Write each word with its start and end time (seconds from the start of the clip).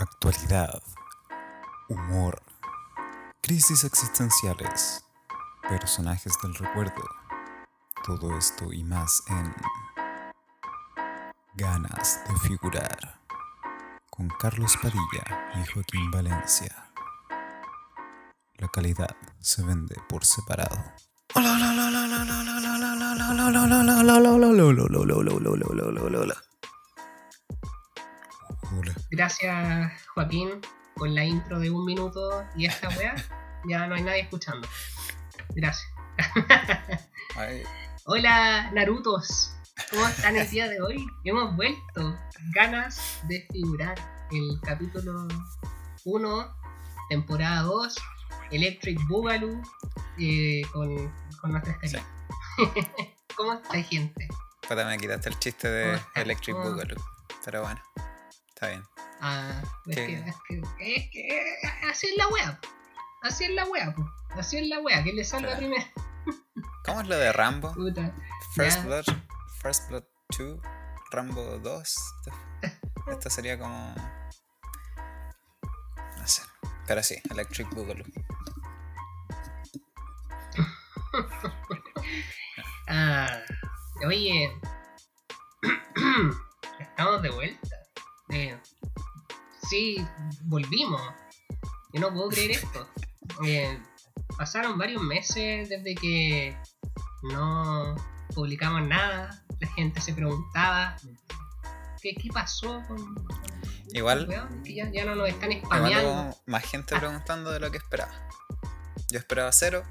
Actualidad, 0.00 0.80
humor, 1.88 2.40
crisis 3.40 3.82
existenciales, 3.82 5.04
personajes 5.68 6.34
del 6.40 6.54
recuerdo, 6.54 7.02
todo 8.06 8.38
esto 8.38 8.72
y 8.72 8.84
más 8.84 9.20
en 9.26 9.52
Ganas 11.56 12.20
de 12.28 12.36
figurar 12.48 13.18
con 14.08 14.28
Carlos 14.28 14.76
Padilla 14.80 15.50
y 15.56 15.66
Joaquín 15.66 16.12
Valencia. 16.12 16.92
La 18.58 18.68
calidad 18.68 19.16
se 19.40 19.64
vende 19.64 19.96
por 20.08 20.24
separado. 20.24 20.78
Gracias, 29.18 30.06
Joaquín, 30.14 30.60
por 30.94 31.08
la 31.08 31.24
intro 31.24 31.58
de 31.58 31.68
un 31.72 31.84
minuto 31.84 32.46
y 32.54 32.66
esta 32.66 32.88
weá. 32.90 33.16
Ya 33.68 33.88
no 33.88 33.96
hay 33.96 34.02
nadie 34.02 34.20
escuchando. 34.20 34.68
Gracias. 35.56 35.90
Hola, 38.04 38.70
Narutos. 38.70 39.56
¿Cómo 39.90 40.06
están 40.06 40.36
el 40.36 40.48
día 40.48 40.68
de 40.68 40.80
hoy? 40.80 41.04
Hemos 41.24 41.56
vuelto. 41.56 42.16
Ganas 42.54 43.18
de 43.24 43.44
figurar 43.50 43.98
el 44.30 44.60
capítulo 44.62 45.26
1, 46.04 46.56
temporada 47.08 47.62
2, 47.62 47.96
Electric 48.52 49.04
Boogaloo, 49.08 49.60
eh, 50.20 50.62
con, 50.72 51.12
con 51.40 51.50
nuestra 51.50 51.72
estrella. 51.72 52.06
¿Cómo 53.36 53.54
está, 53.54 53.82
gente? 53.82 54.28
Puta, 54.68 54.86
me 54.86 54.96
quitaste 54.96 55.28
el 55.28 55.38
chiste 55.40 55.66
¿Cómo 55.66 56.04
de? 56.14 56.22
Electric 56.22 56.54
¿Cómo? 56.54 56.70
Boogaloo. 56.70 57.02
Pero 57.44 57.62
bueno, 57.62 57.82
está 58.54 58.68
bien. 58.68 58.84
Ah, 59.20 59.60
es 59.86 59.96
que, 59.96 60.14
es 60.14 60.36
que, 60.48 60.60
es 60.96 61.10
que 61.10 61.86
así 61.88 62.08
es 62.08 62.16
la 62.16 62.28
wea. 62.28 62.60
Así 63.22 63.44
es 63.44 63.50
la 63.50 63.64
wea, 63.66 63.92
po. 63.94 64.08
Así 64.30 64.58
es 64.58 64.68
la 64.68 64.78
wea, 64.80 65.02
que 65.02 65.12
le 65.12 65.24
salga 65.24 65.56
Claro. 65.56 65.58
primero. 65.58 65.84
¿Cómo 66.84 67.00
es 67.00 67.08
lo 67.08 67.16
de 67.16 67.32
Rambo? 67.32 67.72
Puta. 67.74 68.14
First 68.54 68.78
Ya. 68.78 68.84
Blood, 68.84 69.04
First 69.60 69.88
Blood 69.88 70.04
2, 70.38 70.60
Rambo 71.10 71.58
2. 71.58 71.96
Esto 73.10 73.30
sería 73.30 73.58
como. 73.58 73.94
No 76.16 76.26
sé. 76.26 76.42
Pero 76.86 77.02
sí, 77.02 77.16
Electric 77.30 77.68
Boogaloo. 77.74 78.04
Ah, 82.90 83.28
oye, 84.06 84.50
estamos 86.80 87.20
de 87.22 87.28
vuelta. 87.30 87.76
Eh, 88.30 88.58
sí, 89.68 90.06
volvimos. 90.44 91.00
Yo 91.92 92.00
no 92.00 92.12
puedo 92.12 92.28
creer 92.28 92.52
esto. 92.52 92.88
Eh, 93.44 93.78
pasaron 94.36 94.78
varios 94.78 95.02
meses 95.02 95.68
desde 95.68 95.94
que 95.94 96.56
no 97.22 97.96
publicamos 98.34 98.86
nada. 98.86 99.44
La 99.60 99.68
gente 99.68 100.00
se 100.00 100.12
preguntaba 100.12 100.96
qué, 102.00 102.14
qué 102.14 102.28
pasó 102.32 102.82
con, 102.86 103.26
Igual, 103.92 104.28
que 104.64 104.74
ya, 104.74 104.90
ya 104.90 105.04
no 105.04 105.14
nos 105.14 105.28
están 105.28 105.50
spameando. 105.52 106.36
más 106.46 106.64
gente 106.64 106.96
preguntando 106.96 107.50
de 107.50 107.60
lo 107.60 107.70
que 107.70 107.78
esperaba. 107.78 108.12
Yo 109.10 109.18
esperaba 109.18 109.50
cero, 109.52 109.82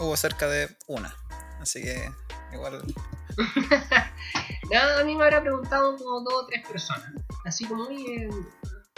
hubo 0.00 0.16
cerca 0.16 0.48
de 0.48 0.74
una. 0.86 1.14
Así 1.60 1.82
que, 1.82 2.10
igual. 2.52 2.82
No, 4.70 5.00
a 5.00 5.04
mí 5.04 5.14
me 5.14 5.24
habrá 5.24 5.40
preguntado 5.40 5.96
como 5.96 6.20
dos 6.20 6.42
o 6.42 6.46
tres 6.46 6.66
personas. 6.66 7.10
Así 7.46 7.64
como, 7.64 7.84
oye, 7.84 8.28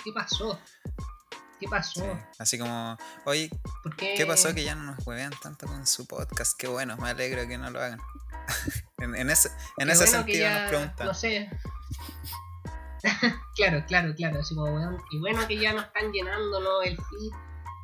¿qué 0.05 0.12
pasó? 0.12 0.59
¿Qué 1.59 1.69
pasó? 1.69 2.01
sí. 2.01 2.06
Así 2.39 2.59
como, 2.59 2.97
oye, 3.27 3.51
¿Por 3.83 3.95
qué? 3.97 4.15
¿Qué 4.17 4.25
pasó 4.27 4.55
que 4.55 4.65
ya 4.65 4.75
no 4.75 4.95
nos 4.95 5.06
huevean 5.06 5.33
tanto 5.43 5.67
con 5.67 5.87
su 5.87 6.06
podcast? 6.06 6.56
Qué 6.59 6.67
bueno, 6.69 6.97
me 6.97 7.11
alegro 7.11 7.47
que 7.47 7.59
no 7.59 7.71
lo 7.71 7.81
hagan. 7.83 8.00
en, 8.99 9.15
en 9.15 9.31
ese, 9.31 9.49
en 9.78 9.87
Qué 9.89 9.93
ese 9.93 10.05
bueno 10.05 10.19
sentido 10.19 10.41
ya- 10.41 10.60
nos 10.62 10.69
preguntan. 10.71 11.06
No 11.06 11.15
sé. 11.15 11.50
claro, 13.56 13.84
claro, 13.87 14.15
claro. 14.15 14.41
Así 14.41 14.55
como, 14.55 14.72
weón, 14.75 14.99
qué 15.10 15.19
bueno 15.19 15.47
que 15.47 15.59
ya 15.59 15.72
no 15.72 15.81
están 15.83 16.10
llenándonos 16.12 16.84
el 16.84 16.97
feed 16.97 17.33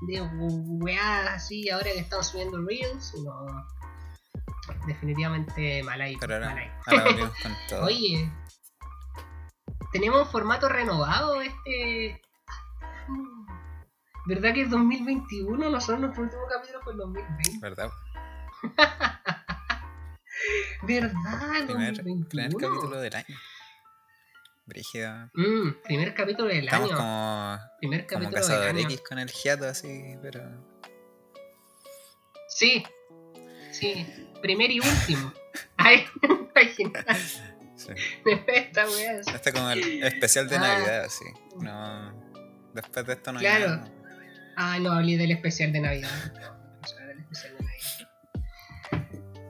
de 0.09 0.21
weadas 0.23 1.43
así 1.45 1.69
ahora 1.71 1.85
que 1.93 1.99
están 2.01 2.23
subiendo 2.25 2.59
reels. 2.65 3.15
No. 3.25 3.67
Definitivamente 4.87 5.83
mal 5.83 6.01
ahí. 6.01 6.17
Pero 6.21 6.41
mal 6.41 6.49
ahora, 6.51 6.63
ahí. 6.63 6.71
ahora 6.87 7.05
volvimos 7.05 7.33
con 7.43 7.57
todo. 7.69 7.85
Oye, 7.85 8.31
tenemos 9.93 10.23
un 10.23 10.29
formato 10.29 10.69
renovado 10.69 11.41
este. 11.41 12.21
¿Verdad 14.27 14.55
que 14.55 14.63
es 14.63 14.71
2021? 14.71 15.71
Nosotros 15.71 16.01
nuestro 16.01 16.25
último 16.25 16.43
capítulo 16.53 16.81
fue 16.83 16.93
el 16.93 16.99
2020. 16.99 17.59
¿Verdad? 17.61 17.91
¿Verdad? 20.83 21.67
Primer, 21.67 21.95
2021. 21.97 22.29
primer 22.29 22.53
capítulo 22.53 23.01
del 23.01 23.15
año. 23.15 23.37
Brígido. 24.67 25.31
Mm, 25.35 25.83
primer 25.85 26.15
capítulo 26.15 26.49
del 26.49 26.65
Estamos 26.65 26.91
año. 26.91 26.99
como, 26.99 27.59
primer 27.79 28.07
como 28.07 28.25
capítulo 28.25 28.41
del 28.41 28.49
cazador 28.49 28.69
año. 28.69 28.81
X 28.81 29.03
con 29.09 29.19
el 29.21 29.31
hiato 29.31 29.69
así, 29.69 30.17
pero. 30.21 30.41
Sí, 32.49 32.85
sí, 33.71 34.07
primer 34.43 34.71
y 34.73 34.81
último. 34.81 35.33
Ay, 35.77 36.05
imagina, 36.23 37.05
Sí. 37.77 37.93
esta 38.49 38.87
wea. 38.87 39.21
es- 39.21 39.27
Este 39.29 39.53
como 39.53 39.71
el 39.71 40.03
especial 40.05 40.49
de 40.49 40.57
Ah. 40.57 40.61
Navidad, 40.61 41.05
así. 41.05 41.25
No, 41.61 42.13
después 42.75 43.07
de 43.07 43.13
esto 43.13 43.33
no 43.33 43.39
hay 43.39 43.45
Claro. 43.45 43.67
nada. 43.77 43.91
Ah, 44.57 44.79
no 44.81 44.93
hablé 44.93 45.17
del 45.19 45.31
especial 45.33 45.73
de 45.73 45.81
Navidad. 45.81 46.11
No, 46.35 46.41
vamos 46.41 46.93
a 46.93 46.97
hablar 46.97 47.09
del 47.09 47.21
especial 47.21 47.57
de 47.59 47.65
Navidad. 47.65 47.77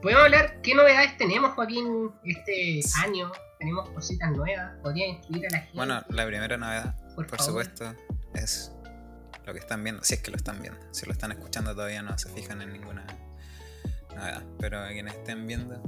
Podemos 0.02 0.24
hablar 0.24 0.60
qué 0.62 0.74
novedades 0.74 1.16
tenemos, 1.16 1.52
Joaquín, 1.52 2.10
este 2.24 2.80
año. 3.04 3.30
Tenemos 3.58 3.88
cositas 3.90 4.30
nuevas. 4.32 4.72
Podría 4.82 5.06
instruir 5.06 5.46
a 5.46 5.50
la 5.50 5.58
gente. 5.60 5.76
Bueno, 5.76 6.02
la 6.10 6.26
primera 6.26 6.56
novedad, 6.56 6.94
por, 7.14 7.40
supuesto, 7.40 7.94
es 8.34 8.72
lo 9.46 9.52
que 9.52 9.58
están 9.60 9.82
viendo. 9.82 10.04
Si 10.04 10.14
es 10.14 10.20
que 10.22 10.30
lo 10.30 10.36
están 10.36 10.60
viendo. 10.60 10.78
Si 10.92 11.06
lo 11.06 11.12
están 11.12 11.32
escuchando 11.32 11.74
todavía 11.74 12.02
no 12.02 12.16
se 12.18 12.28
fijan 12.30 12.60
en 12.62 12.72
ninguna 12.72 13.06
novedad. 14.14 14.42
Pero 14.58 14.86
quienes 14.88 15.14
estén 15.14 15.46
viendo 15.46 15.82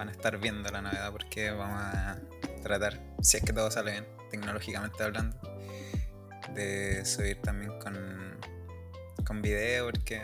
van 0.00 0.08
a 0.08 0.12
estar 0.12 0.38
viendo 0.38 0.70
la 0.70 0.80
novedad 0.80 1.12
porque 1.12 1.50
vamos 1.50 1.78
a 1.78 2.18
tratar, 2.62 2.98
si 3.20 3.36
es 3.36 3.42
que 3.44 3.52
todo 3.52 3.70
sale 3.70 3.90
bien, 3.92 4.06
tecnológicamente 4.30 5.02
hablando, 5.02 5.36
de 6.54 7.04
subir 7.04 7.38
también 7.42 7.78
con, 7.78 8.38
con 9.26 9.42
video 9.42 9.84
porque... 9.90 10.22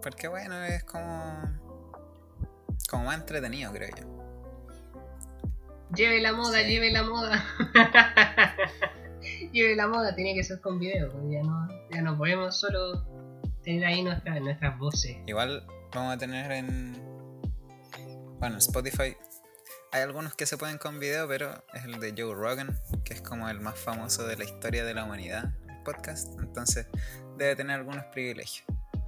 Porque 0.00 0.28
bueno, 0.28 0.62
es 0.64 0.84
como... 0.84 1.42
Como 2.88 3.04
más 3.06 3.18
entretenido, 3.18 3.72
creo 3.72 3.88
yo. 3.98 4.06
Lleve 5.96 6.20
la 6.20 6.32
moda, 6.32 6.60
Sí. 6.60 6.68
lleve 6.68 6.92
la 6.92 7.02
moda. 7.02 7.44
lleve 9.52 9.74
la 9.74 9.88
moda, 9.88 10.14
tiene 10.14 10.34
que 10.36 10.44
ser 10.44 10.60
con 10.60 10.78
video. 10.78 11.10
porque 11.10 11.32
Ya 11.32 11.42
no, 11.42 11.68
ya 11.90 12.00
no 12.00 12.16
podemos 12.16 12.56
solo 12.58 13.04
tener 13.64 13.84
ahí 13.86 14.02
nuestra- 14.02 14.38
nuestras 14.38 14.78
voces. 14.78 15.16
Igual 15.26 15.66
vamos 15.92 16.14
a 16.14 16.16
tener 16.18 16.50
en. 16.52 17.09
Bueno, 18.40 18.56
Spotify. 18.58 19.16
Hay 19.92 20.02
algunos 20.02 20.34
que 20.34 20.46
se 20.46 20.56
pueden 20.56 20.78
con 20.78 20.98
video, 21.00 21.26
pero 21.28 21.62
es 21.74 21.84
el 21.84 21.98
de 22.00 22.14
Joe 22.16 22.34
Rogan, 22.34 22.78
que 23.04 23.14
es 23.14 23.20
como 23.22 23.48
el 23.48 23.60
más 23.60 23.78
famoso 23.78 24.26
de 24.26 24.36
la 24.36 24.44
historia 24.44 24.84
de 24.84 24.94
la 24.94 25.04
humanidad, 25.04 25.52
el 25.68 25.82
podcast. 25.82 26.28
Entonces 26.40 26.86
debe 27.36 27.56
tener 27.56 27.76
algunos 27.76 28.04
privilegios. 28.06 28.66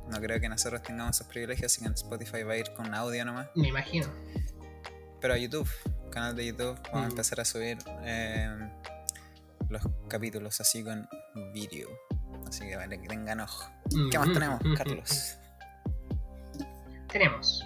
No 0.08 0.20
creo 0.20 0.40
que 0.40 0.48
nosotros 0.48 0.82
tengamos 0.82 1.16
esos 1.16 1.28
privilegios, 1.28 1.72
así 1.72 1.80
que 1.80 1.86
en 1.86 1.94
Spotify 1.94 2.42
va 2.42 2.54
a 2.54 2.56
ir 2.58 2.72
con 2.74 2.92
audio 2.94 3.24
nomás. 3.24 3.48
Me 3.54 3.68
imagino. 3.68 4.06
Pero 5.20 5.34
a 5.34 5.38
YouTube, 5.38 5.68
canal 6.10 6.34
de 6.36 6.46
YouTube, 6.46 6.74
vamos 6.92 7.04
a 7.04 7.06
Mm. 7.06 7.10
empezar 7.10 7.40
a 7.40 7.44
subir 7.44 7.78
eh, 8.04 8.70
los 9.70 9.82
capítulos 10.08 10.60
así 10.60 10.82
con 10.84 11.08
vídeo. 11.54 11.88
Así 12.48 12.66
que 12.68 12.76
vale, 12.76 13.00
que 13.00 13.08
tengan 13.08 13.40
ojo. 13.40 13.70
¿Qué 14.10 14.18
más 14.18 14.28
Mm, 14.28 14.32
tenemos, 14.34 14.60
mm, 14.64 14.68
mm, 14.68 14.74
Carlos? 14.76 15.36
Tenemos. 17.10 17.64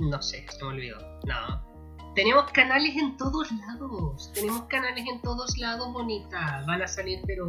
No 0.00 0.22
sé, 0.22 0.46
se 0.48 0.64
me 0.64 0.70
olvidó. 0.70 0.98
No. 1.26 1.70
Tenemos 2.14 2.50
canales 2.52 2.96
en 2.96 3.16
todos 3.16 3.50
lados. 3.52 4.32
Tenemos 4.32 4.62
canales 4.64 5.04
en 5.06 5.20
todos 5.20 5.56
lados, 5.58 5.92
bonita. 5.92 6.64
Van 6.66 6.82
a 6.82 6.88
salir, 6.88 7.20
pero 7.26 7.48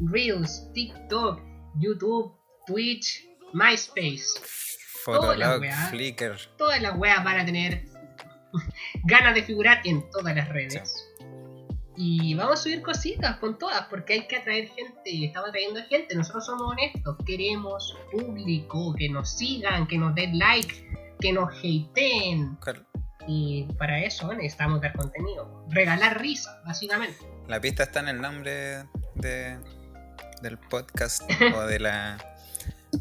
Reels, 0.00 0.70
TikTok, 0.74 1.40
YouTube, 1.78 2.32
Twitch, 2.66 3.26
MySpace. 3.52 4.26
Toda 5.04 5.36
la 5.36 5.46
Fotolog, 5.46 5.60
weá. 5.60 5.86
Flickr. 5.88 6.36
Todas 6.58 6.82
las 6.82 6.98
weas 6.98 7.24
van 7.24 7.40
a 7.40 7.44
tener 7.46 7.84
ganas 9.04 9.34
de 9.34 9.42
figurar 9.42 9.80
en 9.84 10.08
todas 10.10 10.36
las 10.36 10.48
redes. 10.48 11.12
Y 11.96 12.34
vamos 12.34 12.60
a 12.60 12.62
subir 12.62 12.82
cositas 12.82 13.38
con 13.38 13.58
todas, 13.58 13.86
porque 13.88 14.12
hay 14.12 14.26
que 14.28 14.36
atraer 14.36 14.68
gente. 14.68 15.24
Estamos 15.24 15.48
atrayendo 15.48 15.80
gente. 15.88 16.14
Nosotros 16.14 16.44
somos 16.44 16.72
honestos. 16.72 17.16
Queremos 17.24 17.96
público, 18.12 18.94
que 18.94 19.08
nos 19.08 19.30
sigan, 19.30 19.86
que 19.86 19.96
nos 19.96 20.14
den 20.14 20.38
like, 20.38 20.85
que 21.20 21.32
nos 21.32 21.50
hateen. 21.58 22.58
Y 23.28 23.64
para 23.78 24.02
eso 24.04 24.32
necesitamos 24.32 24.80
dar 24.80 24.92
contenido. 24.94 25.64
Regalar 25.70 26.20
risa, 26.20 26.60
básicamente. 26.64 27.18
La 27.48 27.60
pista 27.60 27.82
está 27.84 28.00
en 28.00 28.08
el 28.08 28.20
nombre 28.20 28.84
de, 29.14 29.58
del 30.42 30.58
podcast 30.58 31.22
o 31.56 31.62
de 31.62 31.80
la 31.80 32.18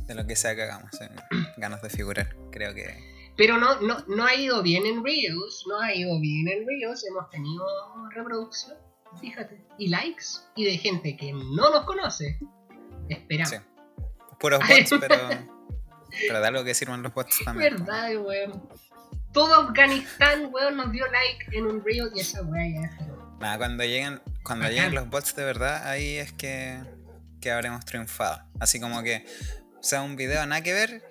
de 0.08 0.16
lo 0.16 0.26
que 0.26 0.36
sea 0.36 0.56
que 0.56 0.64
hagamos. 0.64 0.92
eh, 1.02 1.10
Ganas 1.58 1.82
de 1.82 1.90
figurar, 1.90 2.36
creo 2.52 2.74
que. 2.74 3.16
Pero 3.38 3.58
no, 3.58 3.80
no, 3.82 3.98
no 4.08 4.26
ha 4.26 4.34
ido 4.36 4.64
bien 4.64 4.86
en 4.86 5.04
Reels, 5.04 5.66
no 5.68 5.80
ha 5.80 5.94
ido 5.94 6.20
bien 6.20 6.48
en 6.48 6.66
Reels, 6.66 7.06
hemos 7.06 7.30
tenido 7.30 7.66
reproducción, 8.12 8.78
fíjate, 9.20 9.66
y 9.78 9.90
likes, 9.90 10.24
y 10.56 10.64
de 10.66 10.78
gente 10.78 11.18
que 11.18 11.34
no 11.34 11.70
nos 11.70 11.86
conoce. 11.86 12.40
Esperamos. 13.10 13.50
Sí. 13.50 13.58
Puros 14.40 14.60
bots, 14.60 14.94
pero. 15.00 15.16
Pero 16.28 16.42
de 16.42 16.48
algo 16.48 16.64
que 16.64 16.74
sirvan 16.74 17.02
los 17.04 17.14
bots 17.14 17.40
también. 17.44 17.76
Verdad, 17.78 18.18
weón. 18.18 18.68
Todo 19.32 19.56
Afganistán, 19.56 20.50
weón, 20.52 20.78
nos 20.78 20.92
dio 20.92 21.06
like 21.08 21.58
en 21.58 21.66
un 21.66 21.84
Reel 21.84 22.10
y 22.16 22.22
esa 22.22 22.42
weá 22.44 22.90
Nada, 23.40 23.58
cuando 23.58 23.84
lleguen, 23.84 24.22
cuando 24.44 24.68
lleguen 24.70 24.96
los 24.96 25.10
bots 25.10 25.36
de 25.36 25.44
verdad, 25.44 25.88
ahí 25.88 26.18
es 26.18 26.32
que, 26.32 26.80
que 27.42 27.52
habremos 27.52 27.84
triunfado. 27.86 28.42
Así 28.60 28.80
como 28.80 29.04
que 29.04 29.26
sea 29.82 30.02
un 30.02 30.16
video 30.16 30.46
nada 30.46 30.62
que 30.62 30.74
ver 30.74 31.04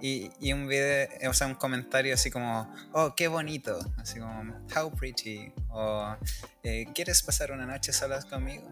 y, 0.00 0.30
y 0.40 0.52
un 0.52 0.66
video, 0.66 1.08
o 1.28 1.34
sea, 1.34 1.46
un 1.46 1.54
comentario 1.54 2.14
así 2.14 2.30
como, 2.30 2.72
oh, 2.92 3.14
qué 3.14 3.28
bonito, 3.28 3.78
así 3.98 4.18
como, 4.18 4.66
how 4.76 4.90
pretty, 4.94 5.52
o 5.68 6.16
eh, 6.62 6.86
¿quieres 6.94 7.22
pasar 7.22 7.52
una 7.52 7.66
noche 7.66 7.92
solas 7.92 8.24
conmigo? 8.24 8.68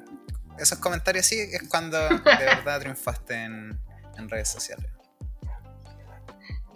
Esos 0.58 0.78
comentarios 0.78 1.26
sí 1.26 1.38
es 1.38 1.68
cuando 1.68 1.98
de 1.98 2.18
verdad 2.24 2.80
triunfaste 2.80 3.34
en, 3.34 3.78
en 4.16 4.28
redes 4.28 4.48
sociales. 4.48 4.97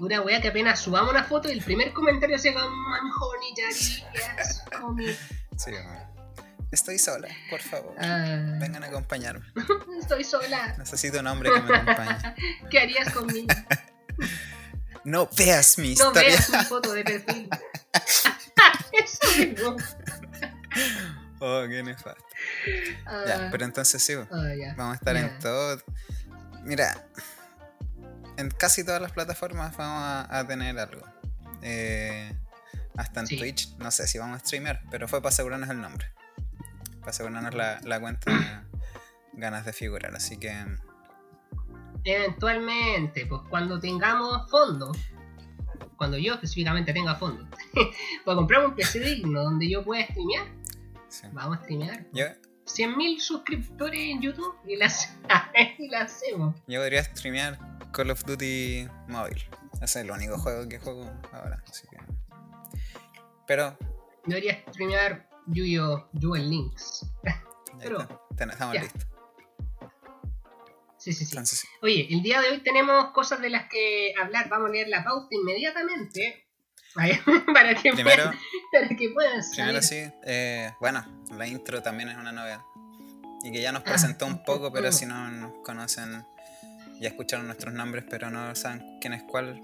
Una 0.03 0.21
weá 0.21 0.41
que 0.41 0.49
apenas 0.49 0.81
subamos 0.81 1.13
una 1.13 1.23
foto 1.23 1.49
y 1.49 1.53
el 1.53 1.63
primer 1.63 1.93
comentario 1.93 2.37
sea 2.39 2.53
como 2.55 2.69
"Man, 2.71 3.01
honey, 3.21 3.55
daddy, 3.57 4.05
yes, 4.13 4.63
homie". 4.83 5.17
Sí. 5.57 5.71
Estoy 6.73 6.99
sola, 6.99 7.29
por 7.51 7.61
favor. 7.61 7.95
Ah, 7.99 8.57
Vengan 8.59 8.83
a 8.83 8.87
acompañarme. 8.89 9.45
estoy 10.01 10.25
sola. 10.25 10.75
Necesito 10.79 11.21
un 11.21 11.27
hombre 11.29 11.51
que 11.55 11.61
me 11.61 11.77
acompañe. 11.77 12.35
¿Qué 12.71 12.81
harías 12.81 13.13
conmigo? 13.13 13.47
No 15.05 15.29
veas 15.37 15.79
mi 15.79 15.89
No 15.89 15.93
historia. 15.93 16.23
veas 16.23 16.51
mi 16.51 16.65
foto 16.65 16.93
de 16.95 17.05
perfil. 17.05 17.49
Eso 18.93 19.39
mismo. 19.39 19.77
Oh, 21.41 21.65
qué 21.69 21.83
nefasto. 21.83 22.25
Ah, 23.07 23.25
Ya, 23.27 23.49
pero 23.53 23.65
entonces 23.67 24.03
sí, 24.03 24.15
ah, 24.15 24.75
vamos 24.77 24.95
a 24.95 24.97
estar 24.97 25.17
en 25.17 25.39
todo. 25.39 25.81
Mira, 26.63 27.05
en 28.37 28.51
casi 28.51 28.85
todas 28.85 29.01
las 29.01 29.13
plataformas 29.13 29.77
vamos 29.77 30.03
a, 30.03 30.39
a 30.39 30.47
tener 30.47 30.79
algo. 30.79 31.03
Eh, 31.63 32.33
hasta 32.97 33.21
en 33.21 33.27
Sí. 33.27 33.39
Twitch, 33.39 33.77
no 33.79 33.91
sé 33.91 34.07
si 34.07 34.19
vamos 34.19 34.37
a 34.37 34.45
streamear, 34.45 34.83
pero 34.91 35.09
fue 35.09 35.21
para 35.21 35.31
asegurarnos 35.33 35.71
el 35.71 35.81
nombre. 35.81 36.07
Para 37.01 37.11
asegurarnos 37.11 37.55
la, 37.55 37.81
la 37.85 38.01
cuenta 38.01 38.31
de 38.31 39.41
ganas 39.41 39.65
de 39.65 39.73
figurar. 39.73 40.15
Así 40.15 40.37
que 40.39 40.53
Eventualmente, 42.05 43.27
pues 43.27 43.43
cuando 43.49 43.79
tengamos 43.79 44.51
fondos, 44.51 44.99
cuando 45.97 46.19
yo 46.19 46.35
específicamente 46.35 46.93
tenga 46.93 47.15
fondos, 47.15 47.49
para 48.25 48.37
comprar 48.37 48.67
un 48.67 48.75
PC 48.75 48.99
digno 49.01 49.43
donde 49.45 49.71
yo 49.71 49.85
pueda 49.85 50.05
streamear, 50.07 50.47
sí. 51.09 51.27
vamos 51.33 51.59
a 51.59 51.63
streamear. 51.63 52.05
Yo, 52.13 52.27
100.000 52.67 53.21
suscriptores 53.21 54.01
en 54.01 54.21
YouTube 54.21 54.55
y 54.67 54.77
la, 54.77 54.91
y 55.79 55.89
la 55.89 56.03
hacemos. 56.03 56.57
yo 56.67 56.81
podría 56.81 57.05
streamear 57.05 57.59
Call 57.93 58.11
of 58.11 58.25
Duty 58.25 58.89
móvil. 59.09 59.37
Ese 59.75 59.85
es 59.85 59.97
el 59.97 60.11
único 60.11 60.39
juego 60.39 60.69
que 60.69 60.79
juego 60.79 61.11
ahora. 61.33 61.63
Así 61.69 61.87
que. 61.89 61.97
Pero 63.47 63.77
debería 64.27 64.63
streamear 64.69 65.29
Yu-Gi-Oh! 65.47 66.09
Duel 66.13 66.49
Links. 66.51 67.07
Pero- 67.81 68.01
está, 68.31 68.45
estamos 68.45 68.75
ya. 68.75 68.83
listos. 68.83 69.07
Sí, 70.99 71.13
sí, 71.13 71.25
sí. 71.25 71.31
Entonces. 71.33 71.65
Oye, 71.83 72.07
el 72.11 72.23
día 72.23 72.41
de 72.41 72.51
hoy 72.51 72.63
tenemos 72.63 73.11
cosas 73.11 73.41
de 73.41 73.51
las 73.51 73.69
que 73.69 74.15
hablar. 74.21 74.49
Vamos 74.49 74.71
a 74.71 74.73
leer 74.73 74.89
la 74.89 75.03
pauta 75.03 75.29
inmediatamente. 75.31 76.47
Para 76.95 77.75
que 77.75 77.93
Primero, 77.93 78.25
puedan, 78.25 78.39
para 78.73 78.89
que 78.97 79.09
puedan 79.09 79.41
Primero 79.55 79.81
sí, 79.83 79.97
eh, 80.25 80.73
bueno, 80.79 81.05
la 81.37 81.47
intro 81.47 81.83
también 81.83 82.11
es 82.11 82.17
una 82.19 82.33
novedad. 82.33 82.61
Y 83.43 83.51
que 83.51 83.61
ya 83.63 83.73
nos 83.73 83.81
Ah, 83.81 83.85
presentó 83.87 84.27
un 84.27 84.35
un 84.35 84.45
poco, 84.45 84.71
pero 84.73 84.93
si 84.93 85.07
no 85.07 85.29
nos 85.31 85.53
conocen, 85.65 86.25
ya 87.03 87.09
escucharon 87.09 87.47
nuestros 87.47 87.75
nombres, 87.75 88.05
pero 88.09 88.31
no 88.31 88.55
saben 88.55 88.99
quién 89.01 89.13
es 89.15 89.23
cuál. 89.25 89.61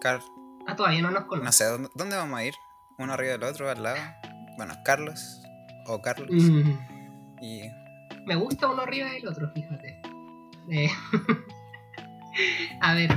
Car 0.00 0.20
Ah, 0.66 0.74
todavía 0.76 1.02
no 1.02 1.10
nos 1.10 1.22
no 1.22 1.26
conocen. 1.28 1.52
sé, 1.52 1.64
¿dónde, 1.64 1.88
dónde 1.94 2.16
vamos 2.16 2.38
a 2.38 2.44
ir? 2.44 2.54
Uno 2.98 3.12
arriba 3.12 3.32
del 3.32 3.42
otro, 3.44 3.68
al 3.70 3.82
lado. 3.82 3.98
Bueno, 4.56 4.74
Carlos 4.84 5.42
o 5.86 6.00
Carlos. 6.00 6.28
Mm, 6.30 6.72
Y 7.42 7.62
me 8.26 8.36
gusta 8.36 8.68
uno 8.68 8.82
arriba 8.82 9.10
del 9.10 9.26
otro, 9.26 9.50
fíjate. 9.52 10.00
Eh, 10.70 10.88
a 12.80 12.94
ver, 12.94 13.10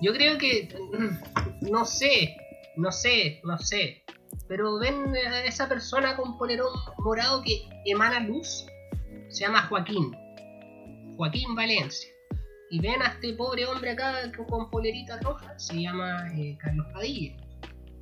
yo 0.00 0.12
creo 0.12 0.36
que. 0.38 0.68
mm, 0.98 1.70
No 1.70 1.84
sé, 1.84 2.36
no 2.76 2.92
sé, 2.92 3.40
no 3.44 3.56
sé. 3.58 4.04
Pero 4.48 4.78
ven 4.78 5.14
a 5.16 5.44
esa 5.44 5.68
persona 5.68 6.16
con 6.16 6.36
polerón 6.36 6.72
morado 6.98 7.42
que 7.42 7.62
emana 7.86 8.20
luz. 8.20 8.66
Se 9.30 9.44
llama 9.44 9.62
Joaquín. 9.68 10.12
Joaquín 11.16 11.54
Valencia. 11.54 12.10
Y 12.72 12.80
ven 12.80 13.02
a 13.02 13.08
este 13.08 13.34
pobre 13.34 13.66
hombre 13.66 13.90
acá 13.90 14.14
con 14.48 14.70
polerita 14.70 15.18
roja. 15.20 15.58
Se 15.58 15.78
llama 15.80 16.26
eh, 16.34 16.56
Carlos 16.58 16.86
Padilla. 16.92 17.36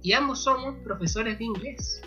Y 0.01 0.13
ambos 0.13 0.45
somos 0.45 0.77
profesores 0.85 1.39
de 1.39 1.45
inglés. 1.45 2.01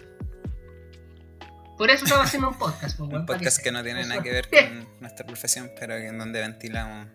Por 1.78 1.90
eso 1.90 2.06
estamos 2.06 2.26
haciendo 2.28 2.48
un 2.50 2.58
podcast. 2.58 2.98
pues, 2.98 3.12
un 3.12 3.26
podcast 3.26 3.62
que 3.62 3.70
no 3.72 3.84
tiene 3.84 4.06
nada 4.06 4.24
que 4.24 4.32
ver 4.32 4.48
con 4.50 4.88
nuestra 5.02 5.26
profesión, 5.26 5.72
pero 5.78 5.96
en 5.98 6.18
donde 6.18 6.40
ventilamos 6.40 7.08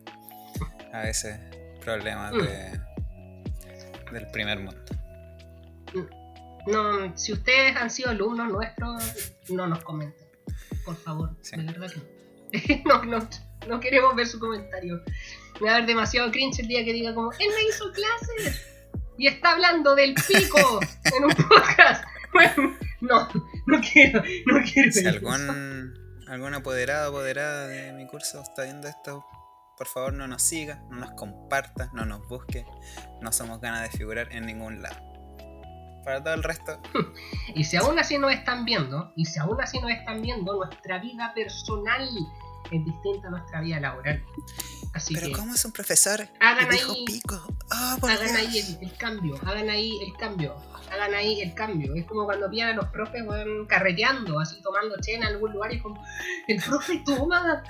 a 0.92 1.00
veces 1.00 1.38
problemas 1.80 2.34
Mm. 2.34 2.38
de, 2.42 2.80
del 4.12 4.30
primer 4.30 4.58
mundo. 4.60 4.82
No, 6.66 7.16
si 7.16 7.32
ustedes 7.32 7.74
han 7.76 7.88
sido 7.88 8.10
alumnos 8.10 8.52
nuestros, 8.52 9.32
no 9.48 9.66
nos 9.66 9.82
comenten. 9.82 10.26
Por 10.84 10.96
favor, 10.96 11.34
Sí. 11.40 11.56
de 11.56 11.62
verdad 11.72 11.90
que 11.90 12.82
no. 12.84 13.04
no, 13.06 13.18
no. 13.18 13.28
no 13.74 13.80
queremos 13.80 14.16
ver 14.16 14.26
su 14.26 14.38
comentario. 14.38 15.02
Me 15.60 15.68
va 15.68 15.76
a 15.76 15.78
dar 15.78 15.86
demasiado 15.86 16.30
cringe 16.30 16.60
el 16.60 16.68
día 16.68 16.84
que 16.84 16.92
diga 16.92 17.14
como, 17.14 17.32
él 17.32 17.48
me 17.54 17.68
hizo 17.68 17.92
clases 17.92 18.64
y 19.16 19.26
está 19.26 19.52
hablando 19.52 19.94
del 19.94 20.14
pico 20.14 20.80
en 21.16 21.24
un 21.24 21.34
podcast. 21.34 22.04
Bueno, 22.32 22.76
no, 23.00 23.28
no 23.66 23.80
quiero, 23.80 24.22
no 24.46 24.62
quiero. 24.62 24.92
Si 24.92 25.06
algún, 25.06 25.94
algún 26.28 26.54
apoderado 26.54 27.08
apoderada 27.08 27.66
de 27.66 27.92
mi 27.92 28.06
curso 28.06 28.40
está 28.42 28.64
viendo 28.64 28.86
esto, 28.86 29.24
por 29.76 29.86
favor 29.86 30.12
no 30.12 30.28
nos 30.28 30.42
siga, 30.42 30.82
no 30.90 30.96
nos 30.96 31.10
comparta, 31.12 31.90
no 31.92 32.04
nos 32.04 32.26
busque. 32.28 32.64
No 33.20 33.32
somos 33.32 33.60
ganas 33.60 33.90
de 33.90 33.96
figurar 33.96 34.32
en 34.32 34.46
ningún 34.46 34.82
lado. 34.82 34.96
Para 36.04 36.22
todo 36.22 36.34
el 36.34 36.42
resto, 36.42 36.80
Y 37.54 37.64
si 37.64 37.76
aún 37.76 37.98
así 37.98 38.18
nos 38.18 38.32
están 38.32 38.64
viendo, 38.64 39.12
y 39.16 39.24
si 39.26 39.38
aún 39.40 39.60
así 39.60 39.80
nos 39.80 39.90
están 39.90 40.22
viendo, 40.22 40.54
nuestra 40.54 40.98
vida 40.98 41.32
personal 41.34 42.08
es 42.70 42.84
distinta 42.84 43.28
a 43.28 43.30
nuestra 43.30 43.60
vida 43.60 43.80
laboral. 43.80 44.22
Así 44.94 45.14
pero 45.14 45.26
que 45.28 45.32
¿cómo 45.32 45.54
es 45.54 45.64
un 45.64 45.72
profesor 45.72 46.26
hagan 46.40 46.70
ahí- 46.70 47.04
pico? 47.06 47.40
Oh, 47.70 48.06
hagan 48.06 48.36
ahí 48.36 48.58
el, 48.58 48.78
el 48.88 48.96
cambio, 48.96 49.38
hagan 49.46 49.68
ahí 49.68 49.98
el 50.02 50.14
cambio, 50.16 50.56
hagan 50.90 51.14
ahí 51.14 51.40
el 51.40 51.54
cambio. 51.54 51.94
Es 51.94 52.06
como 52.06 52.24
cuando 52.24 52.48
pillan 52.50 52.70
a 52.70 52.74
los 52.74 52.86
profes 52.86 53.22
carreteando, 53.68 54.40
así 54.40 54.60
tomando 54.62 54.94
chena 55.00 55.28
en 55.28 55.34
algún 55.34 55.52
lugar 55.52 55.72
y 55.72 55.76
es 55.76 55.82
como, 55.82 56.02
el 56.48 56.62
profe 56.62 57.02
toma, 57.04 57.62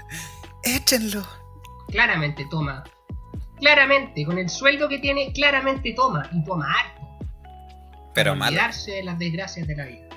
Échenlo. 0.63 1.27
claramente 1.89 2.47
toma, 2.51 2.85
claramente, 3.57 4.25
con 4.25 4.39
el 4.39 4.49
sueldo 4.49 4.89
que 4.89 4.99
tiene, 4.99 5.33
claramente 5.33 5.93
toma, 5.95 6.29
y 6.33 6.45
toma 6.45 6.73
harto. 6.73 6.99
Pero 8.15 8.35
malo. 8.37 8.49
olvidarse 8.51 8.93
de 8.93 9.03
las 9.05 9.19
desgracias 9.19 9.67
de 9.67 9.77
la 9.77 9.85
vida. 9.87 10.09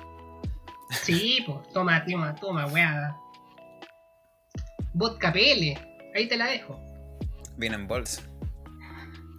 Sí, 1.02 1.42
pues, 1.46 1.68
toma, 1.72 2.04
toma, 2.04 2.34
toma, 2.34 2.66
weá. 2.66 3.16
Vodka 4.94 5.32
PL, 5.32 5.78
ahí 6.14 6.28
te 6.28 6.36
la 6.36 6.46
dejo. 6.46 6.78
Vino 7.56 7.74
en 7.76 7.86
bolsa. 7.86 8.22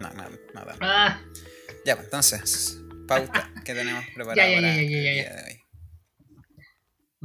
No, 0.00 0.10
no, 0.12 0.24
nada. 0.54 0.76
Ah, 0.80 1.20
Ya, 1.86 1.94
pues 1.94 2.06
entonces, 2.06 2.78
pauta 3.06 3.50
que 3.64 3.74
tenemos 3.74 4.04
preparada 4.14 4.36
Ya, 4.36 4.48
ya, 4.48 4.56
para 4.56 4.74
ya, 4.74 4.82
ya, 4.82 4.88
ya, 4.90 5.10
el 5.10 5.16
ya. 5.16 5.22
día 5.22 5.34
de 5.34 5.42
hoy. 5.52 5.60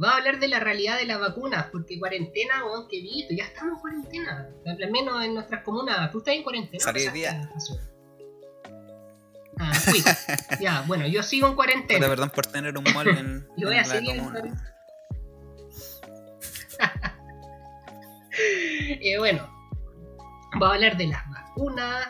Va 0.02 0.12
a 0.12 0.16
hablar 0.16 0.38
de 0.40 0.48
la 0.48 0.60
realidad 0.60 0.96
de 0.98 1.04
las 1.04 1.20
vacunas, 1.20 1.66
porque 1.70 1.98
cuarentena, 1.98 2.64
weón, 2.64 2.88
que 2.88 3.02
visto, 3.02 3.34
ya 3.36 3.44
estamos 3.44 3.74
en 3.74 3.80
cuarentena. 3.80 4.48
Al 4.64 4.90
menos 4.90 5.22
en 5.22 5.34
nuestras 5.34 5.62
comunas. 5.62 6.10
¿Tú 6.10 6.18
estás 6.18 6.34
en 6.34 6.42
cuarentena? 6.42 6.82
Salí 6.82 7.00
hoy 7.00 7.06
¿Qué 7.08 7.12
día. 7.12 7.50
Ah, 9.58 9.74
fui. 9.74 10.02
ya, 10.60 10.82
bueno, 10.86 11.06
yo 11.06 11.22
sigo 11.22 11.48
en 11.48 11.54
cuarentena. 11.54 12.08
perdón 12.08 12.30
por 12.30 12.46
tener 12.46 12.78
un 12.78 12.84
mall 12.94 13.08
en, 13.08 13.46
Yo 13.58 13.66
voy 13.66 13.76
en 13.76 13.84
a 13.84 13.86
la 13.86 13.94
seguir 13.94 14.16
en 14.16 14.24
cuarentena. 14.24 14.74
Eh, 19.02 19.18
bueno, 19.18 19.48
vamos 20.54 20.70
a 20.70 20.74
hablar 20.74 20.96
de 20.96 21.06
las 21.06 21.22
vacunas. 21.30 22.08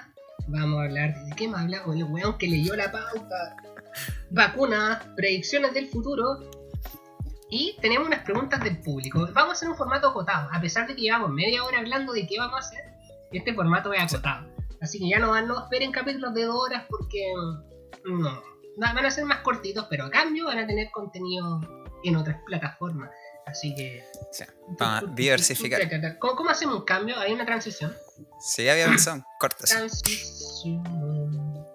Vamos 0.49 0.81
a 0.81 0.85
hablar 0.85 1.15
de 1.25 1.37
qué 1.37 1.47
más 1.49 1.63
hablamos. 1.63 1.95
El 1.95 2.05
weón 2.05 2.39
que 2.39 2.49
leyó 2.49 2.75
la 2.75 2.91
pauta. 2.91 3.57
Vacunas, 4.31 5.05
predicciones 5.17 5.75
del 5.75 5.89
futuro. 5.89 6.51
Y 7.51 7.77
tenemos 7.81 8.07
unas 8.07 8.21
preguntas 8.21 8.63
del 8.63 8.81
público. 8.81 9.29
Vamos 9.33 9.51
a 9.51 9.53
hacer 9.53 9.69
un 9.69 9.77
formato 9.77 10.09
acotado. 10.09 10.49
A 10.53 10.61
pesar 10.61 10.87
de 10.87 10.95
que 10.95 11.03
llevamos 11.03 11.31
media 11.31 11.65
hora 11.65 11.79
hablando 11.81 12.13
de 12.13 12.27
qué 12.27 12.39
vamos 12.39 12.55
a 12.57 12.59
hacer, 12.61 12.81
este 13.33 13.53
formato 13.55 13.93
es 13.93 14.03
acotado. 14.03 14.49
Así 14.81 14.99
que 14.99 15.09
ya 15.11 15.19
no, 15.19 15.31
van- 15.31 15.47
no 15.49 15.61
esperen 15.65 15.93
capítulos 15.93 16.33
de 16.35 16.45
dos 16.45 16.57
horas 16.57 16.85
porque 16.89 17.33
mm, 18.07 18.21
no. 18.23 18.31
Va- 18.83 18.93
Van 18.95 19.05
a 19.05 19.11
ser 19.11 19.25
más 19.27 19.41
cortitos, 19.41 19.87
pero 19.91 20.07
a 20.07 20.11
cambio 20.11 20.47
van 20.47 20.59
a 20.59 20.67
tener 20.67 20.91
contenido 20.91 21.61
en 22.05 22.17
otras 22.17 22.39
plataformas. 22.47 23.11
Así 23.51 23.75
que. 23.75 24.05
Sí, 24.31 24.45
Vamos 24.79 25.11
a 25.11 25.15
diversificar. 25.15 25.81
¿Cómo, 26.19 26.37
cómo 26.37 26.51
hacemos 26.51 26.77
un 26.77 26.85
cambio? 26.85 27.19
Hay 27.19 27.33
una 27.33 27.45
transición. 27.45 27.93
Si 28.39 28.65
ya 28.65 28.73
había 28.73 28.87
pensado, 28.87 29.25
cortas. 29.39 29.71
Transición. 29.71 30.83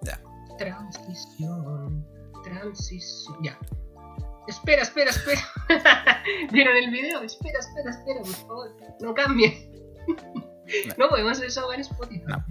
Ya. 0.01 0.22
Transición. 0.58 2.05
Transición. 2.44 3.44
Ya. 3.44 3.60
Espera, 4.48 4.84
espera, 4.84 5.12
espera. 5.12 5.41
¿Vieron 6.51 6.77
el 6.77 6.91
video? 6.91 7.22
Espera, 7.24 7.60
espera, 7.60 7.91
espera, 7.91 8.22
por 8.22 8.36
favor. 8.36 8.75
No 9.01 9.13
cambie. 9.13 9.72
No 10.98 11.10
podemos 11.10 11.34
hacer 11.34 11.48
eso 11.48 11.72
en 11.74 11.82
Spotify. 11.82 12.24
No. 12.27 12.44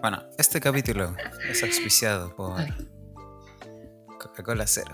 Bueno, 0.00 0.22
este 0.38 0.60
capítulo 0.60 1.14
es 1.48 1.62
auspiciado 1.62 2.34
por. 2.36 2.60
Coca-Cola 4.18 4.66
Cero. 4.66 4.92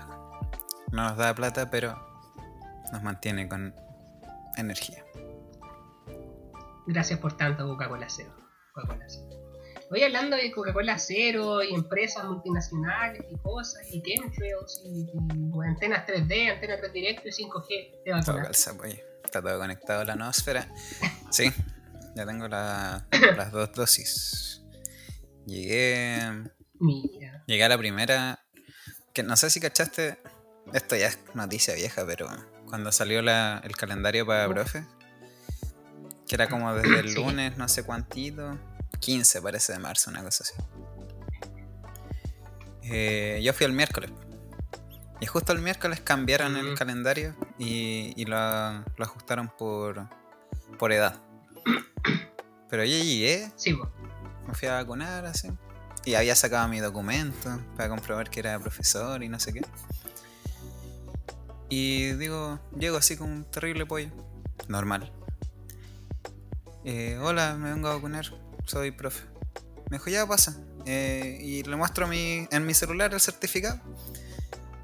No 0.91 1.03
nos 1.03 1.17
da 1.17 1.35
plata, 1.35 1.69
pero 1.69 2.06
nos 2.91 3.03
mantiene 3.03 3.47
con 3.47 3.73
energía. 4.57 5.03
Gracias 6.87 7.19
por 7.19 7.35
tanto, 7.35 7.67
Coca-Cola 7.67 8.07
Cero. 8.09 8.33
Cero. 9.07 9.37
Voy 9.89 10.03
hablando 10.03 10.35
de 10.35 10.51
Coca-Cola 10.51 10.97
Cero 10.99 11.63
y 11.63 11.73
empresas 11.73 12.23
multinacionales 12.25 13.23
y 13.29 13.37
cosas, 13.39 13.81
y 13.91 14.01
chemtrails 14.01 14.81
y, 14.85 15.01
y 15.03 15.67
antenas 15.67 16.05
3D, 16.05 16.53
antenas 16.53 16.79
3 16.79 16.93
directo 16.93 17.27
y 17.27 17.31
5G 17.31 18.03
de 18.05 18.21
Todo 18.25 18.37
calza, 18.41 18.73
oye. 18.81 19.03
Está 19.23 19.41
todo 19.41 19.59
conectado 19.59 20.01
a 20.01 20.05
la 20.05 20.15
noosfera. 20.15 20.67
Sí, 21.31 21.51
ya 22.15 22.25
tengo 22.25 22.47
la- 22.47 23.05
las 23.35 23.51
dos 23.51 23.73
dosis. 23.73 24.63
Llegué. 25.45 26.19
Mira. 26.79 27.43
Llegué 27.47 27.63
a 27.65 27.69
la 27.69 27.77
primera. 27.77 28.39
Que 29.13 29.23
no 29.23 29.35
sé 29.35 29.49
si 29.49 29.59
cachaste. 29.59 30.17
Esto 30.73 30.95
ya 30.95 31.07
es 31.07 31.19
noticia 31.33 31.73
vieja, 31.75 32.05
pero 32.05 32.27
cuando 32.67 32.91
salió 32.91 33.21
la- 33.21 33.61
el 33.63 33.75
calendario 33.75 34.25
para 34.25 34.47
profe, 34.47 34.83
que 36.27 36.35
era 36.35 36.47
como 36.49 36.73
desde 36.73 36.99
el 36.99 37.09
Sí. 37.09 37.15
lunes, 37.15 37.57
no 37.57 37.67
sé 37.67 37.83
cuántito, 37.83 38.57
15 38.99 39.41
parece 39.41 39.73
de 39.73 39.79
marzo, 39.79 40.09
una 40.11 40.23
cosa 40.23 40.43
así. 40.43 40.53
Eh, 42.83 43.41
yo 43.43 43.53
fui 43.53 43.65
el 43.65 43.73
miércoles. 43.73 44.11
Y 45.19 45.25
justo 45.25 45.51
el 45.51 45.59
miércoles 45.59 45.99
cambiaron 46.01 46.55
el 46.57 46.73
Mm. 46.73 46.75
calendario 46.75 47.35
y, 47.57 48.13
y 48.15 48.25
lo, 48.25 48.37
lo 48.37 49.03
ajustaron 49.03 49.51
por, 49.57 50.07
por 50.77 50.91
edad. 50.93 51.19
Pero 52.69 52.83
yo 52.83 52.91
llegué, 52.97 53.51
Sí, 53.55 53.75
me 54.47 54.53
fui 54.53 54.67
a 54.67 54.73
vacunar 54.73 55.25
así. 55.25 55.49
Y 56.05 56.13
había 56.15 56.35
sacado 56.35 56.67
mi 56.67 56.79
documento 56.79 57.59
para 57.75 57.89
comprobar 57.89 58.29
que 58.29 58.39
era 58.41 58.59
profesor 58.59 59.23
y 59.23 59.27
no 59.29 59.39
sé 59.39 59.53
qué. 59.53 59.61
Y 61.69 62.13
digo, 62.13 62.59
llego 62.77 62.97
así 62.97 63.17
con 63.17 63.29
un 63.29 63.45
terrible 63.45 63.85
pollo. 63.85 64.09
Normal. 64.67 65.11
Eh, 66.85 67.17
hola, 67.21 67.55
me 67.55 67.71
vengo 67.71 67.89
a 67.89 67.95
vacunar. 67.95 68.25
Soy 68.65 68.91
profe. 68.91 69.23
Me 69.89 69.97
dijo, 69.97 70.09
ya 70.09 70.25
pasa. 70.25 70.57
Eh, 70.85 71.37
y 71.41 71.63
le 71.63 71.75
muestro 71.75 72.07
mi, 72.07 72.47
en 72.49 72.65
mi 72.65 72.73
celular 72.73 73.13
el 73.13 73.19
certificado. 73.19 73.79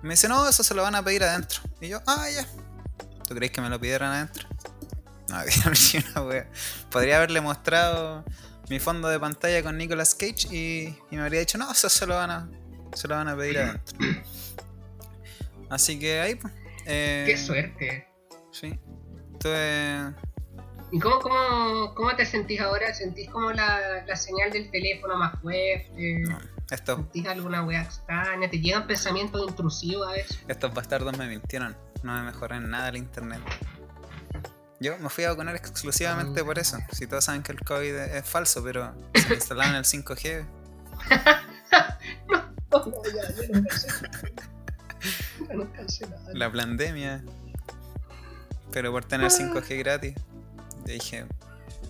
Me 0.02 0.12
dice, 0.12 0.28
no, 0.28 0.48
eso 0.48 0.63
se 0.63 0.74
lo 0.74 0.82
van 0.82 0.96
a 0.96 1.04
pedir 1.04 1.24
adentro. 1.24 1.62
Y 1.80 1.88
yo, 1.88 2.02
ah, 2.06 2.28
ya. 2.30 2.46
¿Tú 3.28 3.34
crees 3.36 3.52
que 3.52 3.62
me 3.62 3.70
lo 3.70 3.80
pidieron 3.80 4.10
adentro? 4.10 4.48
No, 5.30 5.38
una 6.16 6.22
wea. 6.28 6.50
Podría 6.92 7.18
haberle 7.18 7.40
mostrado 7.40 8.25
mi 8.70 8.80
fondo 8.80 9.08
de 9.08 9.20
pantalla 9.20 9.63
con 9.63 9.78
Nicolas 9.78 10.13
Cage 10.13 10.48
y, 10.52 10.98
y 11.10 11.16
me 11.16 11.22
habría 11.22 11.40
dicho, 11.40 11.58
no, 11.58 11.72
eso 11.72 11.88
se 11.88 12.06
lo 12.06 12.16
van 12.16 12.32
a, 12.32 12.50
se 12.94 13.08
lo 13.08 13.16
van 13.16 13.30
a 13.30 13.38
pedir 13.38 13.60
adentro. 13.60 13.98
Así 15.70 15.98
que 15.98 16.20
ahí, 16.20 16.36
pues. 16.36 16.54
Eh, 16.86 17.24
Qué 17.25 17.38
suerte. 17.38 18.08
Sí. 18.52 18.80
Estuve. 19.34 20.13
¿Y 20.92 21.00
cómo, 21.00 21.20
cómo, 21.20 21.96
cómo 21.96 22.16
te 22.16 22.25
sentís 22.25 22.62
ahora? 22.62 22.94
¿Sentís 22.94 23.30
como 23.30 23.52
la, 23.52 24.06
la 24.06 24.16
señal 24.16 24.52
del 24.52 24.70
teléfono 24.70 25.18
más 25.18 25.42
fuerte? 25.42 26.20
no, 26.28 26.38
estos, 26.70 26.98
¿Sentís 26.98 27.25
alguna 27.25 27.63
wea 27.63 27.82
extraña? 27.82 28.50
¿Te 28.50 28.60
llegan 28.60 28.86
pensamientos 28.86 29.50
intrusivos 29.50 30.08
a 30.08 30.12
veces? 30.12 30.40
estos 30.48 30.74
bastardos 30.74 31.18
me 31.18 31.28
mintieron. 31.28 31.75
No 32.04 32.13
me 32.13 32.24
mejoró 32.24 32.56
en 32.56 32.70
nada 32.70 32.90
el 32.90 32.98
internet. 32.98 33.42
Yo 34.80 34.98
me 35.00 35.10
fui 35.10 35.24
a 35.24 35.30
vacunar 35.30 35.56
exclusivamente 35.56 36.44
por 36.44 36.60
eso. 36.60 36.78
Si 36.92 37.08
todos 37.08 37.24
saben 37.24 37.42
que 37.42 37.54
el 37.54 37.60
COVID 37.62 37.96
es, 37.96 38.25
falso, 38.25 38.63
pero 38.63 38.94
se 39.16 39.30
me 39.30 39.36
instalaron 39.36 39.75
el 39.75 39.86
5G. 39.86 40.46
No, 42.72 42.92
ya, 43.04 43.22
ya 43.36 43.48
no 43.60 43.68
cancelé. 43.68 44.10
Ya 44.36 44.62
no. 45.53 45.67
La 46.33 46.51
pandemia. 46.51 47.24
Pero 48.72 48.91
por 48.91 49.05
tener 49.05 49.29
5G 49.29 49.77
gratis. 49.79 50.15
yo 50.86 50.93
Dije, 50.93 51.25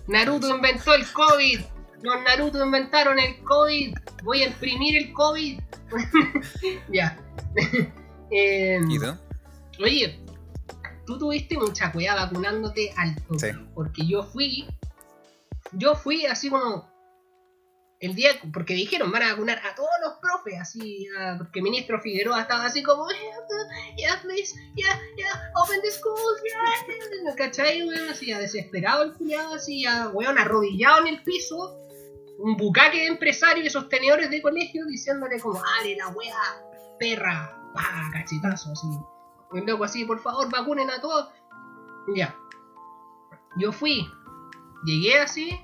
Naruto 0.06 0.54
inventó 0.54 0.94
el 0.94 1.06
COVID. 1.06 1.60
Los 2.02 2.22
Naruto 2.22 2.64
inventaron 2.64 3.18
el 3.18 3.42
COVID. 3.42 3.94
Voy 4.22 4.42
a 4.42 4.48
imprimir 4.48 4.96
el 4.96 5.12
COVID. 5.12 5.60
ya. 6.92 7.18
Em, 8.30 8.90
¿y 8.90 8.98
tú? 8.98 9.14
Oye, 9.80 10.18
tú 11.06 11.18
tuviste 11.18 11.56
mucha 11.56 11.92
cueva 11.92 12.14
vacunándote 12.26 12.92
al. 12.96 13.14
Sí. 13.38 13.48
Porque 13.74 14.06
yo 14.06 14.22
fui. 14.24 14.66
Yo 15.72 15.94
fui 15.94 16.26
así 16.26 16.50
como. 16.50 16.88
El 18.04 18.14
día. 18.14 18.32
Porque 18.52 18.74
dijeron, 18.74 19.10
van 19.10 19.22
a 19.22 19.32
vacunar 19.32 19.58
a 19.58 19.74
todos 19.74 19.90
los 20.02 20.14
profes. 20.20 20.60
Así. 20.60 21.08
ah, 21.18 21.36
porque 21.38 21.60
el 21.60 21.62
ministro 21.64 22.00
Figueroa 22.00 22.42
estaba 22.42 22.66
así 22.66 22.82
como. 22.82 23.06
Yeah, 23.96 24.20
please. 24.22 24.54
Yeah, 24.74 25.00
yeah. 25.16 25.52
Open 25.62 25.80
the 25.82 25.90
schools. 25.90 26.42
Yeah. 26.44 27.34
¿Cachai, 27.36 27.82
weón? 27.82 28.10
Así, 28.10 28.26
ya 28.26 28.38
desesperado 28.38 29.04
el 29.04 29.14
culiado. 29.14 29.54
Así, 29.54 29.82
ya, 29.82 30.08
weón, 30.08 30.38
arrodillado 30.38 31.06
en 31.06 31.14
el 31.14 31.22
piso. 31.22 31.80
Un 32.38 32.56
bucaque 32.56 32.98
de 32.98 33.06
empresarios 33.06 33.66
y 33.66 33.70
sostenedores 33.70 34.28
de 34.28 34.42
colegio 34.42 34.84
diciéndole 34.86 35.40
como, 35.40 35.62
dale 35.62 35.96
la 35.96 36.08
wea, 36.08 36.36
perra, 36.98 37.56
pa, 37.72 38.10
cachetazo, 38.12 38.72
así. 38.72 38.88
Un 39.52 39.66
loco 39.66 39.84
así, 39.84 40.04
por 40.04 40.20
favor, 40.20 40.50
vacunen 40.50 40.90
a 40.90 41.00
todos. 41.00 41.30
Ya. 42.14 42.36
Yo 43.56 43.72
fui. 43.72 44.06
Llegué 44.84 45.20
así. 45.20 45.58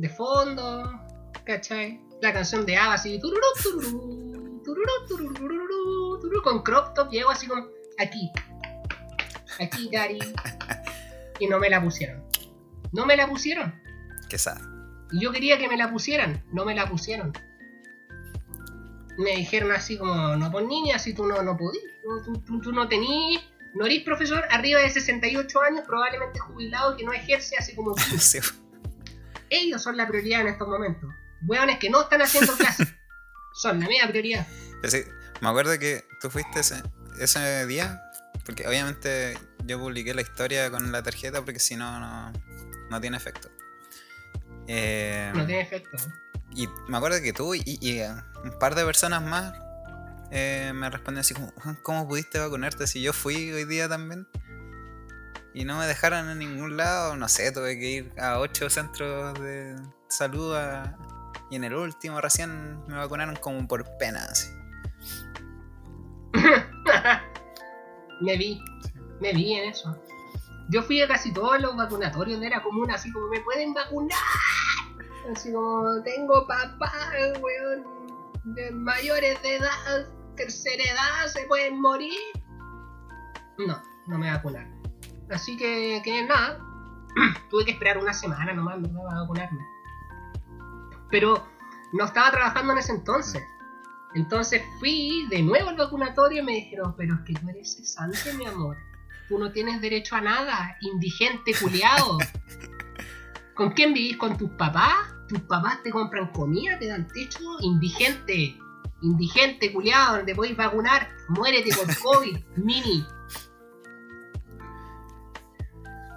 De 0.00 0.08
fondo. 0.08 0.90
¿Cachai? 1.44 2.00
La 2.20 2.32
canción 2.32 2.66
de 2.66 2.76
Ava 2.76 2.94
así. 2.94 3.18
tururú, 3.20 3.40
tururú, 3.62 4.60
tururú, 4.64 4.92
tururú, 5.08 5.34
tururú, 5.34 6.18
tururú, 6.20 6.42
con 6.42 6.62
crop 6.62 6.94
top. 6.94 7.10
Llego 7.10 7.30
así 7.30 7.46
como. 7.46 7.66
Aquí. 7.98 8.30
Aquí, 9.60 9.88
Gary. 9.92 10.18
Y 11.40 11.46
no 11.46 11.58
me 11.58 11.68
la 11.70 11.82
pusieron. 11.82 12.22
No 12.92 13.06
me 13.06 13.16
la 13.16 13.28
pusieron. 13.28 13.74
¿Qué? 14.28 14.36
Y 15.12 15.20
yo 15.20 15.32
quería 15.32 15.58
que 15.58 15.68
me 15.68 15.76
la 15.76 15.90
pusieran, 15.90 16.44
no 16.52 16.64
me 16.64 16.74
la 16.74 16.88
pusieron. 16.88 17.32
Me 19.16 19.30
dijeron 19.36 19.72
así 19.72 19.96
como, 19.98 20.36
no 20.36 20.50
pues 20.52 20.66
niña, 20.66 20.98
si 20.98 21.12
tú 21.14 21.26
no, 21.26 21.42
no 21.42 21.56
podís, 21.56 21.82
no, 22.06 22.22
tú, 22.22 22.40
tú- 22.40 22.60
tú 22.60 22.72
no 22.72 22.86
tenís, 22.88 23.40
no 23.74 23.86
eres 23.86 24.04
profesor 24.04 24.44
arriba 24.50 24.80
de 24.80 24.90
68 24.90 25.60
años, 25.62 25.84
probablemente 25.86 26.38
jubilado, 26.38 26.96
que 26.96 27.04
no 27.04 27.12
ejerce 27.12 27.56
así 27.58 27.74
como 27.74 27.94
Ellos 29.50 29.82
son 29.82 29.96
la 29.96 30.06
prioridad 30.08 30.42
en 30.42 30.48
estos 30.48 30.68
momentos. 30.68 31.10
Hueones 31.46 31.78
que 31.78 31.90
no 31.90 32.02
están 32.02 32.22
haciendo 32.22 32.52
clases. 32.56 32.88
Son 33.54 33.78
la 33.80 33.86
media 33.86 34.08
prioridad. 34.08 34.46
Sí, 34.84 35.02
me 35.40 35.48
acuerdo 35.48 35.78
que 35.78 36.04
tú 36.20 36.30
fuiste 36.30 36.60
ese, 36.60 36.82
ese 37.20 37.66
día, 37.66 38.02
porque 38.44 38.66
obviamente 38.66 39.36
yo 39.64 39.78
publiqué 39.78 40.14
la 40.14 40.22
historia 40.22 40.70
con 40.70 40.92
la 40.92 41.02
tarjeta 41.02 41.42
porque 41.44 41.58
si 41.60 41.76
no, 41.76 41.98
no, 42.00 42.32
no 42.90 43.00
tiene 43.00 43.16
efecto. 43.16 43.48
Eh, 44.66 45.32
No 45.34 45.46
tiene 45.46 45.62
efecto. 45.62 45.96
Y 46.54 46.68
me 46.88 46.96
acuerdo 46.96 47.20
que 47.22 47.32
tú 47.32 47.54
y, 47.54 47.62
y, 47.64 47.98
eh, 47.98 48.10
un 48.44 48.58
par 48.58 48.74
de 48.74 48.84
personas 48.84 49.22
más 49.22 49.52
eh, 50.30 50.72
me 50.74 50.88
respondieron 50.90 51.20
así 51.20 51.34
como, 51.34 51.52
"Juan, 51.62 51.78
¿cómo 51.82 52.06
pudiste 52.08 52.38
vacunarte 52.38 52.86
si 52.86 53.00
yo 53.02 53.12
fui 53.12 53.52
hoy 53.52 53.64
día 53.64 53.88
también? 53.88 54.26
Y 55.54 55.64
no 55.64 55.78
me 55.78 55.86
dejaron 55.86 56.28
en 56.30 56.38
ningún 56.38 56.76
lado, 56.76 57.16
no 57.16 57.28
sé, 57.28 57.50
tuve 57.52 57.78
que 57.78 57.90
ir 57.90 58.12
a 58.20 58.38
ocho 58.38 58.68
centros 58.70 59.38
de 59.40 59.76
salud 60.08 60.54
a- 60.54 60.96
y 61.50 61.56
en 61.56 61.64
el 61.64 61.74
último 61.74 62.20
recién 62.20 62.84
me 62.86 62.94
vacunaron 62.96 63.34
como 63.36 63.66
por 63.66 63.84
pena, 63.98 64.24
así. 64.30 64.48
me 68.20 68.36
vi, 68.36 68.60
me 69.20 69.32
vi 69.32 69.54
en 69.54 69.70
eso. 69.70 69.96
Yo 70.70 70.82
fui 70.82 71.00
a 71.00 71.08
casi 71.08 71.32
todos 71.32 71.60
los 71.60 71.74
vacunatorios 71.76 72.40
de 72.40 72.50
la 72.50 72.62
comuna, 72.62 72.94
así 72.94 73.10
como 73.12 73.28
me 73.28 73.40
pueden 73.40 73.72
vacunar. 73.72 74.18
Así 75.34 75.52
como 75.52 76.02
tengo 76.02 76.46
papá, 76.46 76.92
weón, 77.40 77.84
de 78.54 78.70
mayores 78.72 79.40
de 79.42 79.56
edad, 79.56 80.06
tercera 80.36 80.82
edad, 80.84 81.26
se 81.32 81.46
pueden 81.46 81.80
morir. 81.80 82.18
No, 83.66 83.82
no 84.06 84.18
me 84.18 84.30
vacunaron. 84.30 84.77
Así 85.30 85.56
que, 85.56 86.00
que 86.04 86.22
nada, 86.24 86.58
tuve 87.50 87.64
que 87.64 87.72
esperar 87.72 87.98
una 87.98 88.12
semana 88.12 88.52
nomás, 88.52 88.80
¿verdad? 88.80 89.00
Para 89.06 89.20
vacunarme. 89.20 89.60
Pero 91.10 91.46
no 91.92 92.04
estaba 92.04 92.30
trabajando 92.30 92.72
en 92.72 92.78
ese 92.78 92.92
entonces. 92.92 93.42
Entonces 94.14 94.62
fui 94.78 95.26
de 95.28 95.42
nuevo 95.42 95.68
al 95.68 95.76
vacunatorio 95.76 96.42
y 96.42 96.44
me 96.44 96.52
dijeron, 96.52 96.94
pero 96.96 97.14
es 97.14 97.20
que 97.22 97.34
tú 97.34 97.48
eres 97.48 97.76
cesante, 97.76 98.32
mi 98.34 98.46
amor. 98.46 98.76
Tú 99.28 99.38
no 99.38 99.52
tienes 99.52 99.80
derecho 99.80 100.16
a 100.16 100.22
nada, 100.22 100.76
indigente, 100.80 101.52
culiado. 101.60 102.18
¿Con 103.54 103.72
quién 103.72 103.92
vivís? 103.92 104.16
¿Con 104.16 104.38
tus 104.38 104.50
papás? 104.50 104.94
¿Tus 105.28 105.40
papás 105.40 105.82
te 105.82 105.90
compran 105.90 106.32
comida, 106.32 106.78
te 106.78 106.86
dan 106.86 107.06
techo? 107.08 107.40
Indigente, 107.60 108.56
indigente, 109.02 109.72
culiado, 109.72 110.16
donde 110.16 110.34
podéis 110.34 110.56
vacunar, 110.56 111.10
muérete 111.28 111.70
por 111.74 111.94
COVID, 111.98 112.38
mini. 112.56 113.06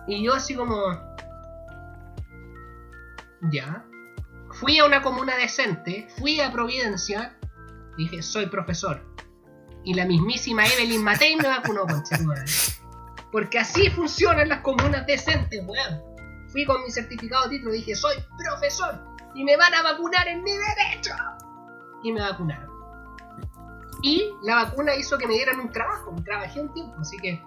Y 0.07 0.23
yo 0.23 0.33
así 0.33 0.55
como... 0.55 0.75
Ya. 3.51 3.85
Fui 4.51 4.77
a 4.79 4.85
una 4.85 5.01
comuna 5.01 5.35
decente, 5.37 6.07
fui 6.17 6.39
a 6.41 6.51
Providencia, 6.51 7.37
dije, 7.97 8.21
soy 8.21 8.47
profesor. 8.47 9.03
Y 9.83 9.93
la 9.93 10.05
mismísima 10.05 10.65
Evelyn 10.65 11.03
Matei 11.03 11.35
me 11.35 11.47
vacunó 11.47 11.87
con 11.87 12.03
Porque 13.31 13.59
así 13.59 13.89
funcionan 13.89 14.49
las 14.49 14.61
comunas 14.61 15.05
decentes, 15.07 15.61
weón. 15.65 16.01
Fui 16.49 16.65
con 16.65 16.83
mi 16.83 16.91
certificado 16.91 17.45
de 17.45 17.51
título 17.51 17.71
dije, 17.71 17.95
soy 17.95 18.15
profesor. 18.37 19.01
Y 19.33 19.43
me 19.43 19.55
van 19.55 19.73
a 19.73 19.81
vacunar 19.81 20.27
en 20.27 20.43
mi 20.43 20.51
derecho. 20.51 21.15
Y 22.03 22.11
me 22.11 22.21
vacunaron. 22.21 22.69
Y 24.03 24.33
la 24.43 24.55
vacuna 24.55 24.95
hizo 24.95 25.17
que 25.17 25.27
me 25.27 25.35
dieran 25.35 25.59
un 25.59 25.71
trabajo. 25.71 26.13
Trabajé 26.25 26.61
un 26.61 26.73
tiempo, 26.73 26.95
así 26.99 27.17
que... 27.17 27.41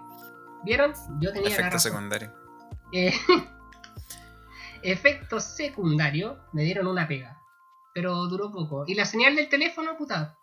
¿Vieron? 0.63 0.93
Yo 1.19 1.31
tenía 1.31 1.49
Efecto 1.49 1.61
la 1.61 1.69
razón. 1.69 1.91
secundario. 1.91 2.44
Eh, 2.95 3.13
efecto 4.83 5.39
secundario, 5.39 6.39
me 6.53 6.63
dieron 6.63 6.87
una 6.87 7.07
pega. 7.07 7.39
Pero 7.93 8.27
duró 8.27 8.51
poco. 8.51 8.83
Y 8.87 8.95
la 8.95 9.05
señal 9.05 9.35
del 9.35 9.49
teléfono, 9.49 9.97
puta. 9.97 10.37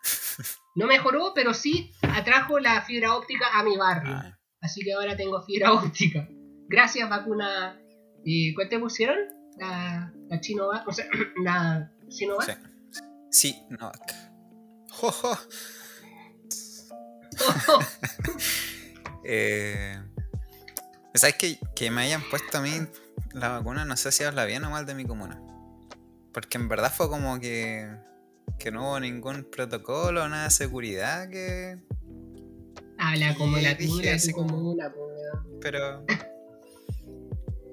No 0.75 0.87
mejoró, 0.87 1.33
pero 1.35 1.53
sí 1.53 1.91
atrajo 2.01 2.59
la 2.59 2.81
fibra 2.81 3.15
óptica 3.15 3.45
a 3.53 3.63
mi 3.63 3.77
barrio. 3.77 4.13
Ah, 4.15 4.37
Así 4.61 4.81
que 4.83 4.93
ahora 4.93 5.15
tengo 5.15 5.41
fibra 5.43 5.73
óptica. 5.83 6.27
Gracias, 6.67 7.07
vacuna. 7.09 7.79
Eh, 8.25 8.53
¿Cuál 8.55 8.69
te 8.69 8.79
pusieron? 8.79 9.17
La, 9.59 10.11
la 10.29 10.39
Chinovac. 10.41 10.87
O 10.87 10.91
sea, 10.91 11.05
la 11.43 11.91
Sinovac. 12.09 12.49
sí. 12.49 12.55
Sí, 13.31 13.63
Novak. 13.69 14.13
Jojo. 14.91 15.37
Eh, 19.25 19.97
¿Sabes 21.15 21.35
que, 21.35 21.59
que 21.75 21.91
me 21.91 22.01
hayan 22.01 22.21
puesto 22.29 22.57
a 22.57 22.61
mí 22.61 22.71
la 23.33 23.49
vacuna? 23.49 23.85
No 23.85 23.95
sé 23.97 24.11
si 24.11 24.23
habla 24.23 24.45
bien 24.45 24.63
o 24.63 24.71
mal 24.71 24.85
de 24.85 24.95
mi 24.95 25.05
comuna. 25.05 25.39
Porque 26.33 26.57
en 26.57 26.67
verdad 26.67 26.91
fue 26.91 27.07
como 27.09 27.39
que, 27.39 27.87
que 28.57 28.71
no 28.71 28.89
hubo 28.89 28.99
ningún 28.99 29.43
protocolo, 29.43 30.27
nada 30.27 30.45
de 30.45 30.51
seguridad 30.51 31.29
que... 31.29 31.77
Habla 32.97 33.35
como 33.35 33.57
la 33.57 33.77
tuya, 33.77 34.15
así 34.15 34.33
como 34.33 34.71
una. 34.71 34.91
Pero... 35.61 36.03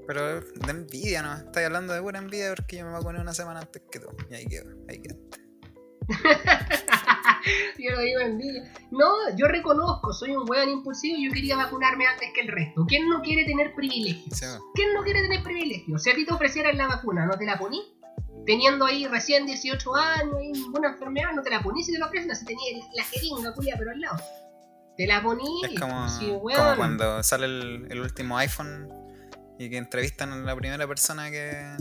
Pero 0.07 0.41
de 0.41 0.71
envidia, 0.71 1.23
¿no? 1.23 1.37
Estáis 1.37 1.67
hablando 1.67 1.93
de 1.93 2.03
pura 2.03 2.19
envidia 2.19 2.53
porque 2.55 2.79
yo 2.79 2.85
me 2.85 2.93
vacuné 2.93 3.21
una 3.21 3.33
semana 3.33 3.61
antes 3.61 3.83
que 3.91 4.01
tú. 4.01 4.09
Y 4.29 4.35
ahí 4.35 4.47
quedó, 4.47 4.71
ahí 4.89 5.01
quedó. 5.01 5.17
yo 7.79 7.91
lo 7.93 8.01
digo 8.01 8.21
envidia. 8.21 8.73
No, 8.91 9.37
yo 9.37 9.47
reconozco, 9.47 10.13
soy 10.13 10.37
un 10.37 10.49
weón 10.49 10.69
impulsivo 10.69 11.17
y 11.19 11.27
yo 11.27 11.33
quería 11.33 11.57
vacunarme 11.57 12.07
antes 12.07 12.29
que 12.35 12.41
el 12.43 12.49
resto. 12.49 12.85
¿Quién 12.87 13.09
no 13.09 13.23
quiere 13.23 13.45
tener 13.45 13.75
privilegios? 13.75 14.39
Sí. 14.39 14.47
¿Quién 14.75 14.95
no 14.95 15.03
quiere 15.03 15.23
tener 15.23 15.43
privilegios? 15.43 16.03
Si 16.03 16.11
a 16.11 16.15
ti 16.15 16.25
te 16.25 16.33
ofrecieran 16.33 16.77
la 16.77 16.89
vacuna, 16.89 17.27
¿no 17.27 17.37
te 17.37 17.45
la 17.45 17.59
poní? 17.59 17.83
Teniendo 18.47 18.87
ahí 18.87 19.07
recién 19.07 19.47
18 19.47 19.95
años 19.95 20.37
y 20.43 20.53
ninguna 20.53 20.91
enfermedad, 20.91 21.33
no 21.35 21.43
te 21.43 21.51
la 21.51 21.63
poní 21.63 21.85
si 21.85 21.93
te 21.93 21.99
la 21.99 22.07
ofrecen, 22.07 22.31
así 22.31 22.45
tenía 22.45 22.83
la 22.95 23.05
jeringa 23.05 23.53
culia 23.55 23.77
pero 23.79 23.91
al 23.91 24.01
lado. 24.01 24.19
Te 24.97 25.07
la 25.07 25.23
poní, 25.23 25.63
Es 25.65 25.81
como, 25.81 26.09
sí, 26.09 26.27
como 26.27 26.77
cuando 26.77 27.23
sale 27.23 27.47
el, 27.47 27.87
el 27.91 28.01
último 28.01 28.37
iPhone 28.39 28.89
y 29.59 29.69
que 29.69 29.77
entrevistan 29.77 30.33
a 30.33 30.37
la 30.37 30.57
primera 30.57 30.87
persona 30.87 31.31
que, 31.31 31.77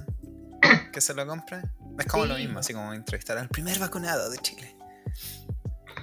que 0.92 1.02
se 1.02 1.14
lo 1.14 1.26
compra. 1.26 1.62
Es 1.98 2.06
como 2.06 2.26
lo 2.26 2.36
mismo, 2.36 2.60
así 2.60 2.74
como 2.74 2.94
entrevistar 2.94 3.38
al 3.38 3.50
primer 3.50 3.80
vacunado 3.80 4.30
de 4.30 4.38
Chile. 4.40 4.76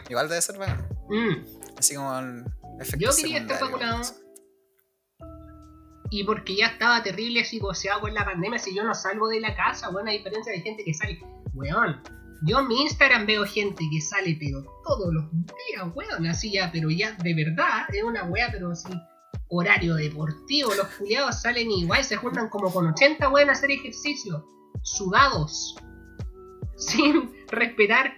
Igual 0.09 0.29
debe 0.29 0.43
ser 0.43 0.59
bacán. 0.59 0.89
Mm. 1.09 1.45
Así 1.79 1.95
como 1.95 2.19
el 2.19 2.45
efecto 2.81 2.99
Yo 2.99 3.11
quería 3.17 3.39
estar 3.39 3.61
vacunado. 3.61 4.03
Y 6.11 6.25
porque 6.25 6.57
ya 6.57 6.67
estaba 6.69 7.03
terrible 7.03 7.45
psicoseado 7.45 8.01
con 8.01 8.15
la 8.15 8.25
pandemia, 8.25 8.59
si 8.59 8.75
yo 8.75 8.85
no 8.85 8.95
salgo 8.95 9.29
de 9.29 9.41
la 9.41 9.57
casa, 9.57 9.91
bueno, 9.91 10.11
a 10.11 10.13
diferencia 10.13 10.53
de 10.53 10.61
gente 10.61 10.85
que 10.85 10.95
sale, 10.95 11.21
weón. 11.53 12.01
Yo 12.43 12.61
en 12.61 12.69
mi 12.69 12.83
Instagram 12.83 13.27
veo 13.27 13.45
gente 13.45 13.83
que 13.91 14.01
sale, 14.01 14.37
pero 14.39 14.63
todos 14.85 15.13
los 15.13 15.25
días, 15.33 15.87
weón, 15.95 16.27
así 16.27 16.53
ya, 16.53 16.71
pero 16.71 16.91
ya 16.91 17.13
de 17.13 17.35
verdad, 17.35 17.87
es 17.93 18.03
una 18.05 18.25
wea, 18.25 18.51
pero 18.53 18.71
así, 18.71 18.93
horario 19.49 19.95
deportivo, 19.95 20.75
los 20.75 20.87
culiados 20.89 21.41
salen 21.41 21.71
igual, 21.71 22.05
se 22.05 22.17
juntan 22.17 22.49
como 22.51 22.73
con 22.73 22.87
80 22.87 23.29
weón 23.31 23.49
a 23.49 23.53
hacer 23.53 23.71
ejercicio, 23.71 24.47
sudados, 24.83 25.77
sin 26.77 27.33
respetar 27.51 28.15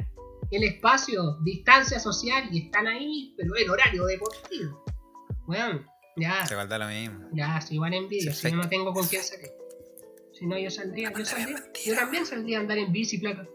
el 0.50 0.64
espacio, 0.64 1.38
distancia 1.42 1.98
social, 2.00 2.48
y 2.52 2.66
están 2.66 2.86
ahí, 2.86 3.34
pero 3.36 3.54
el 3.56 3.68
horario 3.70 4.04
deportivo. 4.06 4.84
Weón, 5.46 5.86
ya. 6.16 6.46
Se 6.46 6.54
igual 6.54 6.68
da 6.68 6.78
lo 6.78 6.86
mismo. 6.88 7.28
Ya, 7.32 7.60
si 7.60 7.74
igual 7.74 7.94
envidia, 7.94 8.32
si 8.34 8.42
Perfecto. 8.42 8.56
no 8.56 8.68
tengo 8.68 8.92
con 8.92 9.06
quién 9.06 9.22
salir. 9.22 9.50
Si 10.32 10.46
no, 10.46 10.56
yo 10.58 10.70
saldría, 10.70 11.12
yo 11.16 11.24
saldría. 11.24 11.62
Yo 11.84 11.94
también 11.96 12.24
saldría 12.26 12.58
a 12.58 12.60
andar 12.60 12.78
en 12.78 12.92
bici, 12.92 13.18
placa. 13.18 13.46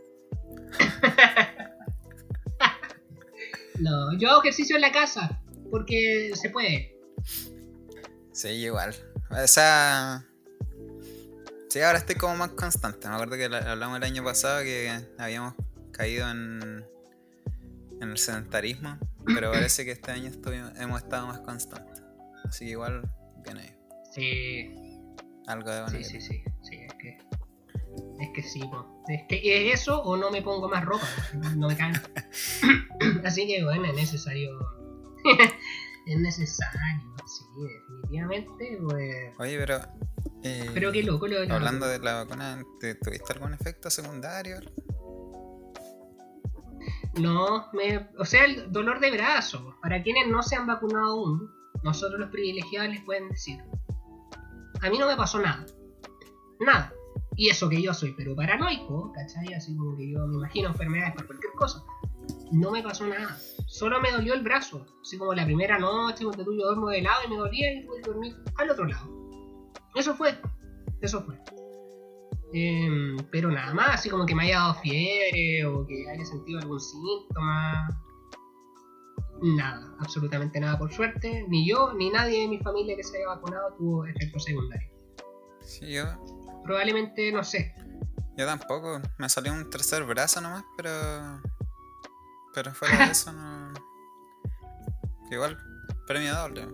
no, 3.80 4.18
yo 4.18 4.30
hago 4.30 4.42
ejercicio 4.42 4.76
en 4.76 4.82
la 4.82 4.92
casa, 4.92 5.42
porque 5.72 6.32
se 6.36 6.50
puede. 6.50 6.96
Sí, 8.32 8.50
igual. 8.50 8.96
O 9.32 9.48
sea. 9.48 10.26
Sí, 11.70 11.82
ahora 11.82 11.98
estoy 11.98 12.16
como 12.16 12.36
más 12.36 12.52
constante. 12.52 13.08
Me 13.08 13.16
acuerdo 13.16 13.36
que 13.36 13.50
la- 13.50 13.72
hablamos 13.72 13.98
el 13.98 14.04
año 14.04 14.24
pasado 14.24 14.62
que 14.64 14.92
habíamos 15.18 15.56
caído 15.94 16.30
en, 16.30 16.86
en 18.02 18.10
el 18.10 18.18
sedentarismo. 18.18 18.98
Pero 19.26 19.52
parece 19.52 19.86
que 19.86 19.92
este 19.92 20.12
año 20.12 20.30
estuvimos- 20.30 20.74
hemos 20.78 21.02
estado 21.02 21.28
más 21.28 21.40
constantes. 21.40 22.02
Así 22.44 22.66
que 22.66 22.72
igual, 22.72 23.10
bien 23.46 23.58
ahí. 23.58 23.74
Sí, 24.12 24.76
Algo 25.48 25.70
de 25.72 25.82
bueno. 25.84 25.98
sí, 25.98 26.04
sí, 26.04 26.20
sí, 26.22 26.44
sí, 26.62 26.76
es 26.76 26.94
que. 26.96 27.18
Es 28.20 28.30
que 28.36 28.44
sí, 28.44 28.60
po. 28.62 29.04
es 29.08 29.22
que 29.30 29.70
es 29.72 29.82
eso 29.82 30.02
o 30.02 30.18
no 30.18 30.30
me 30.32 30.42
pongo 30.42 30.68
más 30.68 30.84
ropa, 30.84 31.08
no 31.56 31.68
me 31.68 31.78
caen. 31.78 31.94
Así 33.24 33.48
que 33.48 33.64
bueno, 33.64 33.86
es 33.86 33.96
necesario. 33.96 34.50
es 36.08 36.20
necesario, 36.20 37.16
sí, 37.26 37.46
definitivamente, 37.62 38.78
pues. 38.90 39.16
Oye, 39.40 39.58
pero. 39.58 39.80
eh, 40.44 40.70
Pero 40.74 40.92
qué 40.92 41.04
loco 41.04 41.28
lo 41.28 41.40
de 41.40 41.48
la 41.48 41.56
Hablando 41.56 41.88
de 41.88 42.00
la 42.00 42.24
vacuna, 42.24 42.62
¿te- 42.80 42.96
¿tuviste 42.96 43.34
algún 43.34 43.54
efecto 43.54 43.90
secundario? 43.90 44.60
No, 47.20 47.68
me, 47.74 48.10
o 48.18 48.26
sea, 48.26 48.46
el 48.46 48.72
dolor 48.72 49.00
de 49.00 49.12
brazo. 49.12 49.76
Para 49.82 50.02
quienes 50.02 50.28
no 50.28 50.42
se 50.42 50.56
han 50.56 50.68
vacunado 50.68 51.12
aún, 51.12 51.52
nosotros 51.84 52.20
los 52.20 52.30
privilegiados 52.30 52.90
les 52.90 53.04
pueden 53.04 53.30
decir. 53.30 53.60
A 54.82 54.90
mí 54.90 54.98
no 54.98 55.08
me 55.08 55.16
pasó 55.16 55.40
nada. 55.40 55.66
Nada. 56.60 56.94
Y 57.36 57.50
eso 57.50 57.70
que 57.70 57.82
yo 57.82 57.94
soy, 57.94 58.14
pero 58.16 58.36
paranoico, 58.36 59.12
¿cachai? 59.14 59.54
Así 59.54 59.76
como 59.76 59.96
que 59.98 60.12
yo 60.12 60.26
me 60.28 60.38
imagino 60.38 60.70
enfermedades 60.70 61.16
por 61.16 61.26
cualquier 61.26 61.54
cosa. 61.54 61.84
No 62.52 62.72
me 62.72 62.84
pasó 62.84 63.08
nada. 63.08 63.38
Solo 63.68 64.00
me 64.00 64.12
dolió 64.12 64.34
el 64.34 64.44
brazo. 64.44 64.86
Así 65.02 65.18
como 65.18 65.34
la 65.34 65.46
primera 65.46 65.80
noche, 65.80 66.24
cuando 66.24 66.44
tú 66.44 66.54
yo 66.54 66.66
duermo 66.66 66.90
de 66.90 67.02
lado 67.02 67.22
y 67.26 67.30
me 67.30 67.38
dolía 67.38 67.74
y 67.74 67.82
que 67.82 68.02
dormir 68.06 68.36
al 68.58 68.70
otro 68.70 68.86
lado. 68.86 69.10
Eso 69.96 70.16
fue. 70.16 70.38
Eso 71.02 71.24
fue. 71.24 71.40
Em, 72.54 73.18
pero 73.32 73.50
nada 73.52 73.74
más, 73.74 73.96
así 73.96 74.10
como 74.10 74.26
que 74.26 74.36
me 74.36 74.44
haya 74.44 74.60
dado 74.60 74.76
fiebre 74.76 75.66
o 75.66 75.86
que 75.88 76.08
haya 76.10 76.24
sentido 76.26 76.60
algún 76.60 76.80
síntoma. 76.80 77.88
Nada, 79.42 79.96
absolutamente 80.00 80.60
nada 80.60 80.78
por 80.78 80.92
suerte. 80.94 81.46
Ni 81.50 81.68
yo 81.68 81.94
ni 81.94 82.10
nadie 82.10 82.42
de 82.42 82.48
mi 82.48 82.60
familia 82.60 82.96
que 82.96 83.04
se 83.04 83.18
haya 83.18 83.28
vacunado 83.30 83.74
tuvo 83.78 84.06
efectos 84.06 84.44
secundarios. 84.44 84.92
Sí, 85.62 85.92
yo, 85.92 86.06
Probablemente, 86.64 87.32
no 87.32 87.44
sé. 87.44 87.74
yo 88.38 88.46
tampoco. 88.46 89.02
Me 89.18 89.28
salió 89.30 89.52
un 89.52 89.70
tercer 89.70 90.04
brazo 90.06 90.40
nomás, 90.40 90.64
pero. 90.78 91.42
Pero 92.54 92.72
fuera 92.74 93.06
de 93.06 93.12
eso, 93.12 93.34
no. 93.34 93.74
Igual, 95.32 95.58
premio 96.06 96.34
doble. 96.36 96.68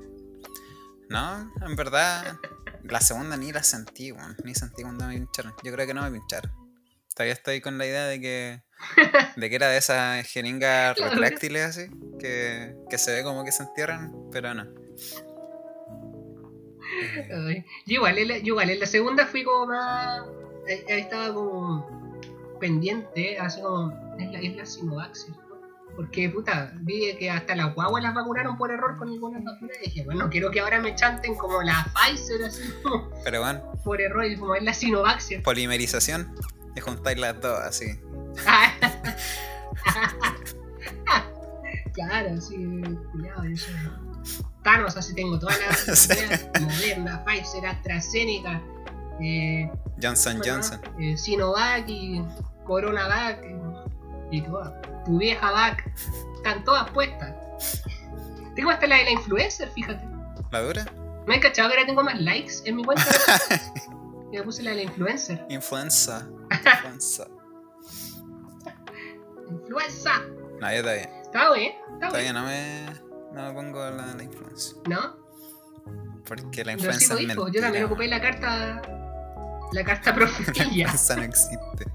No, 1.09 1.49
en 1.65 1.75
verdad, 1.75 2.37
la 2.83 3.01
segunda 3.01 3.37
ni 3.37 3.51
la 3.51 3.63
sentí, 3.63 4.11
weón. 4.11 4.35
Ni 4.43 4.55
sentí 4.55 4.83
cuando 4.83 5.05
me 5.05 5.15
pincharon. 5.15 5.53
Yo 5.63 5.71
creo 5.71 5.87
que 5.87 5.93
no 5.93 6.03
me 6.03 6.11
pincharon. 6.11 6.51
Todavía 7.13 7.33
estoy 7.33 7.61
con 7.61 7.77
la 7.77 7.85
idea 7.85 8.05
de 8.05 8.19
que. 8.19 8.61
de 9.35 9.49
que 9.49 9.55
era 9.55 9.67
de 9.67 9.77
esas 9.77 10.25
jeringas 10.27 10.97
retráctiles 10.99 11.65
así. 11.65 11.89
Que, 12.19 12.75
que 12.89 12.97
se 12.97 13.13
ve 13.13 13.23
como 13.23 13.43
que 13.43 13.51
se 13.51 13.63
entierran, 13.63 14.13
pero 14.31 14.53
no. 14.53 14.67
Ay, 17.47 17.65
Yo 17.85 17.95
igual, 17.95 18.17
en 18.17 18.27
la, 18.27 18.37
yo 18.37 18.47
igual, 18.47 18.69
en 18.69 18.79
la 18.79 18.85
segunda 18.85 19.25
fui 19.25 19.43
como 19.43 19.67
más. 19.67 20.23
Ahí 20.67 21.01
estaba 21.01 21.33
como 21.33 22.57
pendiente, 22.59 23.37
así 23.39 23.61
como. 23.61 23.91
Es 24.19 24.31
la, 24.31 24.39
es 24.39 24.55
la 24.55 24.65
Sinovac, 24.65 25.15
¿cierto? 25.15 25.48
Porque, 25.99 26.29
puta, 26.29 26.71
vi 26.79 27.13
que 27.17 27.29
hasta 27.29 27.57
las 27.57 27.75
guaguas 27.75 28.01
las 28.01 28.13
vacunaron 28.13 28.57
por 28.57 28.71
error 28.71 28.97
con 28.97 29.09
algunas 29.09 29.43
vacunas. 29.43 29.75
Y 29.81 29.87
dije, 29.87 30.05
bueno, 30.05 30.29
quiero 30.29 30.49
que 30.49 30.61
ahora 30.61 30.79
me 30.79 30.95
chanten 30.95 31.35
como 31.35 31.61
la 31.61 31.91
Pfizer, 31.93 32.41
así 32.41 32.73
como 32.81 33.09
Pero 33.21 33.41
bueno, 33.41 33.73
por 33.83 33.99
error. 33.99 34.23
Y 34.23 34.37
como 34.37 34.55
es 34.55 34.63
la 34.63 34.73
Sinovac, 34.73 35.19
¿cierto? 35.19 35.43
polimerización 35.43 36.33
y 36.73 36.79
juntáis 36.79 37.19
las 37.19 37.41
dos 37.41 37.59
así. 37.59 37.99
claro, 41.93 42.39
sí, 42.39 42.55
cuidado, 43.11 43.43
eso. 43.43 43.69
Thanos, 44.63 44.95
así 44.95 45.13
tengo 45.15 45.37
todas 45.37 45.59
las 45.59 46.07
vacunas, 46.17 46.47
Moderna, 46.61 47.25
Pfizer, 47.25 47.65
AstraZeneca, 47.65 48.61
eh, 49.19 49.69
Johnson 50.01 50.37
¿cómo 50.37 50.43
se 50.45 50.49
Johnson. 50.49 50.79
Eh, 50.97 51.17
Sinovac 51.17 51.89
y 51.89 52.23
Coronavac 52.63 53.43
eh, 53.43 53.59
y 54.31 54.41
todas. 54.43 54.71
Tu 55.09 55.17
vieja 55.17 55.49
vac, 55.51 55.91
están 56.35 56.63
todas 56.63 56.87
puestas. 56.91 57.33
Tengo 58.55 58.69
hasta 58.69 58.85
la 58.85 58.97
de 58.97 59.05
la 59.05 59.11
influencer, 59.11 59.67
fíjate. 59.71 60.07
¿La 60.51 60.61
dura? 60.61 60.85
¿No 61.25 61.33
hay 61.33 61.39
cachado 61.39 61.69
que 61.69 61.75
ahora 61.77 61.87
tengo 61.87 62.03
más 62.03 62.19
likes 62.21 62.53
en 62.65 62.75
mi 62.75 62.83
cuenta? 62.83 63.03
Ya 64.31 64.43
puse 64.43 64.61
la 64.61 64.69
de 64.69 64.75
la 64.75 64.81
influencer. 64.83 65.43
Influenza. 65.49 66.27
Influenza. 66.51 67.25
Influenza. 69.49 70.11
No, 70.61 70.71
yo 70.75 70.81
todavía. 70.83 71.21
Está 71.23 71.51
bien, 71.53 71.71
está 71.93 72.07
Todavía 72.09 72.31
bien. 72.31 72.35
no 72.35 72.43
me, 72.43 72.85
no 73.33 73.47
me 73.47 73.53
pongo 73.53 73.79
la, 73.89 74.13
la 74.13 74.23
influenza. 74.23 74.75
¿No? 74.87 75.17
Porque 76.27 76.63
la 76.63 76.73
sí 76.73 76.77
influenza 76.77 77.13
es. 77.15 77.19
Yo 77.21 77.27
mentira. 77.27 77.63
también 77.63 77.85
ocupé 77.85 78.07
la 78.07 78.21
carta. 78.21 78.81
La 79.71 79.83
carta 79.83 80.11
La 80.11 80.15
profetilla. 80.15 80.83
Influenza 80.83 81.15
no 81.15 81.23
existe. 81.23 81.85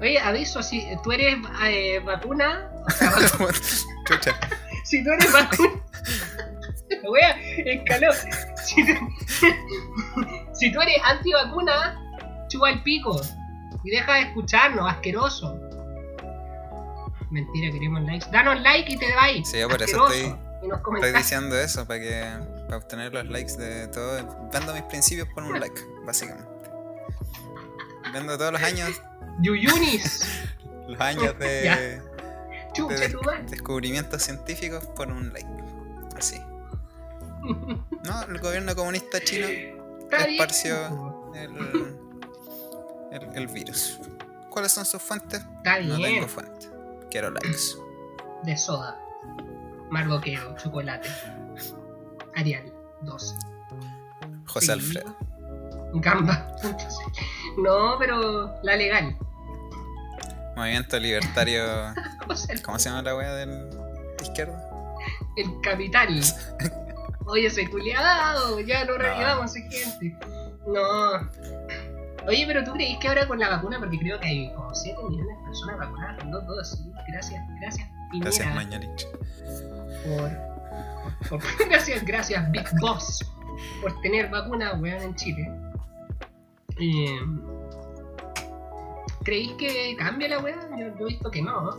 Oye, 0.00 0.18
aviso, 0.20 0.62
si 0.62 0.84
tú 1.02 1.12
eres 1.12 1.36
eh, 1.64 2.00
vacuna, 2.04 2.70
o 2.86 2.90
sea, 2.90 3.10
vacu- 3.12 3.86
Chucha. 4.06 4.32
si 4.84 5.02
tú 5.04 5.10
eres 5.12 5.32
vacuna, 5.32 5.70
la 7.02 7.10
wea 7.10 7.36
escaló. 7.64 8.12
Si 8.64 8.84
tú, 8.86 8.92
si 10.52 10.72
tú 10.72 10.80
eres 10.80 10.96
antivacuna, 11.04 11.98
chupa 12.48 12.70
el 12.70 12.82
pico 12.82 13.20
y 13.84 13.90
deja 13.90 14.14
de 14.14 14.20
escucharnos, 14.22 14.90
asqueroso. 14.90 15.58
Mentira, 17.30 17.72
queremos 17.72 18.02
likes. 18.02 18.26
Danos 18.30 18.60
like 18.62 18.92
y 18.92 18.96
te 18.96 19.14
vais. 19.14 19.48
Sí, 19.48 19.58
yo 19.58 19.68
por 19.68 19.82
eso 19.82 20.06
estoy- 20.08 20.36
Estoy 20.94 21.12
diciendo 21.12 21.58
eso 21.58 21.86
para 21.86 22.00
que 22.00 22.24
para 22.64 22.78
obtener 22.78 23.12
los 23.12 23.26
likes 23.26 23.56
de 23.58 23.86
todo. 23.88 24.48
Vendo 24.52 24.72
mis 24.72 24.82
principios 24.84 25.28
por 25.34 25.42
un 25.44 25.60
like, 25.60 25.78
básicamente. 26.06 26.48
Vendo 28.14 28.38
todos 28.38 28.52
los 28.52 28.62
años, 28.62 28.90
Yuyunis, 29.40 30.24
los 30.88 31.00
años 31.00 31.38
de, 31.38 32.00
de 32.88 33.08
descubrimientos 33.50 34.22
científicos 34.22 34.84
por 34.96 35.08
un 35.08 35.32
like. 35.32 35.48
Así. 36.16 36.40
No, 38.04 38.22
el 38.22 38.38
gobierno 38.38 38.74
comunista 38.74 39.18
chino 39.20 39.46
esparció 40.10 41.30
el, 41.34 41.96
el, 43.12 43.28
el 43.34 43.46
virus. 43.48 43.98
¿Cuáles 44.50 44.72
son 44.72 44.84
sus 44.86 45.00
fuentes? 45.02 45.40
Está 45.58 45.80
No 45.80 45.96
bien. 45.96 46.14
tengo 46.16 46.28
fuente. 46.28 46.68
Quiero 47.10 47.30
likes. 47.30 47.76
de 48.44 48.56
soda, 48.56 48.98
mardoqueo, 49.90 50.54
chocolate, 50.56 51.08
Arial, 52.34 52.72
12. 53.02 53.34
José. 54.46 54.72
Alfredo. 54.72 55.16
Gamba. 56.00 56.46
No, 57.58 57.96
pero 57.98 58.52
la 58.62 58.76
legal. 58.76 59.16
Movimiento 60.56 60.98
libertario. 60.98 61.64
¿Cómo 62.64 62.78
se 62.78 62.88
llama 62.88 63.02
la 63.02 63.16
wea 63.16 63.32
del 63.34 63.70
de 63.70 64.22
izquierda? 64.24 64.70
el 65.36 65.60
capital. 65.62 66.20
Oye, 67.26 67.46
ese 67.46 67.68
culiado, 67.70 68.60
ya 68.60 68.84
no 68.84 68.96
revivamos 68.98 69.54
gente. 69.54 70.16
No. 70.66 71.30
Oye, 72.26 72.44
pero 72.46 72.64
tú 72.64 72.72
creís 72.72 72.98
que 72.98 73.08
ahora 73.08 73.26
con 73.26 73.38
la 73.38 73.48
vacuna, 73.50 73.78
porque 73.78 73.98
creo 73.98 74.18
que 74.20 74.26
hay 74.28 74.52
como 74.54 74.74
7 74.74 74.98
millones 75.08 75.38
de 75.38 75.44
personas 75.44 75.78
vacunadas 75.78 76.18
con 76.20 76.30
dos 76.30 76.46
dosis. 76.46 76.80
Gracias, 77.08 77.42
gracias, 77.60 77.88
Piñera. 78.10 78.30
Gracias, 78.30 78.54
Mañalich. 78.54 79.06
por, 80.06 80.30
por- 81.28 81.40
por- 81.40 81.68
gracias, 81.68 82.04
gracias, 82.04 82.50
Big 82.50 82.66
Boss, 82.80 83.24
por 83.82 84.00
tener 84.02 84.30
vacunas, 84.30 84.80
weón, 84.80 85.02
en 85.02 85.14
Chile. 85.16 85.50
Eh, 86.80 87.20
¿Creéis 89.24 89.52
que 89.52 89.96
cambia 89.96 90.28
la 90.28 90.38
weá? 90.40 90.68
Yo, 90.78 90.88
yo 90.98 91.06
he 91.06 91.08
visto 91.08 91.30
que 91.30 91.42
no. 91.42 91.60
¿no? 91.62 91.78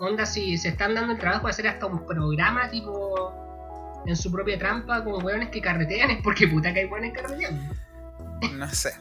Onda, 0.00 0.26
si 0.26 0.58
se 0.58 0.70
están 0.70 0.94
dando 0.94 1.12
el 1.12 1.18
trabajo 1.18 1.46
de 1.46 1.50
hacer 1.50 1.68
hasta 1.68 1.86
un 1.86 2.04
programa 2.06 2.68
tipo 2.68 3.32
en 4.04 4.16
su 4.16 4.32
propia 4.32 4.58
trampa 4.58 5.04
con 5.04 5.24
weones 5.24 5.50
que 5.50 5.60
carretean, 5.60 6.10
es 6.10 6.22
porque 6.22 6.48
puta 6.48 6.72
que 6.72 6.80
hay 6.80 6.86
weones 6.86 7.12
carreteando. 7.12 7.74
No 8.54 8.68
sé. 8.68 8.94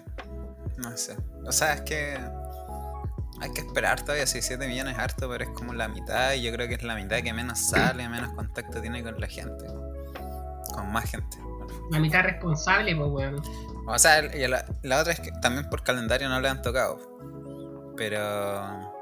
No 0.78 0.96
sé. 0.96 1.18
O 1.46 1.52
sea, 1.52 1.74
es 1.74 1.82
que. 1.82 2.18
Hay 3.42 3.52
que 3.54 3.62
esperar 3.62 4.02
todavía. 4.02 4.28
Si 4.28 4.42
7 4.42 4.68
millones 4.68 4.94
es 4.94 5.00
harto, 5.00 5.28
pero 5.28 5.44
es 5.44 5.50
como 5.50 5.74
la 5.74 5.88
mitad. 5.88 6.34
Y 6.34 6.44
yo 6.44 6.52
creo 6.54 6.68
que 6.68 6.76
es 6.76 6.84
la 6.84 6.96
mitad 6.96 7.18
que 7.22 7.34
menos 7.34 7.60
sale, 7.60 8.08
menos 8.08 8.30
contacto 8.36 8.80
tiene 8.82 9.02
con 9.02 9.20
la 9.20 9.28
gente. 9.28 9.66
Con 10.74 10.92
más 10.92 11.10
gente. 11.10 11.38
La 11.90 12.00
mitad 12.00 12.24
responsable, 12.24 12.96
pues 12.96 13.10
weón. 13.10 13.42
O 13.88 13.98
sea, 14.00 14.22
la, 14.22 14.66
la 14.84 15.02
otra 15.02 15.14
es 15.14 15.20
que 15.20 15.32
también 15.42 15.70
por 15.70 15.84
calendario 15.84 16.30
no 16.30 16.40
le 16.40 16.50
han 16.50 16.62
tocado. 16.62 17.00
Pero. 17.98 18.94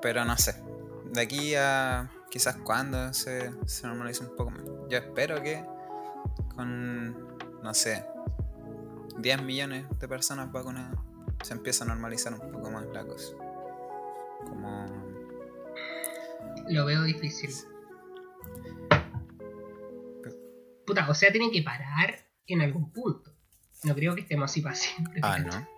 Pero 0.00 0.24
no 0.24 0.36
sé. 0.36 0.62
De 1.12 1.20
aquí 1.20 1.54
a 1.54 2.10
quizás 2.30 2.56
cuando 2.56 3.12
se, 3.12 3.52
se 3.66 3.86
normalice 3.86 4.24
un 4.24 4.34
poco 4.34 4.50
más. 4.50 4.62
Yo 4.88 4.98
espero 4.98 5.42
que 5.42 5.62
con, 6.54 7.36
no 7.62 7.74
sé, 7.74 8.06
10 9.18 9.42
millones 9.42 9.84
de 10.00 10.08
personas 10.08 10.50
vacunadas 10.50 10.96
se 11.42 11.52
empiece 11.52 11.84
a 11.84 11.86
normalizar 11.88 12.32
un 12.32 12.52
poco 12.52 12.70
más 12.70 12.86
la 12.86 13.04
cosa. 13.04 13.34
Como... 14.48 14.86
Lo 16.68 16.86
veo 16.86 17.02
difícil. 17.02 17.50
Puta, 20.86 21.08
o 21.08 21.14
sea, 21.14 21.30
tienen 21.30 21.50
que 21.50 21.62
parar 21.62 22.31
en 22.46 22.62
algún 22.62 22.92
punto. 22.92 23.32
No 23.84 23.94
creo 23.94 24.14
que 24.14 24.22
estemos 24.22 24.50
así 24.50 24.60
para 24.60 24.74
siempre. 24.74 25.20
Ah, 25.22 25.38
no. 25.38 25.68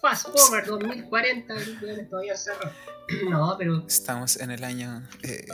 Fast 0.00 0.28
forward 0.28 0.66
2040, 0.66 1.54
el 1.54 1.78
weón 1.82 2.08
todavía 2.08 2.36
cerrado. 2.36 2.72
No, 3.28 3.56
pero 3.58 3.84
Estamos 3.86 4.36
en 4.36 4.52
el 4.52 4.64
año 4.64 5.02
eh, 5.22 5.44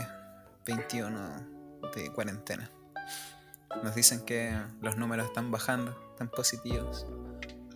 21 0.67 1.91
de 1.95 2.13
cuarentena. 2.13 2.71
Nos 3.83 3.95
dicen 3.95 4.25
que 4.25 4.57
los 4.81 4.97
números 4.97 5.27
están 5.27 5.51
bajando, 5.51 5.99
están 6.11 6.31
positivos. 6.31 7.07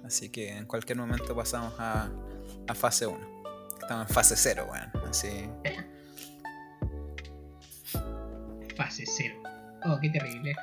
Así 0.05 0.29
que 0.29 0.51
en 0.57 0.67
cualquier 0.67 0.99
momento 0.99 1.35
pasamos 1.35 1.75
a, 1.79 2.11
a 2.69 2.75
fase 2.75 3.07
1. 3.07 3.43
Estamos 3.81 4.09
en 4.09 4.15
fase 4.15 4.37
0, 4.37 4.69
weón. 4.71 5.09
Así. 5.09 5.49
fase 8.77 9.05
cero. 9.07 9.43
Oh, 9.85 9.99
qué 10.01 10.11
terrible. 10.11 10.55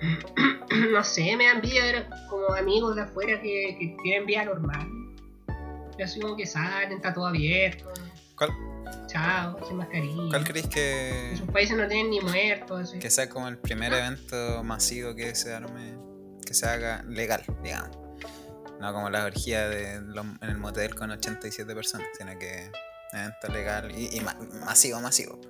No 0.92 1.02
sé, 1.04 1.36
me 1.36 1.48
envidia 1.50 1.84
ver 1.84 2.06
como 2.28 2.52
amigos 2.54 2.96
de 2.96 3.02
afuera 3.02 3.40
que, 3.40 3.76
que 3.78 3.96
tienen 4.02 4.26
vida 4.26 4.44
normal. 4.44 4.86
Y 5.98 6.02
así 6.02 6.20
como 6.20 6.36
que 6.36 6.46
salen, 6.46 6.92
está 6.92 7.14
todo 7.14 7.26
abierto. 7.28 7.90
¿Cuál, 8.36 8.50
Chao, 9.06 9.58
sin 9.66 9.76
mascarilla. 9.78 10.28
cuál 10.28 10.44
creéis 10.44 10.66
que, 10.68 11.30
En 11.30 11.36
sus 11.38 11.48
países 11.50 11.76
no 11.76 11.86
tienen 11.88 12.10
ni 12.10 12.20
muertos. 12.20 12.94
que 13.00 13.08
sea 13.10 13.28
como 13.28 13.48
el 13.48 13.56
primer 13.58 13.92
evento 13.92 14.62
masivo 14.62 15.14
que 15.14 15.34
se 15.34 15.54
arme, 15.54 15.94
que 16.44 16.52
se 16.52 16.66
haga 16.66 17.02
legal, 17.08 17.42
digamos? 17.62 17.96
No 18.80 18.92
como 18.92 19.08
la 19.08 19.24
orgía 19.24 19.68
de 19.70 20.02
los- 20.02 20.26
en 20.42 20.50
el 20.50 20.58
motel 20.58 20.94
con 20.94 21.10
87 21.10 21.74
personas, 21.74 22.06
sino 22.18 22.38
que 22.38 22.70
evento 23.12 23.48
legal 23.48 23.90
y, 23.96 24.14
y 24.14 24.20
ma- 24.20 24.36
masivo, 24.64 25.00
masivo. 25.00 25.40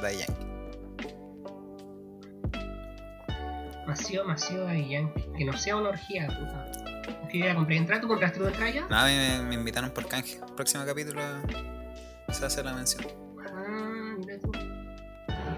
De 0.00 0.16
Yankee. 0.18 0.55
Masivo, 3.86 4.24
masivo 4.24 4.66
de 4.66 4.88
Yankee. 4.88 5.24
Que 5.38 5.44
no 5.44 5.56
sea 5.56 5.76
una 5.76 5.90
orgía, 5.90 6.26
puta. 6.26 6.66
Que 7.30 7.38
yo 7.38 7.44
ya 7.46 7.54
compré 7.54 7.76
entrada, 7.76 8.00
¿tú 8.00 8.08
compraste 8.08 8.38
tu 8.38 8.46
entrada 8.46 8.70
ya? 8.70 8.86
Nada, 8.88 9.04
a 9.04 9.08
mí 9.08 9.16
me, 9.44 9.48
me 9.48 9.54
invitaron 9.54 9.90
por 9.90 10.06
canje. 10.08 10.40
Próximo 10.56 10.84
capítulo 10.84 11.22
se 12.28 12.44
hace 12.44 12.62
la 12.62 12.72
mención. 12.72 13.06
Ah, 13.48 14.14
mira 14.18 14.38
tú. 14.40 14.52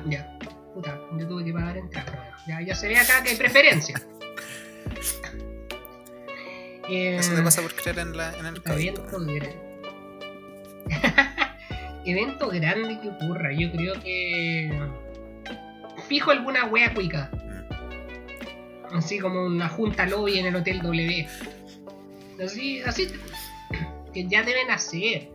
Ya, 0.09 0.39
puta, 0.75 0.99
yo 1.19 1.27
tuve 1.27 1.45
que 1.45 1.53
pagar 1.53 1.77
entrada. 1.77 2.37
Ya, 2.47 2.61
ya 2.61 2.75
se 2.75 2.89
ve 2.89 2.99
acá 2.99 3.23
que 3.23 3.31
hay 3.31 3.37
preferencia. 3.37 4.01
Eh, 6.89 7.17
Eso 7.21 7.35
te 7.35 7.43
pasa 7.43 7.63
por 7.63 7.75
creer 7.75 7.99
en, 7.99 8.17
la, 8.17 8.37
en 8.37 8.47
el 8.47 8.61
bien. 8.77 8.95
evento 12.05 12.49
grande 12.49 13.01
que 13.01 13.09
ocurra. 13.09 13.53
Yo 13.53 13.71
creo 13.73 14.01
que. 14.01 14.71
Fijo 16.09 16.31
alguna 16.31 16.65
wea 16.67 16.95
cuica. 16.95 17.31
Así 18.93 19.19
como 19.19 19.45
una 19.45 19.69
junta 19.69 20.07
lobby 20.07 20.39
en 20.39 20.47
el 20.47 20.57
Hotel 20.57 20.81
W. 20.83 21.27
Así, 22.43 22.81
así. 22.83 23.09
Que 24.15 24.27
ya 24.27 24.43
deben 24.43 24.71
hacer. 24.71 25.31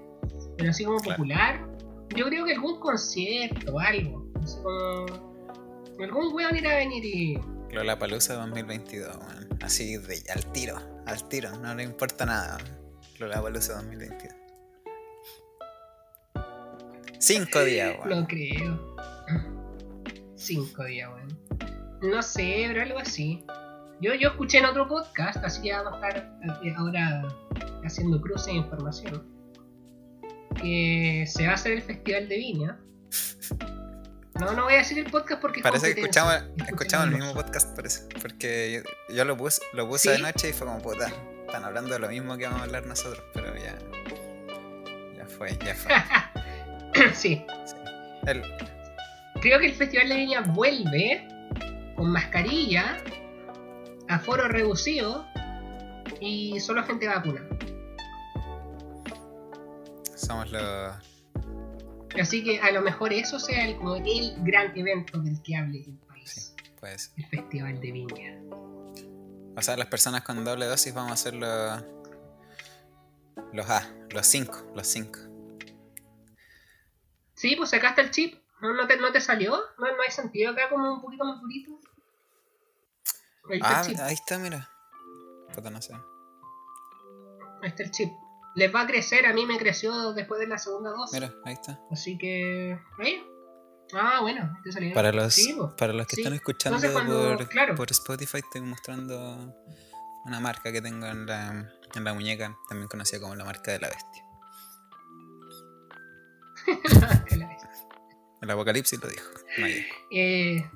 Pero 0.58 0.70
así 0.72 0.84
como 0.86 0.98
Claro. 1.00 1.18
popular. 1.18 1.68
Yo 2.16 2.26
creo 2.26 2.46
que 2.46 2.54
algún 2.54 2.80
concierto 2.80 3.74
o 3.74 3.80
algo. 3.80 4.26
Así 4.44 4.58
como. 4.64 5.06
Algún 6.00 6.34
weón 6.34 6.56
irá 6.56 6.72
a 6.72 6.76
venir 6.78 7.06
y. 7.06 7.38
Lola 7.72 7.98
Palusa 7.98 8.34
2022, 8.36 9.16
weón. 9.18 9.50
Así 9.62 9.98
de 9.98 10.22
al 10.34 10.46
tiro, 10.52 10.78
al 11.06 11.28
tiro, 11.30 11.50
no 11.60 11.74
le 11.76 11.84
importa 11.84 12.26
nada. 12.26 12.58
Lola 13.20 13.42
Palusa 13.42 13.74
2022. 13.76 14.34
Cinco 17.20 17.64
días, 17.64 17.96
weón. 18.04 18.10
No 18.22 18.28
creo. 18.28 18.96
Cinco 20.36 20.84
días, 20.84 21.10
weón. 21.14 21.40
No 22.04 22.22
sé, 22.22 22.66
pero 22.68 22.82
algo 22.82 23.00
así. 23.00 23.46
Yo, 24.02 24.14
yo 24.14 24.30
escuché 24.30 24.58
en 24.58 24.66
otro 24.66 24.86
podcast, 24.90 25.38
así 25.38 25.62
que 25.62 25.72
vamos 25.72 25.94
a 25.94 26.10
estar 26.10 26.38
eh, 26.62 26.74
ahora 26.76 27.24
haciendo 27.86 28.20
cruce 28.20 28.52
de 28.52 28.58
información. 28.58 29.24
Que 30.62 31.24
se 31.26 31.46
va 31.46 31.54
a 31.54 31.56
hacer 31.56 31.72
el 31.72 31.82
Festival 31.82 32.28
de 32.28 32.38
Viña. 32.38 32.80
No, 34.38 34.52
no 34.52 34.66
voy 34.66 34.74
a 34.74 34.78
decir 34.78 35.00
el 35.00 35.10
podcast 35.10 35.42
porque 35.42 35.62
Parece 35.62 35.96
que 35.96 36.02
escuchamos, 36.02 36.44
escuchamos 36.68 37.08
el 37.08 37.14
mismo 37.14 37.34
podcast, 37.34 37.74
parece. 37.74 38.04
Porque 38.22 38.84
yo, 39.10 39.16
yo 39.16 39.24
lo 39.24 39.38
puse, 39.38 39.62
lo 39.72 39.88
puse 39.88 40.12
de 40.12 40.20
noche 40.20 40.50
y 40.50 40.54
fue 40.54 40.68
como 40.68 40.82
puta. 40.82 41.10
Están 41.46 41.64
hablando 41.64 41.94
de 41.94 42.00
lo 42.00 42.10
mismo 42.10 42.36
que 42.36 42.44
vamos 42.44 42.60
a 42.60 42.64
hablar 42.66 42.86
nosotros, 42.86 43.24
pero 43.34 43.56
ya. 43.56 43.78
Ya 45.16 45.26
fue, 45.26 45.58
ya 45.64 45.74
fue. 45.74 45.94
sí, 47.14 47.46
Sí. 47.66 47.78
El, 48.26 48.42
creo 49.42 49.60
que 49.60 49.68
el 49.68 49.74
Festival 49.74 50.10
de 50.10 50.16
Viña 50.16 50.42
vuelve 50.42 51.33
con 52.04 52.12
mascarilla, 52.12 53.02
aforo 54.10 54.50
reducido 54.50 55.26
y 56.20 56.60
solo 56.60 56.84
gente 56.84 57.08
vacuna. 57.08 57.48
somos 60.14 60.52
los. 60.52 60.96
Así 62.20 62.44
que 62.44 62.60
a 62.60 62.72
lo 62.72 62.82
mejor 62.82 63.14
eso 63.14 63.40
sea 63.40 63.66
el, 63.66 63.78
como 63.78 63.96
el 63.96 64.36
gran 64.40 64.78
evento 64.78 65.18
del 65.20 65.42
que 65.44 65.56
hable 65.56 65.80
el 65.80 65.98
país. 66.00 66.54
Pues. 66.78 67.14
El 67.16 67.26
Festival 67.28 67.80
de 67.80 67.92
Viña. 67.94 68.38
O 69.56 69.62
sea, 69.62 69.78
las 69.78 69.88
personas 69.88 70.24
con 70.24 70.44
doble 70.44 70.66
dosis 70.66 70.94
vamos 70.94 71.12
a 71.12 71.14
hacer 71.14 71.36
los. 71.36 71.84
Los 73.54 73.70
A, 73.70 73.90
los 74.10 74.28
5, 74.28 74.74
los 74.76 74.88
5. 74.88 75.20
Sí, 77.34 77.56
pues 77.56 77.70
sacaste 77.70 78.02
el 78.02 78.12
chip. 78.12 78.44
¿No, 78.62 78.74
no 78.74 78.88
te, 78.88 78.98
no 78.98 79.10
te 79.14 79.22
salió? 79.22 79.52
¿No, 79.78 79.88
¿No 79.88 80.04
hay 80.04 80.12
sentido 80.12 80.52
acá 80.52 80.70
como 80.70 80.96
un 80.96 81.02
poquito 81.02 81.24
más 81.24 81.40
durito? 81.40 81.80
Ahí 83.50 83.58
está 83.58 83.80
Ah, 83.80 83.82
el 83.82 83.88
chip. 83.88 84.00
ahí 84.00 84.14
está, 84.14 84.38
mira. 84.40 84.70
Puta, 85.54 85.70
no 85.70 85.82
sé. 85.82 85.94
Ahí 87.62 87.70
está 87.70 87.84
el 87.84 87.92
chip. 87.92 88.12
Les 88.56 88.74
va 88.74 88.82
a 88.82 88.88
crecer, 88.88 89.26
a 89.26 89.34
mí 89.34 89.46
me 89.46 89.58
creció 89.58 90.14
después 90.14 90.40
de 90.40 90.48
la 90.48 90.58
segunda 90.58 90.92
dosis. 90.92 91.14
Mira, 91.20 91.34
ahí 91.46 91.54
está. 91.54 91.80
Así 91.92 92.18
que. 92.18 92.80
¿ahí? 93.00 93.24
Ah, 93.94 94.20
bueno, 94.22 94.58
te 94.64 94.72
salió. 94.72 94.94
Para 94.94 95.12
los, 95.12 95.34
Sí, 95.34 95.56
para 95.78 95.94
los 95.94 96.08
que 96.08 96.16
Sí. 96.16 96.22
están 96.22 96.34
escuchando 96.34 96.78
Entonces, 96.78 96.92
cuando- 96.92 97.38
por, 97.38 97.50
claro. 97.50 97.76
por 97.76 97.92
Spotify, 97.92 98.38
estoy 98.40 98.62
mostrando 98.62 99.54
una 100.26 100.40
marca 100.40 100.72
que 100.72 100.82
tengo 100.82 101.06
en 101.06 101.26
la, 101.26 101.72
en 101.96 102.04
la 102.04 102.14
muñeca, 102.14 102.56
también 102.70 102.88
conocida 102.88 103.20
como 103.20 103.36
la 103.36 103.44
marca 103.46 103.72
de 103.72 103.80
la 103.80 103.90
bestia. 103.90 104.24
El 108.42 108.50
apocalipsis 108.52 109.02
lo 109.02 109.10
dijo. 109.10 109.30
eh, 110.12 110.70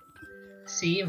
sí, 0.66 1.02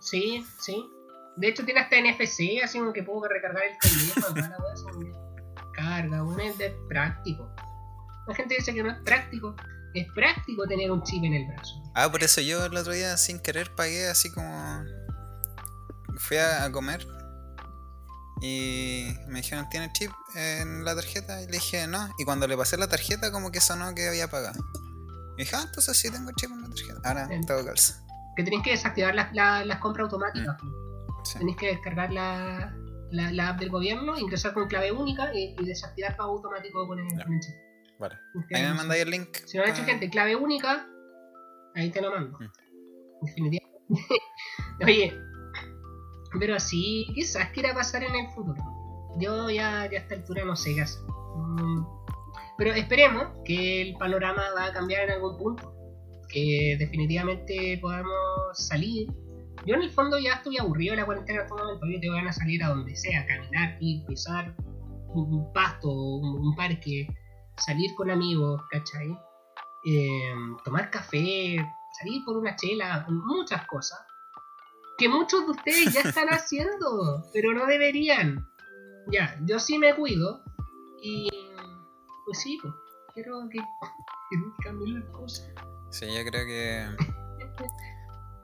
sí, 0.00 0.44
sí. 0.60 0.90
De 1.36 1.48
hecho, 1.48 1.64
tiene 1.64 1.80
hasta 1.80 1.96
NFC, 1.96 2.62
así 2.62 2.78
como 2.78 2.92
que 2.92 3.02
puedo 3.02 3.26
recargar 3.28 3.62
el 3.64 3.78
teléfono. 3.78 5.20
carga, 5.72 6.22
bueno, 6.22 6.42
es 6.42 6.58
de 6.58 6.76
práctico. 6.88 7.50
La 8.26 8.34
gente 8.34 8.56
dice 8.56 8.74
que 8.74 8.82
no 8.82 8.90
es 8.90 8.98
práctico. 9.04 9.54
Es 9.94 10.06
práctico 10.14 10.66
tener 10.68 10.90
un 10.90 11.02
chip 11.02 11.24
en 11.24 11.34
el 11.34 11.46
brazo. 11.46 11.82
Ah, 11.94 12.10
por 12.10 12.22
eso 12.22 12.40
yo 12.40 12.64
el 12.64 12.76
otro 12.76 12.92
día 12.92 13.16
sin 13.16 13.40
querer 13.40 13.74
pagué 13.74 14.08
así 14.08 14.30
como... 14.30 14.84
Fui 16.18 16.36
a, 16.36 16.64
a 16.64 16.70
comer 16.70 17.06
y 18.42 19.14
me 19.28 19.40
dijeron, 19.40 19.68
¿tiene 19.68 19.92
chip 19.92 20.10
en 20.34 20.84
la 20.84 20.94
tarjeta? 20.94 21.42
Y 21.42 21.46
le 21.46 21.52
dije, 21.52 21.86
no. 21.86 22.08
Y 22.18 22.24
cuando 22.24 22.46
le 22.46 22.56
pasé 22.56 22.76
la 22.76 22.88
tarjeta 22.88 23.30
como 23.32 23.50
que 23.50 23.60
sonó 23.60 23.94
que 23.94 24.08
había 24.08 24.28
pagado. 24.28 24.62
Y 25.36 25.42
dije, 25.42 25.56
ah, 25.56 25.64
entonces 25.66 25.96
sí 25.96 26.10
tengo 26.10 26.30
chip 26.36 26.50
en 26.50 26.62
la 26.62 26.68
tarjeta. 26.68 27.00
Ahora 27.04 27.28
tengo 27.28 27.64
calza. 27.64 28.02
Que 28.36 28.42
tenéis 28.42 28.62
que 28.62 28.70
desactivar 28.70 29.14
las, 29.14 29.32
las, 29.34 29.66
las 29.66 29.78
compras 29.78 30.04
automáticas. 30.04 30.56
Sí. 31.24 31.38
Tenéis 31.38 31.56
que 31.56 31.66
descargar 31.68 32.12
la, 32.12 32.74
la, 33.10 33.32
la 33.32 33.48
app 33.50 33.60
del 33.60 33.70
gobierno, 33.70 34.18
ingresar 34.18 34.52
con 34.54 34.68
clave 34.68 34.92
única 34.92 35.32
y, 35.34 35.54
y 35.58 35.64
desactivar 35.64 36.16
pago 36.16 36.32
automático 36.32 36.86
con 36.86 36.98
el, 36.98 37.06
Ya. 37.16 37.24
con 37.24 37.34
el 37.34 37.40
chip. 37.40 37.54
Vale. 37.98 38.14
Ahí 38.54 38.62
me 38.62 38.74
mandáis 38.74 39.02
el 39.02 39.10
link. 39.10 39.28
Si 39.46 39.56
no 39.58 39.64
han 39.64 39.70
hecho 39.70 39.82
Ah, 39.82 39.86
gente 39.86 40.08
clave 40.08 40.34
única, 40.36 40.86
ahí 41.74 41.90
te 41.90 42.00
lo 42.00 42.10
mando. 42.10 42.38
Mm. 42.38 42.50
Definitivamente. 43.26 43.80
Oye, 44.84 45.12
pero 46.38 46.58
sí, 46.60 47.06
quizás 47.14 47.50
quiera 47.50 47.74
pasar 47.74 48.02
en 48.04 48.14
el 48.14 48.28
futuro. 48.28 48.62
Yo 49.18 49.50
ya, 49.50 49.86
ya 49.90 49.98
a 49.98 50.02
esta 50.02 50.14
altura 50.14 50.44
no 50.44 50.56
sé 50.56 50.74
qué 50.74 50.82
hacer. 50.82 51.02
Mm, 51.02 51.84
Pero 52.56 52.72
esperemos 52.72 53.26
que 53.44 53.82
el 53.82 53.94
panorama 53.98 54.42
va 54.56 54.66
a 54.66 54.72
cambiar 54.72 55.02
en 55.04 55.10
algún 55.10 55.36
punto. 55.36 55.74
Que 56.28 56.76
definitivamente 56.78 57.78
podamos 57.82 58.12
salir. 58.54 59.08
Yo 59.66 59.74
en 59.74 59.82
el 59.82 59.90
fondo 59.90 60.18
ya 60.18 60.34
estoy 60.34 60.58
aburrido 60.58 60.92
de 60.92 60.98
la 60.98 61.06
cuarentena 61.06 61.40
en 61.40 61.46
este 61.46 61.54
momento. 61.54 61.86
Yo 61.86 62.00
tengo 62.00 62.14
ganas 62.14 62.36
de 62.36 62.40
salir 62.40 62.64
a 62.64 62.68
donde 62.68 62.96
sea, 62.96 63.26
caminar, 63.26 63.76
ir, 63.80 64.04
pisar 64.06 64.54
un 65.12 65.34
un 65.34 65.52
pasto, 65.52 65.90
un, 65.90 66.46
un 66.46 66.56
parque, 66.56 67.08
salir 67.56 67.94
con 67.94 68.10
amigos, 68.10 68.62
¿cachai? 68.70 69.10
Eh, 69.84 70.34
tomar 70.64 70.90
café, 70.90 71.56
salir 71.98 72.24
por 72.24 72.36
una 72.36 72.56
chela, 72.56 73.06
muchas 73.08 73.66
cosas. 73.66 73.98
Que 74.98 75.08
muchos 75.08 75.46
de 75.46 75.50
ustedes 75.52 75.94
ya 75.94 76.00
están 76.02 76.28
haciendo, 76.30 77.24
pero 77.32 77.52
no 77.52 77.66
deberían. 77.66 78.46
Ya, 79.10 79.38
yo 79.44 79.58
sí 79.58 79.78
me 79.78 79.94
cuido 79.94 80.42
y 81.02 81.28
pues 82.26 82.40
sí, 82.40 82.58
pues, 82.62 82.74
quiero 83.14 83.40
que, 83.50 83.58
quiero 84.28 84.56
que 84.58 84.64
cambien 84.64 85.00
las 85.00 85.08
cosas. 85.10 85.50
Sí, 85.90 86.06
yo 86.06 86.24
creo 86.30 86.46
que. 86.46 86.86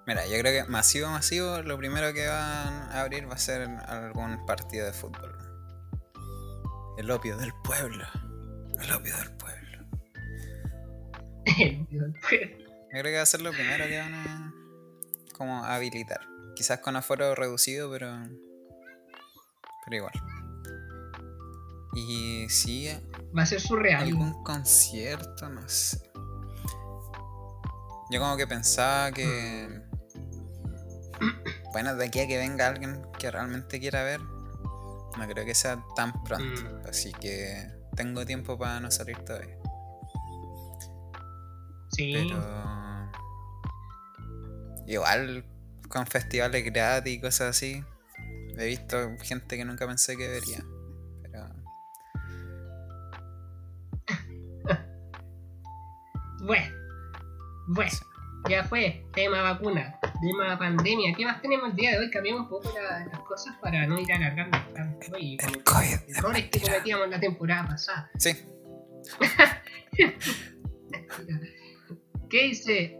Mira, 0.06 0.24
yo 0.26 0.38
creo 0.38 0.64
que 0.64 0.70
masivo, 0.70 1.08
masivo, 1.10 1.62
lo 1.62 1.76
primero 1.76 2.12
que 2.12 2.26
van 2.28 2.90
a 2.92 3.00
abrir 3.00 3.28
va 3.28 3.34
a 3.34 3.38
ser 3.38 3.62
algún 3.62 4.46
partido 4.46 4.86
de 4.86 4.92
fútbol. 4.92 5.36
El 6.96 7.10
opio 7.10 7.36
del 7.36 7.52
pueblo. 7.64 8.04
El 8.80 8.92
opio 8.92 9.16
del 9.16 9.30
pueblo. 9.32 9.56
Yo 11.46 12.90
creo 12.90 13.02
que 13.02 13.16
va 13.16 13.22
a 13.22 13.26
ser 13.26 13.40
lo 13.42 13.50
primero 13.50 13.84
que 13.86 13.98
van 13.98 14.14
a 14.14 14.54
como 15.36 15.64
habilitar. 15.64 16.20
Quizás 16.54 16.78
con 16.80 16.96
aforo 16.96 17.34
reducido, 17.34 17.90
pero. 17.90 18.16
Pero 19.84 19.96
igual. 19.96 20.12
Y 21.94 22.48
sí, 22.48 22.90
Va 23.36 23.42
a 23.42 23.46
ser 23.46 23.60
surreal. 23.60 24.02
algún 24.02 24.42
concierto, 24.42 25.48
no 25.48 25.68
sé. 25.68 26.00
Yo 28.10 28.20
como 28.20 28.36
que 28.36 28.46
pensaba 28.46 29.10
que. 29.12 29.85
Bueno, 31.76 31.94
de 31.94 32.06
aquí 32.06 32.20
a 32.20 32.26
que 32.26 32.38
venga 32.38 32.68
alguien 32.68 33.02
que 33.18 33.30
realmente 33.30 33.78
quiera 33.78 34.02
ver, 34.02 34.18
no 34.18 35.28
creo 35.28 35.44
que 35.44 35.54
sea 35.54 35.84
tan 35.94 36.10
pronto. 36.24 36.62
Mm. 36.62 36.88
Así 36.88 37.12
que 37.12 37.70
tengo 37.94 38.24
tiempo 38.24 38.56
para 38.56 38.80
no 38.80 38.90
salir 38.90 39.18
todavía. 39.18 39.58
Sí, 41.90 42.14
Pero. 42.14 43.10
Igual 44.86 45.44
con 45.90 46.06
festivales 46.06 46.64
gratis 46.64 47.12
y 47.12 47.20
cosas 47.20 47.50
así. 47.50 47.84
He 48.56 48.64
visto 48.64 48.96
gente 49.20 49.58
que 49.58 49.64
nunca 49.66 49.86
pensé 49.86 50.16
que 50.16 50.28
vería. 50.28 50.64
Pero. 51.20 51.46
bueno, 56.40 56.74
bueno, 57.66 57.98
ya 58.48 58.64
fue. 58.64 59.04
Tema 59.12 59.42
vacuna, 59.42 59.95
tema 60.20 60.58
pandemia. 60.58 61.14
¿Qué 61.16 61.24
más 61.24 61.40
tenemos 61.42 61.70
el 61.70 61.76
día 61.76 61.92
de 61.92 61.98
hoy? 61.98 62.10
Cambiamos 62.10 62.42
un 62.42 62.48
poco 62.48 62.72
la- 62.74 63.06
las 63.06 63.20
cosas 63.20 63.54
para 63.60 63.86
no 63.86 63.98
ir 63.98 64.12
alargando 64.12 64.58
tanto 64.74 65.18
y 65.18 65.36
El 65.42 65.62
COVID 65.64 66.16
errores 66.16 66.48
que 66.50 66.60
cometíamos 66.60 67.08
la 67.08 67.20
temporada 67.20 67.66
pasada. 67.68 68.10
Sí, 68.18 68.30
¿Qué 72.28 72.42
dice? 72.44 72.98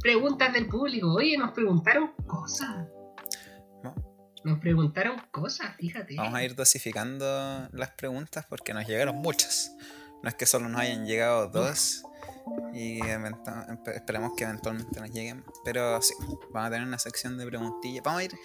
Preguntas 0.00 0.52
del 0.52 0.66
público. 0.68 1.12
Oye, 1.14 1.36
nos 1.36 1.50
preguntaron 1.52 2.12
cosas. 2.26 2.86
No. 3.82 3.94
Nos 4.44 4.58
preguntaron 4.60 5.20
cosas, 5.30 5.74
fíjate. 5.76 6.14
Vamos 6.16 6.34
a 6.34 6.44
ir 6.44 6.54
dosificando 6.54 7.68
las 7.72 7.90
preguntas 7.90 8.46
porque 8.48 8.72
nos 8.72 8.86
llegaron 8.86 9.16
muchas. 9.16 9.74
No 10.22 10.28
es 10.28 10.34
que 10.36 10.46
solo 10.46 10.68
nos 10.68 10.80
hayan 10.80 11.06
llegado 11.06 11.48
dos 11.48 12.02
y 12.72 13.00
esperemos 13.94 14.32
que 14.36 14.44
eventualmente 14.44 15.00
nos 15.00 15.10
lleguen. 15.10 15.44
Pero 15.64 16.00
sí, 16.02 16.14
vamos 16.50 16.68
a 16.68 16.70
tener 16.70 16.86
una 16.86 16.98
sección 16.98 17.36
de 17.38 17.46
preguntillas. 17.46 18.02
Vamos 18.04 18.20
a 18.20 18.24
ir 18.24 18.38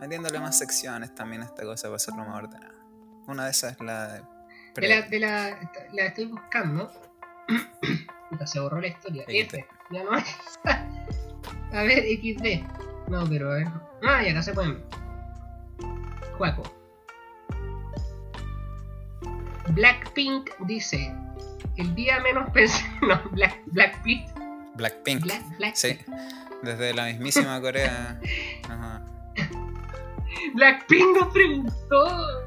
metiéndole 0.00 0.40
más 0.40 0.58
secciones 0.58 1.14
también 1.14 1.42
a 1.42 1.46
esta 1.46 1.62
cosa 1.62 1.88
para 1.88 1.96
hacerlo 1.96 2.24
más 2.24 2.44
ordenado. 2.44 2.74
Una 3.26 3.44
de 3.44 3.50
esas 3.50 3.72
es 3.72 3.80
la 3.80 4.08
de... 4.08 4.22
De 4.74 4.88
la, 4.88 5.02
de 5.02 5.20
la, 5.20 5.72
la 5.92 6.06
estoy 6.06 6.26
buscando. 6.26 6.90
Puta, 8.30 8.46
se 8.46 8.58
borró 8.58 8.80
la 8.80 8.88
historia. 8.88 9.24
F, 9.28 9.66
ya 9.90 10.02
no 10.02 10.12
hay. 10.12 10.24
a 11.72 11.82
ver, 11.84 12.04
XD. 12.04 13.08
No, 13.08 13.24
pero 13.28 13.52
a 13.52 13.54
ver. 13.54 13.68
Ah, 14.02 14.22
ya 14.24 14.32
acá 14.32 14.42
se 14.42 14.52
pueden. 14.52 14.82
Juaco. 16.38 16.62
Blackpink 19.70 20.50
dice. 20.66 21.14
El 21.76 21.94
día 21.94 22.20
menos 22.20 22.50
pensado. 22.50 22.84
No, 23.02 23.20
Black, 23.30 23.62
Blackpink. 23.66 24.30
Blackpink. 24.76 25.22
Black, 25.22 25.58
Black, 25.58 25.74
Sí, 25.74 25.98
desde 26.62 26.94
la 26.94 27.06
mismísima 27.06 27.60
Corea. 27.60 28.20
Ajá. 28.68 29.04
Blackpink 30.54 31.16
nos 31.16 31.32
preguntó. 31.32 32.44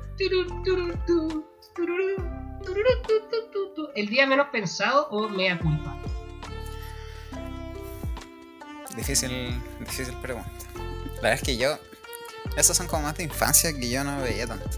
El 3.95 4.07
día 4.09 4.27
menos 4.27 4.47
pensado 4.51 5.07
o 5.09 5.27
mea 5.29 5.57
culpa. 5.59 5.95
Difícil, 8.95 9.61
difícil 9.79 10.15
pregunta. 10.17 10.49
La 11.15 11.21
verdad 11.21 11.33
es 11.33 11.43
que 11.43 11.57
yo. 11.57 11.77
Esos 12.55 12.75
son 12.75 12.87
como 12.87 13.03
más 13.03 13.17
de 13.17 13.23
infancia 13.23 13.71
que 13.73 13.89
yo 13.89 14.03
no 14.03 14.19
veía 14.21 14.47
tanto. 14.47 14.69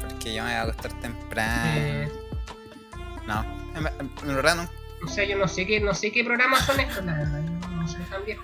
Porque 0.00 0.34
yo 0.34 0.44
me 0.44 0.50
iba 0.50 0.60
a 0.60 0.62
acostar 0.64 0.92
temprano. 1.00 2.10
No, 3.30 3.44
en, 3.76 3.84
ver- 3.84 3.92
en 4.00 4.34
verdad 4.36 4.56
no. 4.56 4.70
o 5.06 5.08
sea, 5.08 5.24
yo 5.24 5.38
no 5.38 5.46
sé 5.48 5.66
qué, 5.66 5.80
no 5.80 5.94
sé 5.94 6.10
qué 6.12 6.24
programas 6.24 6.64
son 6.66 6.80
estos, 6.80 7.04
la 7.04 7.14
verdad. 7.14 7.40
Yo 7.62 7.68
no 7.68 7.88
soy 7.88 8.02
tan 8.04 8.24
viejo. 8.24 8.42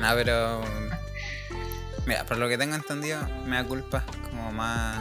No, 0.00 0.08
pero. 0.14 0.62
Mira, 2.06 2.24
por 2.24 2.38
lo 2.38 2.48
que 2.48 2.56
tengo 2.56 2.74
entendido, 2.74 3.20
me 3.46 3.56
da 3.56 3.64
culpa 3.64 4.04
como 4.30 4.50
más 4.52 4.98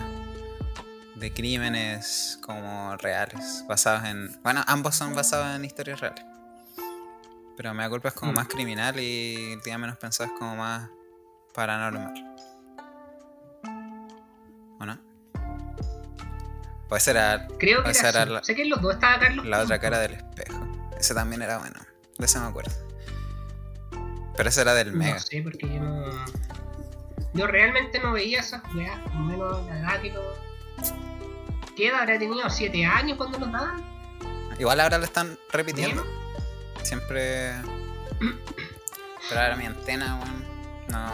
de 1.16 1.34
crímenes 1.34 2.38
como 2.42 2.96
reales, 2.98 3.64
basados 3.68 4.04
en. 4.06 4.42
Bueno, 4.44 4.64
ambos 4.68 4.96
son 4.96 5.16
basados 5.16 5.56
en 5.56 5.66
historias 5.66 6.00
reales. 6.02 6.24
Pero 7.56 7.74
me 7.74 7.84
da 7.84 7.90
culpa 7.90 8.10
es 8.10 8.14
como 8.14 8.32
Mm. 8.34 8.36
más 8.36 8.48
criminal 8.48 9.00
y 9.00 9.54
el 9.54 9.62
día 9.62 9.78
menos 9.78 9.98
pensado 9.98 10.30
es 10.32 10.38
como 10.38 10.56
más 10.58 10.90
paranormal. 11.54 12.14
Puede 16.90 17.02
ser 17.02 17.18
a 17.18 17.48
Creo 17.60 17.84
que 17.84 17.92
era 17.92 18.10
era 18.10 18.26
la- 18.26 18.44
Sé 18.44 18.56
que 18.56 18.66
los 18.66 18.82
dos 18.82 18.94
estaba 18.96 19.20
Carlos. 19.20 19.46
la 19.46 19.60
otra 19.62 19.80
cara 19.80 20.00
del 20.00 20.14
espejo. 20.14 20.66
Ese 20.98 21.14
también 21.14 21.42
era 21.42 21.58
bueno. 21.58 21.80
De 22.18 22.26
ese 22.26 22.40
me 22.40 22.48
acuerdo. 22.48 22.72
Pero 24.36 24.50
ese 24.50 24.62
era 24.62 24.74
del 24.74 24.94
Mega. 24.94 25.16
No 25.16 25.20
sé, 25.20 25.42
porque 25.42 25.68
yo 25.68 25.80
no. 25.80 26.06
Yo 27.34 27.48
realmente 27.48 28.00
no 28.00 28.14
veía 28.14 28.40
esas 28.40 28.62
weas, 28.74 29.00
por 29.02 29.14
lo 29.14 29.20
menos 29.22 29.66
la 29.68 29.80
edad 29.80 30.02
que 30.02 30.12
lo. 30.12 30.22
¿Qué 31.76 31.88
edad 31.90 32.02
habrá 32.02 32.18
tenido? 32.18 32.42
¿7 32.50 32.86
años 32.86 33.18
cuando 33.18 33.38
los 33.40 33.52
daban? 33.52 33.84
Igual 34.60 34.80
ahora 34.80 34.98
lo 34.98 35.04
están 35.06 35.38
repitiendo. 35.52 36.04
Siempre. 36.84 37.52
Pero 39.30 39.42
ahora 39.42 39.56
mi 39.56 39.66
antena, 39.66 40.16
weón. 40.20 40.46
No. 40.90 41.12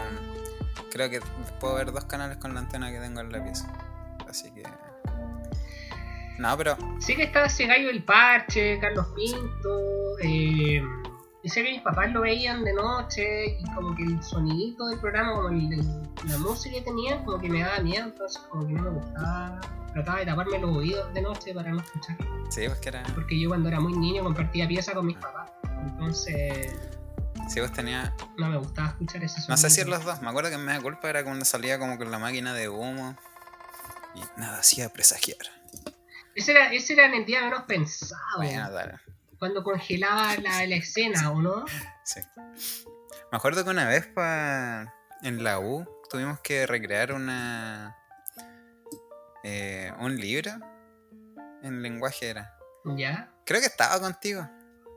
Creo 0.92 1.10
que 1.10 1.20
puedo 1.60 1.76
ver 1.76 1.92
dos 1.92 2.06
canales 2.06 2.38
con 2.38 2.54
la 2.54 2.60
antena 2.62 2.92
que 2.92 3.00
tengo 3.00 3.20
en 3.22 3.32
la 3.32 3.44
pieza. 3.44 3.68
Así 4.30 4.52
que. 4.52 4.64
No, 6.39 6.58
pero. 6.58 6.78
Sé 7.00 7.15
que 7.15 7.24
estaba 7.24 7.46
ese 7.48 7.65
gallo 7.67 7.88
del 7.88 8.04
parche, 8.04 8.80
Carlos 8.80 9.08
Pinto. 9.15 10.17
Eh, 10.22 10.82
sé 11.46 11.63
que 11.63 11.72
mis 11.72 11.82
papás 11.82 12.12
lo 12.12 12.22
veían 12.22 12.63
de 12.63 12.74
noche 12.74 13.58
y 13.60 13.63
como 13.76 13.96
que 13.96 14.04
el 14.04 14.24
sonidito 14.24 14.88
del 14.88 15.00
programa, 15.00 15.34
como 15.34 15.50
el- 15.50 15.74
el- 15.74 16.02
la 16.30 16.38
música 16.39 16.76
que 16.76 16.82
tenían, 16.82 17.24
como 17.26 17.38
que 17.39 17.50
me 17.50 17.62
daba 17.62 17.80
miedo, 17.80 18.06
entonces 18.06 18.41
como 18.50 18.65
que 18.67 18.74
no 18.74 18.84
me 18.84 18.89
gustaba. 18.91 19.60
Trataba 19.93 20.19
de 20.19 20.26
taparme 20.26 20.58
los 20.60 20.76
oídos 20.78 21.13
de 21.13 21.22
noche 21.22 21.54
para 21.54 21.69
no 21.72 21.80
escuchar. 21.82 22.17
Sí, 22.50 22.62
pues 22.67 22.80
que 22.80 22.89
era. 22.89 23.04
Porque 23.13 23.39
yo 23.39 23.50
cuando 23.50 23.69
era 23.69 23.80
muy 23.80 23.93
niño 23.93 24.24
compartía 24.24 24.67
pieza 24.67 24.93
con 24.93 25.06
mis 25.06 25.17
papás. 25.17 25.52
Entonces 25.86 26.72
Sí, 27.50 27.60
pues 27.60 27.72
tenía. 27.74 28.15
no 28.38 28.48
me 28.50 28.58
gustaba 28.58 28.88
escuchar 28.89 29.24
ese 29.24 29.36
sonido. 29.36 29.50
No 29.52 29.58
sé 29.58 29.69
si 29.69 29.84
los 29.84 30.04
dos. 30.06 30.22
Me 30.22 30.30
acuerdo 30.30 30.50
que 30.50 30.56
en 30.56 30.65
Mega 30.65 30.82
Culpa 30.82 31.10
era 31.10 31.24
cuando 31.24 31.46
salía 31.46 31.78
como 31.78 31.98
con 31.98 32.10
la 32.10 32.17
máquina 32.19 32.54
de 32.54 32.69
humo. 32.69 33.15
Y 34.15 34.22
nada 34.39 34.60
hacía 34.60 34.89
presagiar. 34.89 35.38
Ese 36.36 36.52
era, 36.52 36.74
ese 36.74 36.93
era 36.93 37.06
en 37.06 37.13
el 37.15 37.26
día 37.26 37.41
menos 37.41 37.63
pensado. 37.63 38.22
Bueno. 38.38 38.69
Cuando 39.39 39.63
congelaba 39.63 40.36
la, 40.38 40.65
la 40.65 40.76
escena, 40.76 41.32
¿o 41.32 41.41
no? 41.41 41.65
Sí. 42.04 42.22
Me 43.32 43.38
acuerdo 43.38 43.63
que 43.63 43.69
una 43.72 43.88
vez 43.88 44.08
pa... 44.08 44.93
en 45.22 45.43
la 45.43 45.60
U 45.60 45.86
tuvimos 46.10 46.39
que 46.39 46.65
recrear 46.65 47.12
una. 47.13 47.96
eh, 49.43 49.91
un 50.00 50.15
libro. 50.17 50.52
En 51.62 51.82
lenguaje 51.82 52.30
era. 52.30 52.58
¿Ya? 52.98 53.32
Creo 53.46 53.60
que 53.62 53.67
estaba 53.67 54.00
contigo. 54.00 54.50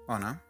¿O 0.08 0.18
no? 0.18 0.40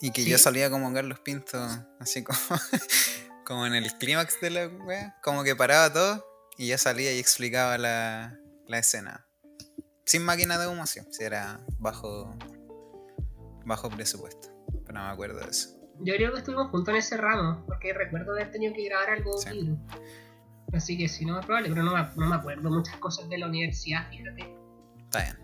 Y 0.00 0.10
que 0.12 0.22
¿Sí? 0.22 0.30
yo 0.30 0.38
salía 0.38 0.70
como 0.70 0.92
Carlos 0.94 1.18
Pinto, 1.20 1.58
así 1.98 2.22
como, 2.22 2.38
como 3.44 3.66
en 3.66 3.74
el 3.74 3.92
clímax 3.98 4.40
de 4.40 4.50
la 4.50 4.66
wea. 4.68 5.16
Como 5.22 5.42
que 5.44 5.56
paraba 5.56 5.92
todo 5.92 6.24
y 6.56 6.68
yo 6.68 6.78
salía 6.78 7.12
y 7.12 7.18
explicaba 7.18 7.76
la, 7.78 8.38
la 8.66 8.78
escena. 8.78 9.26
Sin 10.08 10.24
máquina 10.24 10.56
de 10.58 10.66
humo, 10.66 10.86
sí. 10.86 11.00
sí, 11.10 11.22
era 11.22 11.60
bajo, 11.78 12.34
bajo 13.66 13.90
presupuesto. 13.90 14.48
Pero 14.86 14.98
no 14.98 15.04
me 15.04 15.10
acuerdo 15.12 15.38
de 15.40 15.50
eso. 15.50 15.68
Yo 16.00 16.14
creo 16.14 16.32
que 16.32 16.38
estuvimos 16.38 16.70
juntos 16.70 16.88
en 16.94 16.96
ese 16.96 17.18
ramo, 17.18 17.62
porque 17.66 17.92
recuerdo 17.92 18.32
haber 18.32 18.50
tenido 18.50 18.72
que 18.72 18.84
grabar 18.86 19.10
algo 19.10 19.36
Sí. 19.36 19.76
Así 20.72 20.96
que 20.96 21.08
si 21.08 21.26
no 21.26 21.38
es 21.38 21.44
probable, 21.44 21.68
pero 21.68 21.82
no 21.82 21.92
me, 21.94 22.02
no 22.16 22.26
me 22.30 22.36
acuerdo 22.36 22.70
muchas 22.70 22.96
cosas 22.96 23.28
de 23.28 23.36
la 23.36 23.48
universidad, 23.48 24.08
fíjate. 24.08 24.54
Está 25.04 25.22
bien, 25.22 25.38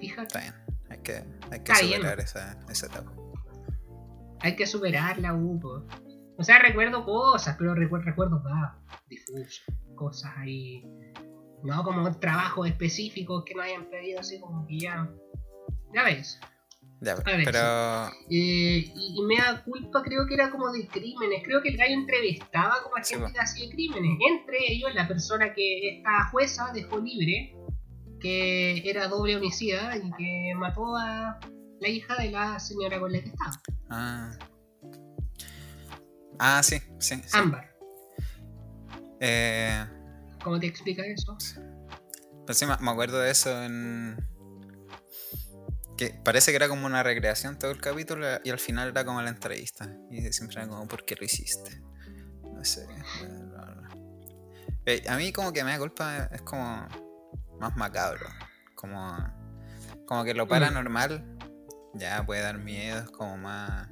Fíjate. 0.00 0.22
está 0.26 0.40
bien. 0.40 0.54
Hay 0.90 0.98
que, 0.98 1.12
hay 1.50 1.60
que 1.60 1.72
Está 1.72 1.80
bien. 1.84 1.96
superar 1.96 2.20
esa, 2.20 2.58
esa 2.70 2.86
etapa. 2.86 3.12
Hay 4.40 4.56
que 4.56 4.66
superarla, 4.66 5.34
Hugo. 5.34 5.86
O 6.38 6.42
sea, 6.44 6.58
recuerdo 6.60 7.04
cosas, 7.04 7.56
pero 7.58 7.74
recuerdo, 7.74 8.06
recuerdo 8.06 8.42
va, 8.42 8.78
difuso. 9.08 9.62
Cosas 9.96 10.32
ahí. 10.38 10.82
No 11.64 11.82
como 11.82 12.18
trabajos 12.18 12.68
específicos 12.68 13.42
que 13.44 13.54
no 13.54 13.62
hayan 13.62 13.88
pedido 13.90 14.20
así 14.20 14.38
como 14.40 14.66
que 14.66 14.78
ya. 14.80 15.08
Ya 15.94 16.04
ves. 16.04 16.38
Ya, 17.00 17.12
A 17.12 17.36
ver, 17.36 17.44
pero 17.44 18.08
Eh, 18.28 18.92
y, 18.92 19.16
y 19.18 19.22
me 19.24 19.36
da 19.36 19.62
culpa, 19.64 20.02
creo 20.02 20.26
que 20.26 20.34
era 20.34 20.50
como 20.50 20.70
de 20.72 20.86
crímenes. 20.88 21.42
Creo 21.44 21.62
que 21.62 21.68
el 21.70 21.76
gallo 21.76 21.94
entrevistaba 21.94 22.74
como 22.82 22.96
a 22.96 23.04
Sí, 23.04 23.14
gente 23.14 23.28
po. 23.28 23.32
que 23.34 23.40
hacía 23.40 23.70
crímenes. 23.70 24.18
Entre 24.28 24.56
ellos, 24.72 24.92
la 24.94 25.06
persona 25.06 25.52
que 25.54 25.96
esta 25.98 26.28
jueza 26.30 26.70
dejó 26.74 26.98
libre, 26.98 27.54
que 28.20 28.82
era 28.88 29.06
doble 29.06 29.36
homicida 29.36 29.96
y 29.96 30.10
que 30.16 30.52
mató 30.56 30.96
a 30.96 31.38
la 31.80 31.88
hija 31.88 32.16
de 32.16 32.32
la 32.32 32.58
señora 32.58 32.98
con 32.98 33.12
la 33.12 33.20
que 33.20 33.28
estaba, 33.28 33.52
Ah. 33.90 34.32
Ah, 36.40 36.62
sí, 36.62 36.78
sí. 36.98 37.14
sí. 37.16 37.22
Ámbar. 37.38 37.76
Eh, 39.20 39.84
¿Cómo 40.42 40.58
te 40.58 40.66
explica 40.66 41.04
eso? 41.04 41.36
pero 42.46 42.54
sí, 42.54 42.64
me 42.66 42.90
acuerdo 42.90 43.18
de 43.20 43.30
eso 43.30 43.62
en. 43.62 44.16
Que 45.96 46.18
parece 46.24 46.52
que 46.52 46.56
era 46.56 46.68
como 46.68 46.86
una 46.86 47.02
recreación 47.02 47.58
todo 47.58 47.72
el 47.72 47.80
capítulo 47.80 48.26
y 48.44 48.50
al 48.50 48.58
final 48.58 48.88
era 48.88 49.04
como 49.04 49.20
la 49.20 49.30
entrevista. 49.30 49.92
Y 50.10 50.32
siempre 50.32 50.60
era 50.60 50.68
como, 50.68 50.86
¿por 50.86 51.04
qué 51.04 51.16
lo 51.16 51.24
hiciste? 51.24 51.82
No 52.42 52.64
sé. 52.64 52.86
bla, 52.86 53.64
bla, 53.64 53.74
bla. 53.74 53.88
Eh, 54.86 55.02
a 55.08 55.16
mí, 55.16 55.32
como 55.32 55.52
que 55.52 55.64
me 55.64 55.72
da 55.72 55.78
culpa, 55.78 56.30
es 56.32 56.40
como 56.42 56.86
más 57.58 57.76
macabro. 57.76 58.26
Como, 58.74 59.16
como 60.06 60.24
que 60.24 60.34
lo 60.34 60.46
paranormal 60.46 61.36
ya 61.94 62.24
puede 62.24 62.42
dar 62.42 62.58
miedo, 62.58 63.00
es 63.00 63.10
como 63.10 63.36
más 63.36 63.88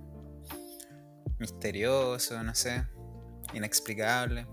misterioso, 1.38 2.42
no 2.42 2.54
sé, 2.54 2.86
inexplicable. 3.52 4.46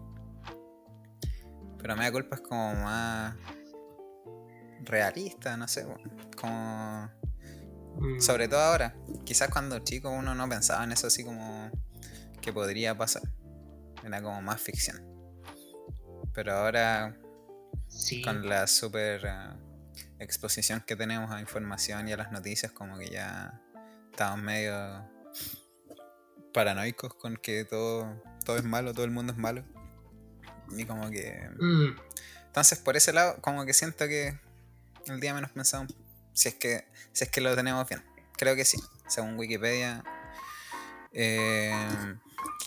Pero 1.84 1.96
me 1.96 2.06
da 2.06 2.12
culpa 2.12 2.38
es 2.38 2.42
como 2.42 2.74
más 2.74 3.36
realista, 4.84 5.56
no 5.56 5.68
sé, 5.68 5.86
como 6.36 7.12
Mm, 7.98 8.20
sobre 8.20 8.48
todo 8.48 8.60
ahora. 8.60 8.96
Quizás 9.26 9.50
cuando 9.50 9.80
chico 9.80 10.10
uno 10.10 10.36
no 10.36 10.50
pensaba 10.50 10.84
en 10.84 10.92
eso 10.92 11.08
así 11.08 11.24
como 11.24 11.70
que 12.42 12.52
podría 12.52 12.98
pasar. 12.98 13.24
Era 14.04 14.22
como 14.22 14.42
más 14.42 14.62
ficción. 14.62 15.02
Pero 16.34 16.54
ahora 16.54 17.18
sí. 17.88 18.22
con 18.22 18.48
la 18.48 18.68
super 18.68 19.26
eh, 19.26 19.54
exposición 20.20 20.84
que 20.86 20.96
tenemos 20.96 21.32
a 21.32 21.40
información 21.40 22.08
y 22.08 22.14
a 22.14 22.18
las 22.18 22.32
noticias, 22.32 22.72
como 22.72 22.98
que 22.98 23.10
ya 23.10 23.62
estamos 24.12 24.42
medio 24.42 25.08
paranoicos 26.54 27.14
con 27.16 27.38
que 27.38 27.66
todo, 27.66 28.22
todo 28.46 28.58
es 28.58 28.64
malo, 28.64 28.94
todo 28.94 29.06
el 29.06 29.12
mundo 29.12 29.34
es 29.34 29.40
malo. 29.40 29.64
Y 30.78 30.86
como 30.86 31.10
que... 31.10 31.50
Mm, 31.60 31.96
Entonces 32.48 32.80
por 32.80 32.96
ese 32.98 33.14
lado, 33.14 33.38
como 33.42 33.66
que 33.66 33.74
siento 33.74 34.08
que 34.08 34.40
el 35.08 35.20
día 35.20 35.34
menos 35.34 35.52
pensado. 35.52 35.86
Si 36.34 36.50
es 36.50 36.56
que, 36.56 36.88
si 37.12 37.24
es 37.26 37.30
que 37.30 37.42
lo 37.42 37.56
tenemos 37.56 37.88
bien. 37.88 38.04
Creo 38.38 38.56
que 38.56 38.66
sí. 38.66 38.82
Según 39.08 39.38
Wikipedia, 39.38 40.04
eh, 41.12 42.16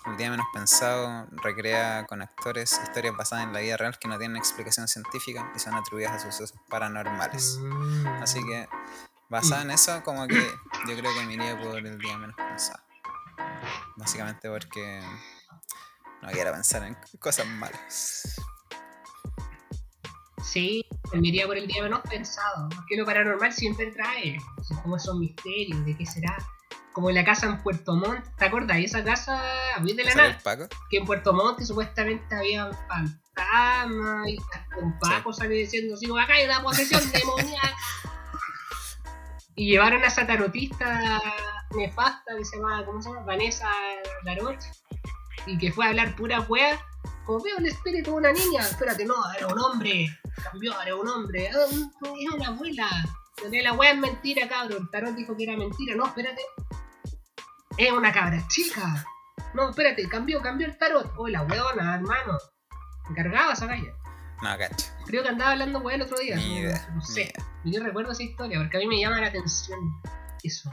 el 0.06 0.16
día 0.16 0.30
menos 0.30 0.46
pensado 0.52 1.26
recrea 1.42 2.06
con 2.06 2.22
actores 2.22 2.78
historias 2.82 3.16
basadas 3.16 3.44
en 3.44 3.52
la 3.52 3.60
vida 3.60 3.76
real 3.76 3.98
que 3.98 4.06
no 4.08 4.18
tienen 4.18 4.36
explicación 4.36 4.86
científica 4.86 5.52
y 5.54 5.58
son 5.58 5.74
atribuidas 5.74 6.12
a 6.12 6.18
sucesos 6.20 6.54
paranormales. 6.68 7.58
Mm. 7.60 8.06
Así 8.22 8.44
que, 8.46 8.68
basada 9.28 9.62
en 9.62 9.72
eso, 9.72 10.02
como 10.04 10.28
que 10.28 10.40
yo 10.88 10.96
creo 10.96 11.12
que 11.14 11.24
me 11.24 11.34
iría 11.34 11.58
por 11.58 11.76
el 11.78 11.98
día 11.98 12.16
menos 12.18 12.36
pensado. 12.36 12.82
Básicamente 13.96 14.48
porque 14.48 15.00
no 16.26 16.32
quiero 16.32 16.52
pensar 16.52 16.82
en 16.82 16.96
cosas 17.20 17.46
malas. 17.46 18.36
Sí, 20.42 20.84
me 21.12 21.28
iría 21.28 21.46
por 21.46 21.56
el 21.56 21.66
día 21.66 21.82
menos 21.82 22.00
pensado. 22.00 22.68
Porque 22.74 22.96
lo 22.96 23.04
paranormal 23.04 23.52
siempre 23.52 23.92
trae. 23.92 24.36
Como 24.82 24.96
esos 24.96 25.16
misterios, 25.16 25.84
de 25.84 25.96
qué 25.96 26.04
será. 26.04 26.36
Como 26.92 27.10
la 27.10 27.24
casa 27.24 27.46
en 27.46 27.62
Puerto 27.62 27.94
Montt, 27.94 28.24
¿te 28.38 28.46
acuerdas? 28.46 28.78
Esa 28.78 29.04
casa, 29.04 29.40
muy 29.80 29.92
de 29.92 30.04
la 30.04 30.12
¿Sale 30.12 30.28
nada. 30.30 30.40
Paco? 30.42 30.68
Que 30.90 30.98
en 30.98 31.04
Puerto 31.04 31.32
Montt 31.32 31.60
supuestamente 31.60 32.34
había 32.34 32.72
fantasmas 32.88 34.28
y 34.28 34.38
un 34.80 34.98
Paco 34.98 35.32
salió 35.32 35.56
diciendo 35.56 35.94
así, 35.94 36.06
acá 36.06 36.34
hay 36.34 36.46
una 36.46 36.62
posesión 36.62 37.02
demoníaca. 37.12 37.76
Y 39.54 39.70
llevaron 39.70 40.02
a 40.02 40.06
esa 40.06 40.26
tarotista 40.26 41.20
nefasta 41.76 42.36
que 42.36 42.44
se 42.44 42.56
llama, 42.56 42.84
¿cómo 42.84 43.00
se 43.00 43.10
llama? 43.10 43.22
Vanessa 43.22 43.70
Laroche. 44.24 44.70
Y 45.46 45.56
que 45.58 45.72
fue 45.72 45.86
a 45.86 45.88
hablar 45.90 46.14
pura 46.16 46.40
wea. 46.40 46.78
Como 47.24 47.42
veo 47.42 47.58
el 47.58 47.66
espíritu 47.66 48.10
de 48.12 48.16
una 48.16 48.32
niña. 48.32 48.62
Espérate, 48.62 49.04
no, 49.04 49.14
era 49.36 49.46
un 49.48 49.58
hombre. 49.60 50.06
Cambió, 50.42 50.80
era 50.82 50.94
un 50.96 51.08
hombre. 51.08 51.48
Ah, 51.50 51.66
Es 51.68 52.32
una 52.34 52.48
abuela. 52.48 52.88
La 53.62 53.72
wea 53.74 53.90
es 53.92 53.98
mentira, 53.98 54.48
cabrón. 54.48 54.82
El 54.82 54.90
tarot 54.90 55.14
dijo 55.14 55.36
que 55.36 55.44
era 55.44 55.56
mentira. 55.56 55.94
No, 55.96 56.06
espérate. 56.06 56.40
Es 57.76 57.92
una 57.92 58.12
cabra 58.12 58.42
chica. 58.48 59.04
No, 59.54 59.70
espérate, 59.70 60.08
cambió, 60.08 60.40
cambió 60.40 60.66
el 60.66 60.76
tarot. 60.78 61.12
Oh, 61.16 61.28
la 61.28 61.42
weona, 61.42 61.94
hermano. 61.96 62.38
Encargaba 63.10 63.52
esa 63.52 63.66
calle. 63.66 63.92
No, 64.42 64.56
cacho. 64.58 64.86
Creo 65.06 65.22
que 65.22 65.28
andaba 65.28 65.52
hablando 65.52 65.78
weá 65.80 65.96
el 65.96 66.02
otro 66.02 66.18
día. 66.18 66.36
Ni 66.36 66.54
no- 66.54 66.60
idea. 66.60 66.86
no 66.90 66.96
ni 66.96 67.04
sé. 67.06 67.22
idea. 67.22 67.46
Y 67.64 67.72
yo 67.72 67.82
recuerdo 67.82 68.12
esa 68.12 68.22
historia 68.22 68.58
porque 68.58 68.76
a 68.76 68.80
mí 68.80 68.86
me 68.86 69.00
llama 69.00 69.20
la 69.20 69.28
atención 69.28 69.78
eso. 70.42 70.70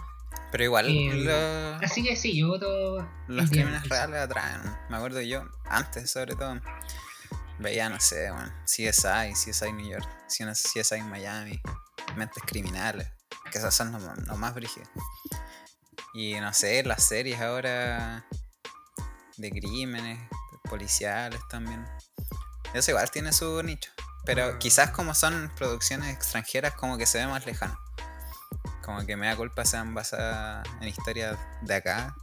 Pero 0.53 0.65
igual, 0.65 0.85
Eh, 0.87 1.09
lo- 1.15 1.83
Así 1.85 2.03
que 2.03 2.15
sí, 2.15 2.37
yo 2.39 2.47
voto. 2.49 2.97
los 3.27 3.49
crímenes 3.49 3.81
menos 3.81 3.89
reales 3.89 4.21
atraen. 4.21 4.61
Me 4.87 4.97
acuerdo 4.97 5.19
yo, 5.21 5.43
antes 5.65 6.11
sobre 6.11 6.35
todo, 6.35 6.61
veía, 7.57 7.89
no 7.89 7.99
sé, 7.99 8.29
bueno, 8.29 8.53
CSI, 8.65 9.33
CSI 9.33 9.73
New 9.73 9.89
York, 9.89 10.07
CSI 10.27 11.01
Miami, 11.01 11.59
Mentes 12.15 12.43
Criminales, 12.45 13.07
que 13.51 13.57
esas 13.57 13.73
son 13.73 13.91
los, 13.93 14.03
los 14.27 14.37
más 14.37 14.53
brígidos. 14.53 14.87
Y 16.13 16.35
no 16.39 16.53
sé, 16.53 16.83
las 16.83 17.03
series 17.03 17.41
ahora 17.41 18.23
de 19.37 19.49
crímenes, 19.49 20.19
policiales 20.69 21.41
también. 21.49 21.83
Eso 22.75 22.91
igual 22.91 23.09
tiene 23.09 23.33
su 23.33 23.61
nicho. 23.63 23.89
Pero 24.23 24.43
Ah. 24.53 24.59
quizás 24.59 24.91
como 24.91 25.15
son 25.15 25.51
producciones 25.57 26.13
extranjeras, 26.13 26.75
como 26.75 26.97
que 26.99 27.07
se 27.07 27.17
ve 27.17 27.25
más 27.27 27.43
lejano. 27.47 27.75
Como 28.83 29.05
que 29.05 29.15
me 29.15 29.27
da 29.27 29.35
culpa 29.35 29.63
sean 29.65 29.93
basadas 29.93 30.67
en 30.81 30.87
historias 30.89 31.37
de 31.61 31.75
acá. 31.75 32.15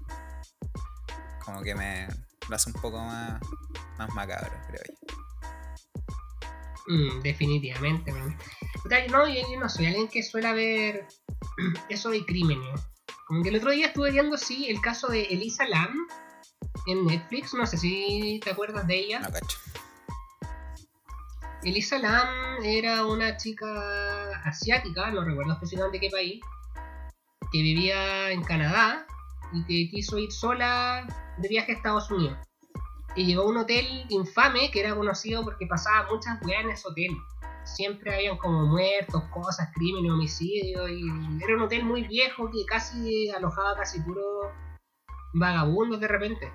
Como 1.44 1.62
que 1.62 1.74
me 1.74 2.06
lo 2.48 2.56
hace 2.56 2.70
un 2.70 2.80
poco 2.80 2.98
más, 2.98 3.40
más 3.98 4.14
macabro, 4.14 4.52
creo 4.68 4.82
yo. 4.86 4.94
Mm, 6.88 7.22
definitivamente, 7.22 8.12
man. 8.12 8.36
No, 9.10 9.28
yo, 9.28 9.34
yo 9.34 9.60
no 9.60 9.68
soy 9.68 9.86
alguien 9.86 10.08
que 10.08 10.22
suele 10.22 10.52
ver 10.52 11.06
eso 11.88 12.10
de 12.10 12.24
crímenes. 12.26 12.80
Como 13.26 13.42
que 13.42 13.50
el 13.50 13.56
otro 13.56 13.70
día 13.70 13.86
estuve 13.86 14.10
viendo, 14.10 14.36
sí, 14.36 14.66
el 14.68 14.80
caso 14.80 15.08
de 15.08 15.22
Elisa 15.22 15.66
Lam 15.66 15.94
en 16.86 17.06
Netflix. 17.06 17.54
No 17.54 17.66
sé 17.66 17.78
si 17.78 18.40
te 18.42 18.50
acuerdas 18.50 18.86
de 18.86 18.98
ella. 18.98 19.20
No 19.20 19.30
cacho. 19.30 19.58
Elisa 21.62 21.98
Lam 21.98 22.64
era 22.64 23.04
una 23.04 23.36
chica 23.36 23.66
asiática, 24.44 25.10
no 25.10 25.22
recuerdo 25.22 25.52
específicamente 25.52 26.00
qué 26.00 26.08
país, 26.08 26.40
que 27.52 27.60
vivía 27.60 28.30
en 28.30 28.42
Canadá 28.42 29.06
y 29.52 29.62
que 29.64 29.90
quiso 29.90 30.18
ir 30.18 30.32
sola 30.32 31.06
de 31.36 31.48
viaje 31.48 31.72
a 31.72 31.74
Estados 31.74 32.10
Unidos. 32.10 32.38
Y 33.14 33.26
llegó 33.26 33.42
a 33.42 33.48
un 33.48 33.58
hotel 33.58 34.06
infame 34.08 34.70
que 34.70 34.80
era 34.80 34.94
conocido 34.94 35.44
porque 35.44 35.66
pasaba 35.66 36.08
muchas 36.10 36.40
weas 36.46 36.64
en 36.64 36.70
ese 36.70 36.88
hotel. 36.88 37.10
Siempre 37.64 38.14
habían 38.14 38.38
como 38.38 38.66
muertos, 38.66 39.22
cosas, 39.24 39.68
crímenes, 39.74 40.12
homicidios. 40.12 40.88
Y 40.88 41.02
era 41.44 41.56
un 41.56 41.62
hotel 41.62 41.84
muy 41.84 42.04
viejo 42.04 42.50
que 42.50 42.64
casi 42.66 43.28
alojaba 43.30 43.76
casi 43.76 44.00
puro 44.00 44.22
vagabundos 45.34 46.00
de 46.00 46.08
repente. 46.08 46.50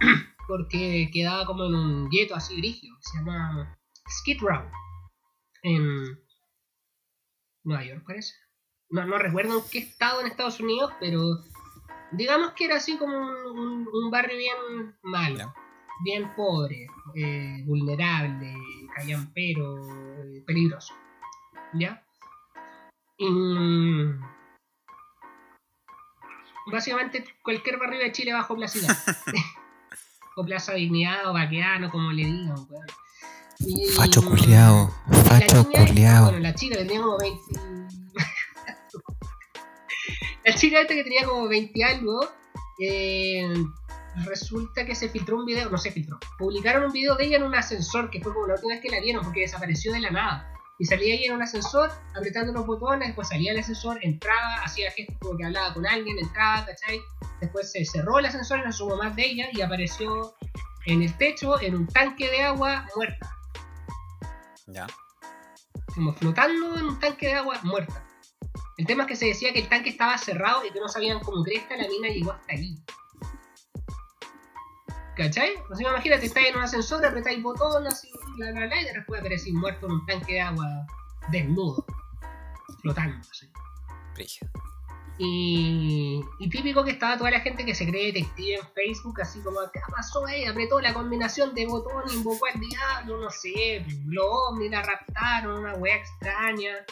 Porque 0.48 1.10
quedaba 1.12 1.44
como 1.44 1.64
en 1.64 1.74
un 1.74 2.08
gueto 2.08 2.34
así 2.34 2.56
brígido, 2.56 2.96
que 2.96 3.10
se 3.10 3.18
llama 3.18 3.76
Skid 4.08 4.40
Row. 4.40 4.70
En 5.62 6.18
Nueva 7.64 7.84
York, 7.84 8.04
parece. 8.06 8.34
No, 8.90 9.04
no 9.06 9.18
recuerdo 9.18 9.58
en 9.58 9.64
qué 9.70 9.78
estado 9.78 10.20
en 10.20 10.26
Estados 10.26 10.60
Unidos, 10.60 10.92
pero 11.00 11.38
digamos 12.12 12.52
que 12.52 12.66
era 12.66 12.76
así 12.76 12.98
como 12.98 13.16
un, 13.18 13.58
un- 13.58 13.88
un 13.90 14.10
barrio 14.10 14.36
bien 14.36 14.94
malo, 15.02 15.54
bien 16.04 16.34
pobre, 16.36 16.86
eh, 17.14 17.62
vulnerable, 17.64 18.54
callampero, 18.94 19.78
eh, 20.22 20.42
peligroso. 20.46 20.94
¿Ya? 21.72 22.04
Y, 23.18 23.26
básicamente 26.70 27.24
cualquier 27.42 27.78
barrio 27.78 28.00
de 28.00 28.12
Chile 28.12 28.32
bajo 28.32 28.54
Plaza 28.54 28.78
o 30.36 30.44
Plaza 30.44 30.74
Dignidad 30.74 31.28
o 31.30 31.32
Baqueano, 31.32 31.90
como 31.90 32.10
le 32.12 32.24
digan, 32.26 32.56
weón. 32.68 32.86
Y- 33.60 33.88
Facho 33.90 34.22
culiao, 34.22 34.90
facho 35.28 35.56
la 35.56 35.62
niña, 35.62 35.86
culiao. 35.86 36.24
Bueno, 36.24 36.38
la 36.40 36.54
chica 36.54 36.76
que 36.76 36.84
tenía 36.84 37.00
como 37.02 37.18
20. 37.18 37.40
la 40.44 40.54
chica 40.54 40.80
esta 40.80 40.94
que 40.94 41.04
tenía 41.04 41.24
como 41.24 41.48
20 41.48 41.84
algo. 41.84 42.20
eh, 42.80 43.46
resulta 44.26 44.84
que 44.84 44.94
se 44.94 45.08
filtró 45.08 45.36
un 45.38 45.46
video, 45.46 45.70
no 45.70 45.78
se 45.78 45.90
filtró. 45.90 46.18
Publicaron 46.38 46.84
un 46.84 46.92
video 46.92 47.16
de 47.16 47.24
ella 47.26 47.36
en 47.38 47.44
un 47.44 47.54
ascensor, 47.54 48.10
que 48.10 48.20
fue 48.20 48.32
como 48.32 48.46
la 48.46 48.54
última 48.54 48.74
vez 48.74 48.82
que 48.82 48.90
la 48.90 49.00
vieron, 49.00 49.24
porque 49.24 49.40
desapareció 49.40 49.92
de 49.92 50.00
la 50.00 50.10
nada. 50.10 50.50
Y 50.78 50.84
salía 50.86 51.14
ella 51.14 51.26
en 51.26 51.34
un 51.34 51.42
ascensor, 51.42 51.90
apretando 52.16 52.52
los 52.52 52.66
botones, 52.66 53.08
después 53.08 53.28
salía 53.28 53.52
del 53.52 53.60
ascensor, 53.60 53.98
entraba, 54.02 54.56
hacía 54.64 54.90
gestos 54.90 55.16
como 55.20 55.38
que 55.38 55.44
hablaba 55.44 55.72
con 55.74 55.86
alguien, 55.86 56.18
entraba, 56.18 56.66
¿cachai? 56.66 57.00
Después 57.40 57.70
se 57.70 57.84
cerró 57.84 58.18
el 58.18 58.26
ascensor, 58.26 58.64
no 58.64 58.72
supo 58.72 58.96
más 58.96 59.14
de 59.14 59.24
ella 59.24 59.46
y 59.52 59.60
apareció 59.60 60.34
en 60.86 61.02
el 61.02 61.16
techo, 61.16 61.60
en 61.60 61.76
un 61.76 61.86
tanque 61.86 62.28
de 62.28 62.42
agua, 62.42 62.86
muerta 62.96 63.30
Ya. 64.66 64.86
como 65.94 66.12
flotando 66.14 66.78
en 66.78 66.86
un 66.86 66.98
tanque 66.98 67.26
de 67.26 67.34
agua 67.34 67.60
muerta. 67.62 68.04
El 68.76 68.86
tema 68.86 69.04
es 69.04 69.08
que 69.08 69.16
se 69.16 69.26
decía 69.26 69.52
que 69.52 69.60
el 69.60 69.68
tanque 69.68 69.90
estaba 69.90 70.18
cerrado 70.18 70.64
y 70.64 70.70
que 70.70 70.80
no 70.80 70.88
sabían 70.88 71.20
cómo 71.20 71.44
cresta 71.44 71.76
la 71.76 71.88
mina 71.88 72.08
llegó 72.08 72.32
hasta 72.32 72.52
ahí. 72.52 72.76
¿Cachai? 75.16 75.54
O 75.70 75.76
sea, 75.76 75.90
imagínate, 75.90 76.26
estáis 76.26 76.48
en 76.48 76.56
un 76.56 76.62
ascensor, 76.62 77.04
apretáis 77.06 77.40
botones, 77.40 77.94
así, 77.94 78.10
bla, 78.36 78.50
bla, 78.50 78.66
bla, 78.66 78.80
y 78.80 78.84
después 78.86 79.20
aparecís 79.20 79.54
muerto 79.54 79.86
en 79.86 79.92
un 79.92 80.06
tanque 80.06 80.34
de 80.34 80.40
agua 80.40 80.86
desnudo, 81.30 81.86
flotando, 82.82 83.16
así. 83.30 83.48
Brígido. 84.14 84.50
Y, 85.16 86.20
y 86.40 86.48
típico 86.48 86.84
que 86.84 86.90
estaba 86.90 87.16
toda 87.16 87.30
la 87.30 87.40
gente 87.40 87.64
que 87.64 87.74
se 87.74 87.86
cree 87.86 88.12
detective 88.12 88.56
en 88.56 88.66
Facebook, 88.74 89.20
así 89.20 89.40
como, 89.40 89.60
¿qué 89.72 89.80
pasó 89.88 90.26
ahí? 90.26 90.44
Apretó 90.44 90.80
la 90.80 90.92
combinación 90.92 91.54
de 91.54 91.66
botones, 91.66 92.12
invocó 92.14 92.46
al 92.52 92.60
diablo, 92.60 93.18
no 93.18 93.30
sé, 93.30 93.84
los 94.06 94.26
ovnis 94.28 94.70
la 94.72 94.82
raptaron, 94.82 95.60
una 95.60 95.74
wea 95.74 95.96
extraña. 95.96 96.84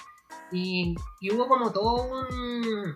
Y, 0.53 0.95
y 1.21 1.33
hubo 1.33 1.49
como 1.49 1.73
todo 1.73 2.05
un, 2.05 2.95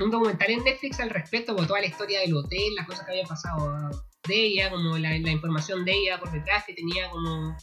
un 0.00 0.10
documental 0.10 0.50
en 0.50 0.64
Netflix 0.64 0.98
al 0.98 1.10
respecto, 1.10 1.54
como 1.54 1.68
toda 1.68 1.80
la 1.80 1.86
historia 1.86 2.20
del 2.20 2.34
hotel, 2.34 2.74
las 2.74 2.86
cosas 2.86 3.04
que 3.04 3.12
habían 3.12 3.28
pasado 3.28 3.90
de 4.26 4.34
ella, 4.34 4.70
como 4.70 4.98
la, 4.98 5.10
la 5.10 5.30
información 5.30 5.84
de 5.84 5.92
ella 5.92 6.18
por 6.18 6.30
detrás, 6.32 6.64
que 6.64 6.74
tenía 6.74 7.08
como, 7.10 7.56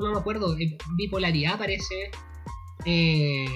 no 0.00 0.12
me 0.12 0.18
acuerdo, 0.18 0.54
eh, 0.58 0.76
bipolaridad 0.96 1.58
parece. 1.58 2.10
Eh, 2.84 3.46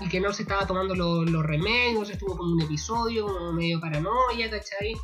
y 0.00 0.08
que 0.08 0.20
no 0.20 0.32
se 0.32 0.42
estaba 0.42 0.66
tomando 0.66 0.94
lo- 0.94 1.24
los 1.24 1.44
remedios, 1.44 2.10
estuvo 2.10 2.36
como 2.36 2.52
un 2.52 2.60
episodio, 2.62 3.26
como 3.26 3.52
medio 3.52 3.80
paranoia, 3.80 4.50
¿cachai? 4.50 4.94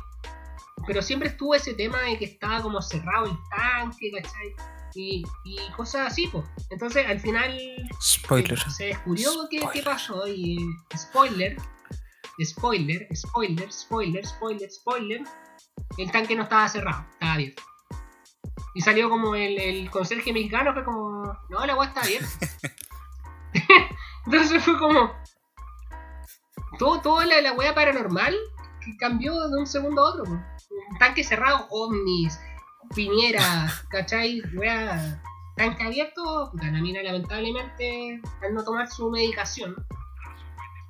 Pero 0.85 1.01
siempre 1.01 1.29
estuvo 1.29 1.55
ese 1.55 1.73
tema 1.73 1.99
de 2.01 2.17
que 2.17 2.25
estaba 2.25 2.61
como 2.61 2.81
cerrado 2.81 3.25
el 3.25 3.37
tanque, 3.55 4.11
¿cachai? 4.11 4.53
Y, 4.95 5.23
y 5.45 5.57
cosas 5.75 6.11
así, 6.11 6.27
pues. 6.27 6.45
Entonces 6.69 7.05
al 7.07 7.19
final 7.19 7.57
Spoiler. 8.01 8.59
se, 8.59 8.69
se 8.69 8.85
descubrió 8.85 9.31
qué, 9.49 9.57
qué 9.57 9.63
Spoiler. 9.65 9.83
pasó 9.83 10.27
y 10.27 10.57
eh, 10.59 10.97
spoiler, 10.97 11.57
spoiler, 12.43 13.07
spoiler, 13.15 13.71
spoiler, 13.71 14.25
spoiler, 14.25 14.69
spoiler, 14.71 15.21
el 15.97 16.11
tanque 16.11 16.35
no 16.35 16.43
estaba 16.43 16.67
cerrado, 16.69 17.05
estaba 17.11 17.33
abierto. 17.33 17.63
Y 18.75 18.81
salió 18.81 19.09
como 19.09 19.35
el, 19.35 19.59
el 19.59 19.89
conserje 19.89 20.31
mexicano, 20.33 20.73
fue 20.73 20.83
como, 20.83 21.23
no, 21.49 21.65
la 21.65 21.75
weá 21.75 21.87
está 21.89 22.01
bien. 22.05 22.23
Entonces 24.25 24.63
fue 24.63 24.77
como, 24.77 25.11
todo, 26.79 27.01
todo 27.01 27.23
la, 27.23 27.41
la 27.41 27.53
weá 27.53 27.75
paranormal 27.75 28.35
que 28.83 28.97
cambió 28.97 29.47
de 29.49 29.57
un 29.57 29.67
segundo 29.67 30.01
a 30.01 30.09
otro. 30.09 30.43
tanque 30.99 31.23
cerrado, 31.23 31.67
ovnis, 31.69 32.39
piñera, 32.95 33.71
¿cachai? 33.89 34.41
Weá, 34.55 35.21
tanque 35.55 35.83
abierto, 35.83 36.49
puta, 36.51 36.71
la 36.71 36.81
mina 36.81 37.01
lamentablemente, 37.01 38.21
al 38.41 38.53
no 38.53 38.63
tomar 38.63 38.89
su 38.89 39.09
medicación 39.09 39.75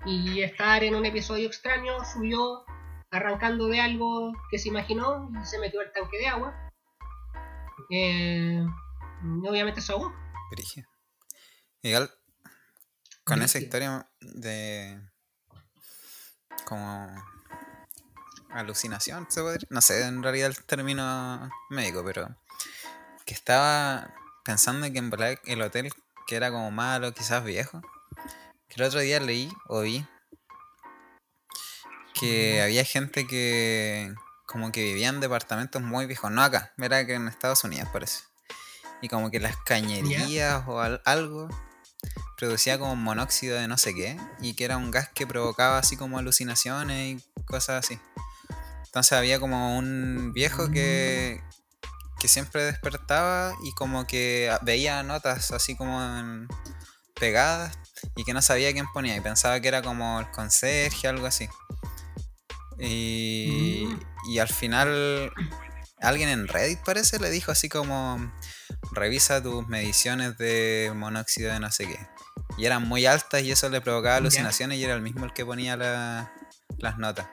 y 0.05 0.41
estar 0.41 0.83
en 0.83 0.95
un 0.95 1.05
episodio 1.05 1.47
extraño, 1.47 2.03
subió 2.05 2.65
arrancando 3.11 3.67
de 3.67 3.79
algo 3.79 4.33
que 4.49 4.57
se 4.57 4.69
imaginó 4.69 5.29
y 5.41 5.45
se 5.45 5.59
metió 5.59 5.81
al 5.81 5.91
tanque 5.91 6.17
de 6.17 6.27
agua. 6.27 6.53
Eh, 7.89 8.65
obviamente 9.47 9.81
se 9.81 9.91
ahogó. 9.91 10.11
Igual, 11.83 12.09
con 13.23 13.41
esa 13.41 13.57
historia 13.59 14.07
de. 14.21 14.99
como. 16.65 17.13
alucinación, 18.51 19.27
se 19.29 19.41
podría. 19.41 19.67
No 19.69 19.81
sé 19.81 20.03
en 20.05 20.21
realidad 20.23 20.47
el 20.49 20.63
término 20.65 21.49
médico, 21.69 22.03
pero. 22.05 22.35
que 23.25 23.33
estaba 23.33 24.13
pensando 24.43 24.91
que 24.91 24.97
en 24.99 25.09
verdad 25.09 25.39
el 25.45 25.61
hotel, 25.61 25.91
que 26.27 26.35
era 26.35 26.51
como 26.51 26.71
malo, 26.71 27.13
quizás 27.13 27.43
viejo. 27.43 27.81
Que 28.67 28.75
el 28.81 28.83
otro 28.83 28.99
día 28.99 29.19
leí 29.19 29.51
o 29.67 29.81
vi 29.81 30.05
que 32.19 32.61
había 32.61 32.83
gente 32.85 33.25
que. 33.27 34.13
como 34.45 34.71
que 34.71 34.83
vivía 34.83 35.09
en 35.09 35.19
departamentos 35.19 35.81
muy 35.81 36.05
viejos. 36.05 36.31
No 36.31 36.43
acá, 36.43 36.73
era 36.77 37.05
que 37.05 37.13
en 37.15 37.27
Estados 37.27 37.63
Unidos 37.63 37.89
parece. 37.91 38.23
Y 39.01 39.09
como 39.09 39.29
que 39.31 39.39
las 39.39 39.57
cañerías 39.57 40.63
o 40.67 40.79
al- 40.79 41.01
algo 41.05 41.49
producía 42.43 42.77
como 42.77 42.95
monóxido 42.97 43.57
de 43.57 43.69
no 43.69 43.77
sé 43.77 43.93
qué 43.95 44.17
y 44.41 44.53
que 44.53 44.65
era 44.65 44.75
un 44.75 44.91
gas 44.91 45.07
que 45.15 45.25
provocaba 45.25 45.77
así 45.77 45.95
como 45.95 46.17
alucinaciones 46.17 47.21
y 47.23 47.43
cosas 47.45 47.85
así. 47.85 47.97
Entonces 48.85 49.13
había 49.13 49.39
como 49.39 49.77
un 49.77 50.33
viejo 50.33 50.69
que, 50.69 51.41
que 52.19 52.27
siempre 52.27 52.63
despertaba 52.65 53.53
y 53.63 53.71
como 53.71 54.05
que 54.05 54.51
veía 54.61 55.01
notas 55.03 55.51
así 55.51 55.75
como 55.77 56.03
en- 56.03 56.47
pegadas 57.17 57.77
y 58.17 58.25
que 58.25 58.33
no 58.33 58.41
sabía 58.41 58.73
quién 58.73 58.87
ponía 58.93 59.15
y 59.15 59.21
pensaba 59.21 59.59
que 59.61 59.69
era 59.69 59.81
como 59.81 60.19
el 60.19 60.29
conserje, 60.31 61.07
algo 61.07 61.25
así. 61.27 61.47
Y, 62.77 63.85
Mm. 63.87 63.99
y 64.31 64.39
al 64.39 64.49
final 64.49 65.31
alguien 66.01 66.27
en 66.29 66.47
Reddit 66.49 66.79
parece 66.83 67.19
le 67.19 67.29
dijo 67.29 67.51
así 67.51 67.69
como 67.69 68.33
revisa 68.91 69.41
tus 69.41 69.65
mediciones 69.67 70.37
de 70.37 70.91
monóxido 70.93 71.53
de 71.53 71.59
no 71.61 71.71
sé 71.71 71.87
qué. 71.87 71.99
Y 72.57 72.65
eran 72.65 72.87
muy 72.87 73.05
altas 73.05 73.41
y 73.43 73.51
eso 73.51 73.67
le 73.69 73.81
provocaba 73.81 74.17
alucinaciones 74.17 74.77
y 74.77 74.83
era 74.83 74.93
el 74.93 75.01
mismo 75.01 75.25
el 75.25 75.33
que 75.33 75.45
ponía 75.45 75.75
la- 75.75 76.31
las 76.77 76.97
notas. 76.97 77.27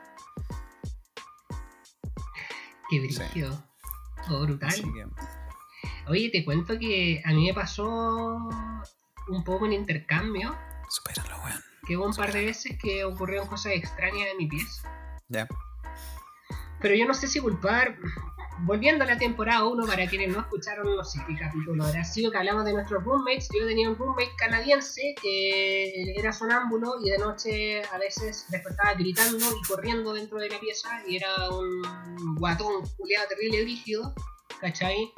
Qué 2.88 3.00
brillo. 3.00 3.62
Todo 4.26 4.42
brutal. 4.46 4.72
Que, 4.74 5.06
Oye, 6.08 6.30
te 6.30 6.44
cuento 6.44 6.78
que 6.78 7.22
a 7.24 7.30
mí 7.32 7.46
me 7.46 7.54
pasó 7.54 8.48
un 9.28 9.44
poco 9.44 9.66
en 9.66 9.72
intercambio, 9.74 10.56
supéralo, 10.88 11.36
weón. 11.44 11.62
que 11.86 11.96
hubo 11.96 12.06
un 12.06 12.14
par 12.14 12.32
de 12.32 12.46
veces 12.46 12.76
que 12.80 13.04
ocurrieron 13.04 13.46
cosas 13.46 13.72
extrañas 13.74 14.28
en 14.32 14.38
mi 14.38 14.46
pieza. 14.48 14.88
Ya. 15.28 15.46
Pero 16.80 16.94
yo 16.96 17.06
no 17.06 17.14
sé 17.14 17.28
si 17.28 17.38
culpar. 17.40 17.96
Volviendo 18.62 19.04
a 19.04 19.06
la 19.06 19.18
temporada 19.18 19.64
1, 19.64 19.86
para 19.86 20.06
quienes 20.06 20.28
no 20.28 20.40
escucharon, 20.40 20.96
no 20.96 21.04
sé 21.04 21.18
qué 21.26 21.34
capítulo 21.36 21.84
habrá 21.84 22.04
sido, 22.04 22.30
que 22.30 22.38
hablamos 22.38 22.64
de 22.64 22.72
nuestros 22.72 23.02
roommates. 23.02 23.48
Yo 23.58 23.66
tenía 23.66 23.88
un 23.88 23.96
roommate 23.96 24.30
canadiense 24.36 25.14
que 25.20 26.14
era 26.16 26.32
sonámbulo 26.32 26.94
y 27.02 27.10
de 27.10 27.18
noche 27.18 27.82
a 27.84 27.98
veces 27.98 28.46
despertaba 28.50 28.94
gritando 28.94 29.46
y 29.50 29.66
corriendo 29.66 30.12
dentro 30.12 30.38
de 30.38 30.50
la 30.50 30.60
pieza 30.60 30.88
y 31.06 31.16
era 31.16 31.48
un 31.50 31.82
guatón 32.36 32.82
culiado 32.96 33.28
terrible 33.28 33.62
brígido, 33.62 34.14
¿cachai? 34.60 35.10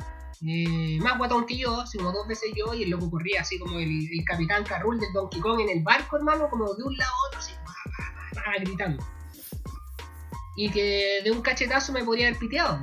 Eh, 0.46 0.98
más 1.00 1.18
guatón 1.18 1.46
que 1.46 1.56
yo, 1.56 1.84
como 1.96 2.12
dos 2.12 2.26
veces 2.28 2.50
yo, 2.56 2.74
y 2.74 2.84
el 2.84 2.90
loco 2.90 3.10
corría 3.10 3.42
así 3.42 3.58
como 3.58 3.78
el, 3.78 4.08
el 4.12 4.24
capitán 4.24 4.64
Carrul 4.64 4.98
del 4.98 5.12
Donkey 5.12 5.40
Kong 5.40 5.60
en 5.60 5.78
el 5.78 5.82
barco, 5.82 6.16
hermano, 6.16 6.48
como 6.48 6.74
de 6.74 6.82
un 6.82 6.96
lado 6.96 7.12
a 7.12 7.28
otro, 7.28 7.38
así, 7.38 7.52
gritando 8.64 9.04
y 10.56 10.70
que 10.70 11.20
de 11.24 11.30
un 11.30 11.42
cachetazo 11.42 11.92
me 11.92 12.04
podría 12.04 12.28
haber 12.28 12.38
piteado. 12.38 12.78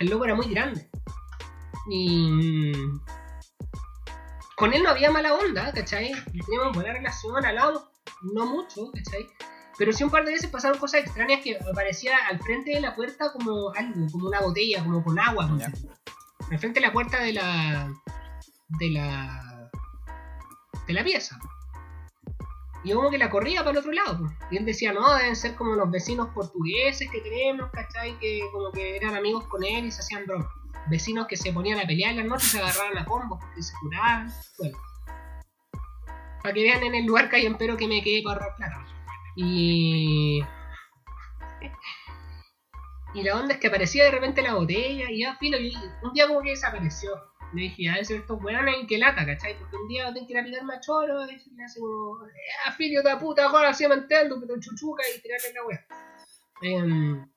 El 0.00 0.08
loco 0.08 0.24
era 0.24 0.34
muy 0.34 0.48
grande. 0.48 0.90
Y. 1.88 2.30
mm, 2.30 3.00
Con 4.56 4.74
él 4.74 4.82
no 4.82 4.90
había 4.90 5.10
mala 5.10 5.34
onda, 5.34 5.72
¿cachai? 5.72 6.12
Teníamos 6.44 6.74
buena 6.74 6.92
relación, 6.92 7.44
hablábamos 7.44 7.84
no 8.34 8.46
mucho, 8.46 8.90
¿cachai? 8.92 9.26
Pero 9.78 9.92
sí 9.92 10.04
un 10.04 10.10
par 10.10 10.24
de 10.24 10.32
veces 10.32 10.50
pasaron 10.50 10.78
cosas 10.78 11.02
extrañas 11.02 11.40
que 11.42 11.58
aparecía 11.70 12.16
al 12.28 12.38
frente 12.40 12.72
de 12.72 12.80
la 12.80 12.94
puerta 12.94 13.32
como 13.32 13.70
algo, 13.74 14.06
como 14.10 14.28
una 14.28 14.40
botella, 14.40 14.82
como 14.82 15.02
con 15.02 15.18
agua. 15.18 15.46
tú. 15.46 15.88
Al 16.50 16.58
frente 16.58 16.80
de 16.80 16.86
la 16.86 16.92
puerta 16.92 17.22
de 17.22 17.32
la. 17.32 17.92
de 18.68 18.90
la. 18.90 19.70
de 20.86 20.92
la 20.92 21.04
pieza. 21.04 21.38
Y 22.82 22.92
como 22.92 23.10
que 23.10 23.18
la 23.18 23.28
corría 23.28 23.60
para 23.60 23.72
el 23.72 23.78
otro 23.78 23.92
lado. 23.92 24.32
Y 24.50 24.56
él 24.56 24.64
decía, 24.64 24.92
no, 24.92 25.14
deben 25.14 25.36
ser 25.36 25.54
como 25.54 25.74
los 25.74 25.90
vecinos 25.90 26.28
portugueses 26.34 27.10
que 27.10 27.20
tenemos, 27.20 27.70
¿cachai? 27.70 28.18
Que 28.18 28.40
como 28.52 28.72
que 28.72 28.96
eran 28.96 29.14
amigos 29.14 29.44
con 29.48 29.62
él 29.62 29.84
y 29.84 29.90
se 29.90 30.00
hacían 30.00 30.24
bromas. 30.26 30.48
Vecinos 30.88 31.26
que 31.26 31.36
se 31.36 31.52
ponían 31.52 31.78
a 31.78 31.86
pelear 31.86 32.12
en 32.12 32.18
las 32.18 32.26
noches 32.26 32.48
y 32.48 32.50
se 32.56 32.62
agarraban 32.62 32.96
a 32.96 33.04
combos 33.04 33.38
porque 33.40 33.62
se 33.62 33.74
curaban. 33.80 34.32
Bueno. 34.58 34.78
Para 36.42 36.54
que 36.54 36.62
vean 36.62 36.82
en 36.82 36.94
el 36.94 37.04
lugar 37.04 37.28
que 37.28 37.44
empero 37.44 37.76
que 37.76 37.86
me 37.86 38.02
quedé 38.02 38.22
para 38.22 38.40
ahorrar 38.40 38.56
plata. 38.56 38.86
Y... 39.36 40.42
Y 43.12 43.24
la 43.24 43.36
onda 43.36 43.54
es 43.54 43.60
que 43.60 43.66
aparecía 43.66 44.04
de 44.04 44.12
repente 44.12 44.40
la 44.40 44.54
botella 44.54 45.10
y 45.10 45.20
ya, 45.20 45.36
filo, 45.36 45.58
y 45.58 45.74
un 46.02 46.12
día 46.12 46.28
como 46.28 46.42
que 46.42 46.50
desapareció. 46.50 47.10
Le 47.52 47.62
dije, 47.62 47.84
ya, 47.84 47.92
debe 47.94 48.04
ser 48.04 48.20
estos 48.20 48.42
weones 48.42 48.76
en 48.76 48.86
que 48.86 48.98
lata, 48.98 49.26
¿cachai? 49.26 49.58
Porque 49.58 49.76
un 49.76 49.88
día 49.88 50.12
tengo 50.12 50.26
que 50.26 50.32
ir 50.32 50.38
a 50.38 50.44
picar 50.44 50.62
más 50.64 50.80
choro 50.86 51.24
y 51.24 51.36
le 51.56 51.64
hace 51.64 51.80
como, 51.80 52.18
ah, 52.66 52.72
filio 52.72 53.02
de 53.02 53.16
puta, 53.16 53.46
ahora 53.46 53.70
así 53.70 53.86
mantendo, 53.88 54.40
pero 54.40 54.60
chuchuca 54.60 55.02
y 55.08 55.20
tirarle 55.20 55.52
la 55.54 55.64
wea. 55.64 55.86
Em, 56.62 57.28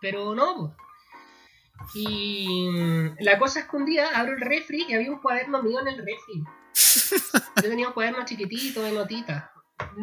pero 0.00 0.34
no, 0.34 0.56
pues. 0.56 0.86
Y 1.94 2.68
mm, 2.70 3.16
la 3.20 3.38
cosa 3.38 3.60
es 3.60 3.68
que 3.68 3.76
un 3.76 3.84
día 3.84 4.08
abro 4.14 4.32
el 4.32 4.40
refri 4.40 4.86
y 4.88 4.94
había 4.94 5.10
un 5.10 5.20
cuaderno 5.20 5.62
mío 5.62 5.80
en 5.80 5.88
el 5.88 5.98
refri. 5.98 6.44
Yo 7.62 7.68
tenía 7.68 7.88
un 7.88 7.94
cuaderno 7.94 8.24
chiquitito 8.24 8.82
de 8.82 8.92
notitas. 8.92 9.50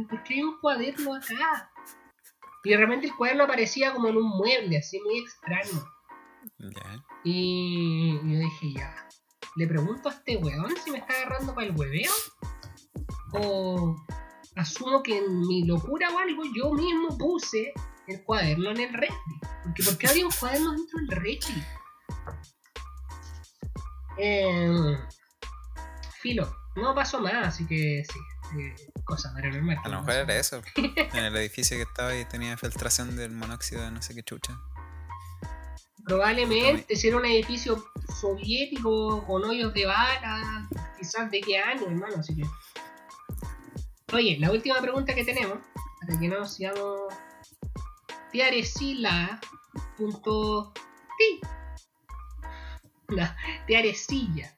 ¿Por 0.10 0.24
qué 0.24 0.36
hay 0.36 0.43
un 0.43 0.60
cuaderno 0.60 1.16
acá? 1.16 1.72
Y 2.64 2.70
de 2.70 2.78
repente 2.78 3.08
el 3.08 3.16
cuaderno 3.16 3.43
aparecía 3.43 3.91
como 3.93 4.08
en 4.08 4.18
un 4.18 4.38
mueble, 4.38 4.78
así 4.78 4.99
muy 5.01 5.20
extraño. 5.20 5.84
Ya. 6.60 7.04
Y 7.24 8.13
yo 8.17 8.39
dije, 8.39 8.74
ya, 8.74 9.07
¿le 9.55 9.67
pregunto 9.67 10.09
a 10.09 10.13
este 10.13 10.38
weón 10.38 10.74
si 10.84 10.91
me 10.91 10.97
está 10.99 11.13
agarrando 11.13 11.55
para 11.55 11.67
el 11.67 11.76
hueveo? 11.76 12.11
¿O 13.34 13.95
asumo 14.55 15.01
que 15.01 15.17
en 15.17 15.39
mi 15.39 15.65
locura 15.65 16.09
o 16.09 16.19
algo 16.19 16.43
yo 16.55 16.74
mismo 16.74 17.17
puse 17.17 17.74
el 18.07 18.24
cuaderno 18.24 18.71
en 18.71 18.82
el 18.82 18.93
refri? 18.93 19.39
Porque 19.63 19.84
¿por 19.84 19.97
qué 19.97 20.07
había 20.07 20.26
un 20.26 20.32
cuaderno 20.32 20.71
dentro 20.71 20.99
del 20.99 21.09
refri? 21.09 21.63
Eh, 24.17 24.97
filo, 26.21 26.55
no 26.76 26.93
pasó 26.93 27.19
más, 27.19 27.47
así 27.47 27.65
que 27.65 28.03
sí, 28.07 28.19
eh, 28.59 28.76
cosas 29.05 29.34
paranormales. 29.34 29.80
A 29.84 29.89
lo 29.89 29.99
mejor 30.01 30.13
era 30.13 30.38
eso. 30.38 30.61
En 30.76 31.26
el 31.26 31.36
edificio 31.38 31.78
que 31.78 31.84
estaba 31.84 32.15
y 32.15 32.26
tenía 32.26 32.57
filtración 32.57 33.15
del 33.15 33.32
monóxido 33.32 33.82
de 33.82 33.91
no 33.91 34.01
sé 34.01 34.13
qué 34.13 34.24
chucha. 34.24 34.59
Probablemente 36.06 36.95
si 36.95 37.08
era 37.08 37.18
un 37.18 37.26
edificio 37.26 37.84
soviético 38.20 39.26
con 39.26 39.43
hoyos 39.43 39.74
de 39.74 39.86
bala, 39.86 40.68
quizás 40.97 41.32
de 41.32 41.41
qué 41.41 41.58
año, 41.58 41.86
hermano, 41.88 42.16
así 42.20 42.36
que. 42.36 42.43
Oye, 44.14 44.38
la 44.39 44.51
última 44.51 44.80
pregunta 44.82 45.16
que 45.16 45.24
tenemos, 45.24 45.60
para 46.01 46.20
que 46.20 46.28
no 46.28 46.45
sigamos. 46.45 47.14
Tiaresila.ti. 48.32 49.41
No, 53.10 53.30
Tiaresilla. 53.68 54.56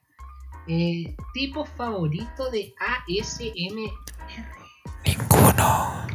Eh, 0.66 1.14
tipo 1.34 1.64
favorito 1.64 2.50
de 2.50 2.74
ASMR. 2.78 3.92
Ninguno. 5.04 6.06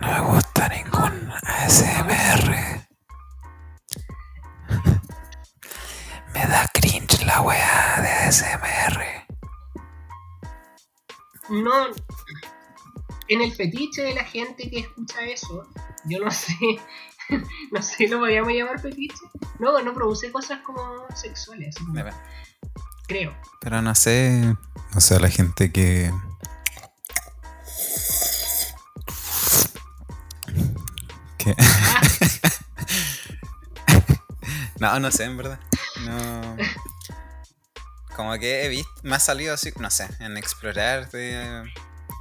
No 0.00 0.06
me 0.06 0.20
gusta 0.20 0.68
ningún 0.68 1.30
ASMR. 1.44 2.89
La 7.30 7.42
weá 7.42 8.00
de 8.02 8.08
ASMR. 8.08 9.04
no 11.50 11.72
en 13.28 13.40
el 13.40 13.52
fetiche 13.54 14.02
de 14.02 14.14
la 14.14 14.24
gente 14.24 14.68
que 14.68 14.80
escucha 14.80 15.22
eso, 15.22 15.68
yo 16.06 16.18
no 16.24 16.30
sé 16.32 16.56
no 17.70 17.80
sé, 17.82 18.08
lo 18.08 18.18
podríamos 18.18 18.52
llamar 18.52 18.80
fetiche. 18.80 19.14
No, 19.60 19.80
no 19.82 19.94
produce 19.94 20.32
cosas 20.32 20.58
como 20.62 21.06
sexuales, 21.14 21.76
como- 21.76 21.94
creo. 23.06 23.32
Pero 23.60 23.80
no 23.82 23.94
sé, 23.94 24.56
o 24.96 25.00
sea, 25.00 25.20
la 25.20 25.28
gente 25.28 25.70
que... 25.70 26.12
que 31.38 31.54
No, 34.80 34.98
no 34.98 35.10
sé, 35.12 35.24
en 35.24 35.36
verdad. 35.36 35.60
No. 36.04 36.56
Como 38.20 38.38
que 38.38 38.64
he 38.66 38.68
visto, 38.68 38.90
me 39.02 39.16
ha 39.16 39.18
salido 39.18 39.54
así, 39.54 39.72
no 39.78 39.90
sé, 39.90 40.06
en 40.20 40.36
explorar 40.36 41.10
de, 41.10 41.30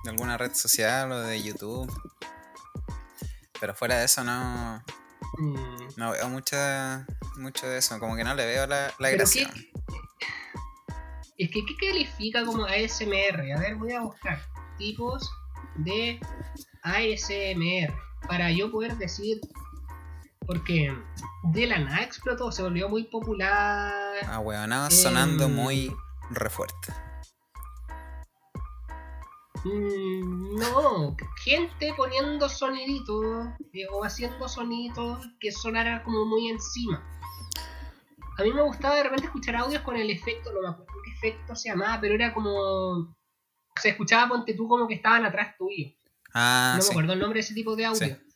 de 0.03 0.09
alguna 0.09 0.37
red 0.37 0.53
social 0.53 1.11
o 1.11 1.19
de 1.19 1.43
YouTube. 1.43 1.91
Pero 3.59 3.75
fuera 3.75 3.97
de 3.99 4.05
eso 4.05 4.23
no, 4.23 4.81
Mm, 5.37 5.87
no 5.97 6.11
veo 6.11 6.29
mucha, 6.29 7.05
mucho 7.35 7.67
de 7.67 7.79
eso. 7.79 7.99
Como 7.99 8.15
que 8.15 8.23
no 8.23 8.33
le 8.33 8.45
veo 8.45 8.65
la, 8.65 8.93
la 8.97 9.09
gracia. 9.09 9.51
qué- 9.53 9.71
Es 11.37 11.49
que, 11.51 11.65
¿qué 11.65 11.75
califica 11.87 12.45
como 12.45 12.63
ASMR? 12.65 13.51
A 13.53 13.59
ver, 13.59 13.75
voy 13.75 13.91
a 13.93 13.99
buscar 14.01 14.41
tipos 14.77 15.29
de 15.75 16.19
ASMR 16.83 17.93
para 18.27 18.51
yo 18.51 18.71
poder 18.71 18.95
decir. 18.97 19.39
Porque 20.49 20.91
de 21.43 21.67
la 21.67 21.77
nada 21.77 22.01
explotó, 22.01 22.51
se 22.51 22.63
volvió 22.63 22.89
muy 22.89 23.03
popular. 23.03 24.15
Ah, 24.25 24.39
weonado 24.39 24.89
sonando 24.89 25.45
Em, 25.45 25.53
muy 25.53 25.95
re 26.31 26.49
fuerte. 26.49 26.91
Mm, 29.63 30.55
no, 30.57 31.15
gente 31.43 31.93
poniendo 31.95 32.49
soniditos 32.49 33.45
eh, 33.73 33.85
o 33.91 34.03
haciendo 34.03 34.49
soniditos 34.49 35.23
que 35.39 35.51
sonara 35.51 36.01
como 36.01 36.25
muy 36.25 36.49
encima. 36.49 36.99
A 38.39 38.41
mí 38.41 38.51
me 38.51 38.63
gustaba 38.63 38.95
de 38.95 39.03
repente 39.03 39.25
escuchar 39.25 39.55
audios 39.55 39.83
con 39.83 39.97
el 39.97 40.09
efecto, 40.09 40.51
no 40.51 40.61
me 40.61 40.69
acuerdo 40.69 40.93
qué 41.05 41.11
efecto 41.11 41.55
se 41.55 41.69
llamaba, 41.69 42.01
pero 42.01 42.15
era 42.15 42.33
como. 42.33 43.15
Se 43.79 43.89
escuchaba, 43.89 44.29
ponte 44.29 44.55
tú, 44.55 44.67
como 44.67 44.87
que 44.87 44.95
estaban 44.95 45.25
atrás 45.25 45.55
tuyo. 45.59 45.91
Ah, 46.33 46.73
no 46.75 46.81
sí. 46.81 46.87
me 46.87 46.93
acuerdo 46.93 47.13
el 47.13 47.19
nombre 47.19 47.37
de 47.37 47.41
ese 47.41 47.53
tipo 47.53 47.75
de 47.75 47.85
audio. 47.85 48.07
Sí. 48.07 48.28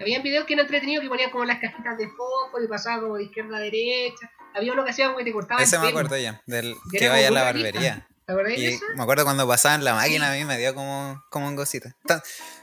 Había 0.00 0.20
videos 0.20 0.46
que 0.46 0.54
eran 0.54 0.64
entretenidos 0.64 1.02
que 1.02 1.08
ponían 1.08 1.30
como 1.30 1.44
las 1.44 1.60
cajitas 1.60 1.98
de 1.98 2.08
fósforo 2.08 2.64
y 2.64 2.68
pasaba 2.68 3.02
como 3.02 3.16
de 3.16 3.24
izquierda 3.24 3.58
a 3.58 3.60
derecha. 3.60 4.30
Había 4.54 4.72
uno 4.72 4.84
que 4.84 4.90
hacía 4.90 5.06
como 5.06 5.18
que 5.18 5.24
te 5.24 5.32
cortaba 5.32 5.62
Ese 5.62 5.76
el 5.76 5.82
me 5.82 5.88
pelo. 5.88 5.98
acuerdo 6.00 6.16
ya, 6.22 6.42
del 6.46 6.74
que 6.90 7.08
vaya 7.08 7.28
a 7.28 7.30
la 7.30 7.42
barbería. 7.44 8.06
¿Te 8.26 8.32
acordás 8.32 8.56
de 8.56 8.68
eso? 8.68 8.84
me 8.96 9.02
acuerdo 9.02 9.24
cuando 9.24 9.46
pasaban 9.46 9.84
la 9.84 9.94
máquina 9.94 10.26
Sí. 10.32 10.36
a 10.36 10.38
mí 10.38 10.44
me 10.44 10.56
dio 10.58 10.74
como, 10.74 11.22
como 11.30 11.48
un 11.48 11.56
gocito. 11.56 11.88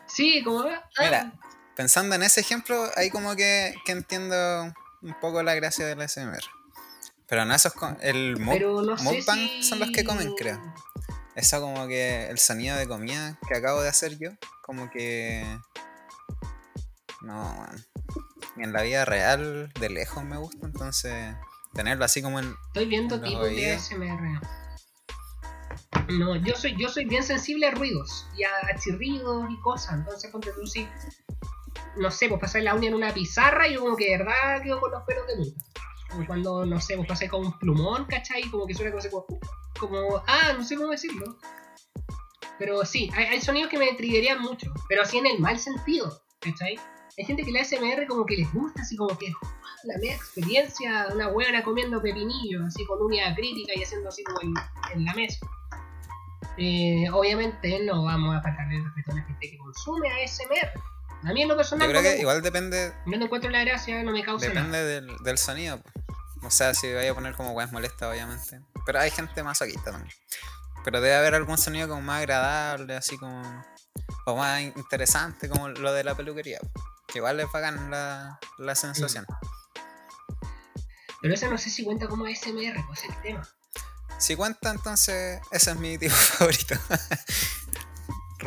Sí, 0.08 0.42
como. 0.44 0.62
ah, 0.62 0.82
Mira, 1.00 1.34
pensando 1.76 2.16
en 2.16 2.24
ese 2.24 2.42
ejemplo, 2.42 2.90
ahí 2.96 3.10
como 3.10 3.36
que, 3.36 3.76
que 3.86 3.92
entiendo 3.92 4.74
un 5.02 5.14
poco 5.22 5.44
la 5.44 5.54
gracia 5.56 5.86
del 5.86 6.02
SMR. 6.08 6.44
Pero 7.28 7.44
no, 7.46 7.54
esos 7.54 7.74
con, 7.74 7.98
el 8.02 8.36
no 8.44 8.98
sé 8.98 9.22
si... 9.22 9.64
son 9.64 9.80
los 9.80 9.92
que 9.92 10.04
comen, 10.06 10.34
creo. 10.36 10.60
Eso 11.36 11.60
como 11.62 11.86
que 11.88 12.28
el 12.30 12.40
sonido 12.40 12.78
de 12.78 12.88
comida 12.88 13.38
que 13.48 13.56
acabo 13.56 13.82
de 13.82 13.90
hacer 13.90 14.18
yo, 14.18 14.32
como 14.62 14.90
que... 14.90 15.46
No, 17.22 17.34
man. 17.34 17.86
En 18.57 18.74
la 18.74 18.82
vida 18.84 19.05
real 19.05 19.72
de 19.80 19.89
lejos 19.89 20.24
me 20.24 20.38
gusta, 20.38 20.65
entonces 20.65 21.36
tenerlo 21.74 22.05
así 22.05 22.22
como 22.22 22.39
en... 22.39 22.55
Estoy 22.68 22.86
viendo 22.86 23.22
tipos 23.22 23.49
de. 23.49 23.74
ASMR. 23.74 24.41
No, 26.09 26.36
yo 26.38 26.55
soy, 26.55 26.76
yo 26.78 26.89
soy 26.89 27.05
bien 27.05 27.24
sensible 27.24 27.68
a 27.68 27.72
ruidos 27.72 28.28
y 28.38 28.43
a, 28.43 28.76
chirridos 28.80 29.45
y 29.49 29.59
cosas. 29.61 29.95
Entonces, 29.95 30.32
ponte 30.32 30.51
tú 30.53 30.65
si. 30.65 30.88
No 31.97 32.11
sé, 32.11 32.30
pues 32.30 32.39
pasar 32.39 32.61
la 32.63 32.76
uña 32.76 32.89
en 32.89 32.95
una 32.95 33.13
pizarra 33.13 33.68
y 33.68 33.74
yo 33.74 33.82
como 33.82 33.95
que 33.95 34.05
de 34.05 34.18
verdad 34.18 34.61
quedo 34.61 34.80
con 34.80 34.91
los 34.91 35.03
pelos 35.03 35.28
de 35.28 35.36
punta. 35.36 35.65
Como 36.09 36.28
cuando, 36.28 36.65
no 36.65 36.80
sé, 36.80 36.95
pues 36.95 37.07
pasé 37.07 37.28
con 37.28 37.45
un 37.45 37.59
plumón, 37.59 38.05
¿cachai? 38.05 38.43
Como 38.49 38.65
que 38.65 38.74
suena 38.74 38.91
como, 38.91 38.99
así 38.99 39.09
como, 39.09 39.26
como. 39.80 40.24
Ah, 40.28 40.53
no 40.57 40.63
sé 40.63 40.78
cómo 40.78 40.91
decirlo. 40.91 41.38
Pero 42.57 42.86
sí, 42.86 43.09
hay, 43.15 43.26
hay 43.26 43.41
sonidos 43.41 43.70
que 43.70 43.78
me 43.78 43.93
triggerían 43.93 44.41
mucho. 44.41 44.74
Pero 44.88 45.01
así 45.01 45.18
en 45.18 45.28
el 45.28 45.39
mal 45.39 45.59
sentido, 45.59 46.24
¿cachai? 46.39 46.80
Hay 47.18 47.26
gente 47.26 47.43
que 47.43 47.51
la 47.51 47.61
ASMR 47.61 48.05
como 48.07 48.26
que 48.26 48.36
les 48.38 48.53
gusta, 48.53 48.82
así 48.84 48.95
como 48.95 49.18
que 49.18 49.32
la 49.84 49.95
media 49.97 50.15
experiencia 50.15 51.05
de 51.07 51.15
una 51.15 51.30
huevona 51.30 51.63
comiendo 51.63 52.01
pepinillos, 52.01 52.63
así 52.68 52.86
con 52.86 53.01
uña 53.01 53.34
crítica 53.36 53.74
y 53.76 53.82
haciendo 53.84 54.09
así 54.09 54.24
como 54.24 54.39
en, 54.41 54.53
en 54.93 55.05
la 55.05 55.13
mesa. 55.15 55.39
Eh, 56.57 57.05
obviamente 57.11 57.80
no 57.86 58.03
vamos 58.03 58.36
a 58.36 58.41
faltarle 58.41 58.78
el 58.78 58.86
respeto 58.86 59.11
a 59.11 59.15
la 59.15 59.24
gente 59.24 59.51
que 59.51 59.57
consume 59.57 60.09
ASMR. 60.24 60.72
A 61.30 61.34
mí 61.34 61.41
en 61.41 61.47
lo 61.47 61.57
personal 61.57 61.88
Yo 61.88 61.91
creo 61.91 62.03
me 62.03 62.15
que 62.15 62.22
igual 62.22 62.41
depende 62.41 62.93
no 63.05 63.18
le 63.18 63.26
encuentro 63.26 63.49
la 63.49 63.61
gracia, 63.63 64.03
no 64.03 64.11
me 64.11 64.24
causa. 64.24 64.47
Depende 64.47 64.84
del, 64.84 65.18
del 65.24 65.38
sonido. 65.38 65.82
O 66.43 66.51
sea, 66.51 66.74
si 66.76 66.93
vaya 66.93 67.11
a 67.11 67.15
poner 67.15 67.34
como 67.34 67.51
weas 67.51 67.72
molestas, 67.72 68.11
obviamente. 68.11 68.61
Pero 68.86 68.99
hay 68.99 69.09
gente 69.09 69.41
más 69.43 69.59
masoquista 69.59 69.91
también. 69.91 70.13
Pero 70.84 71.01
debe 71.01 71.15
haber 71.15 71.34
algún 71.34 71.57
sonido 71.57 71.88
como 71.88 72.01
más 72.01 72.20
agradable, 72.20 72.95
así 72.95 73.18
como. 73.18 73.41
O 74.26 74.36
más 74.36 74.61
in- 74.61 74.74
interesante, 74.76 75.49
como 75.49 75.68
lo 75.70 75.91
de 75.93 76.03
la 76.03 76.13
peluquería. 76.15 76.59
Igual 77.16 77.38
les 77.38 77.47
pagan 77.47 77.89
la, 77.89 78.39
la 78.58 78.76
sensación. 78.76 79.26
Pero 81.22 81.34
ese 81.34 81.49
no 81.49 81.58
sé 81.58 81.70
si 81.70 81.84
cuenta 81.84 82.08
como 82.08 82.26
ASMR, 82.26 82.86
pues 82.88 83.03
es 83.03 83.10
el 83.10 83.22
tema. 83.22 83.49
Si 84.20 84.36
cuenta, 84.36 84.72
entonces 84.72 85.41
ese 85.51 85.72
es 85.72 85.78
mi 85.78 85.97
tipo 85.97 86.16
favorito. 86.16 86.76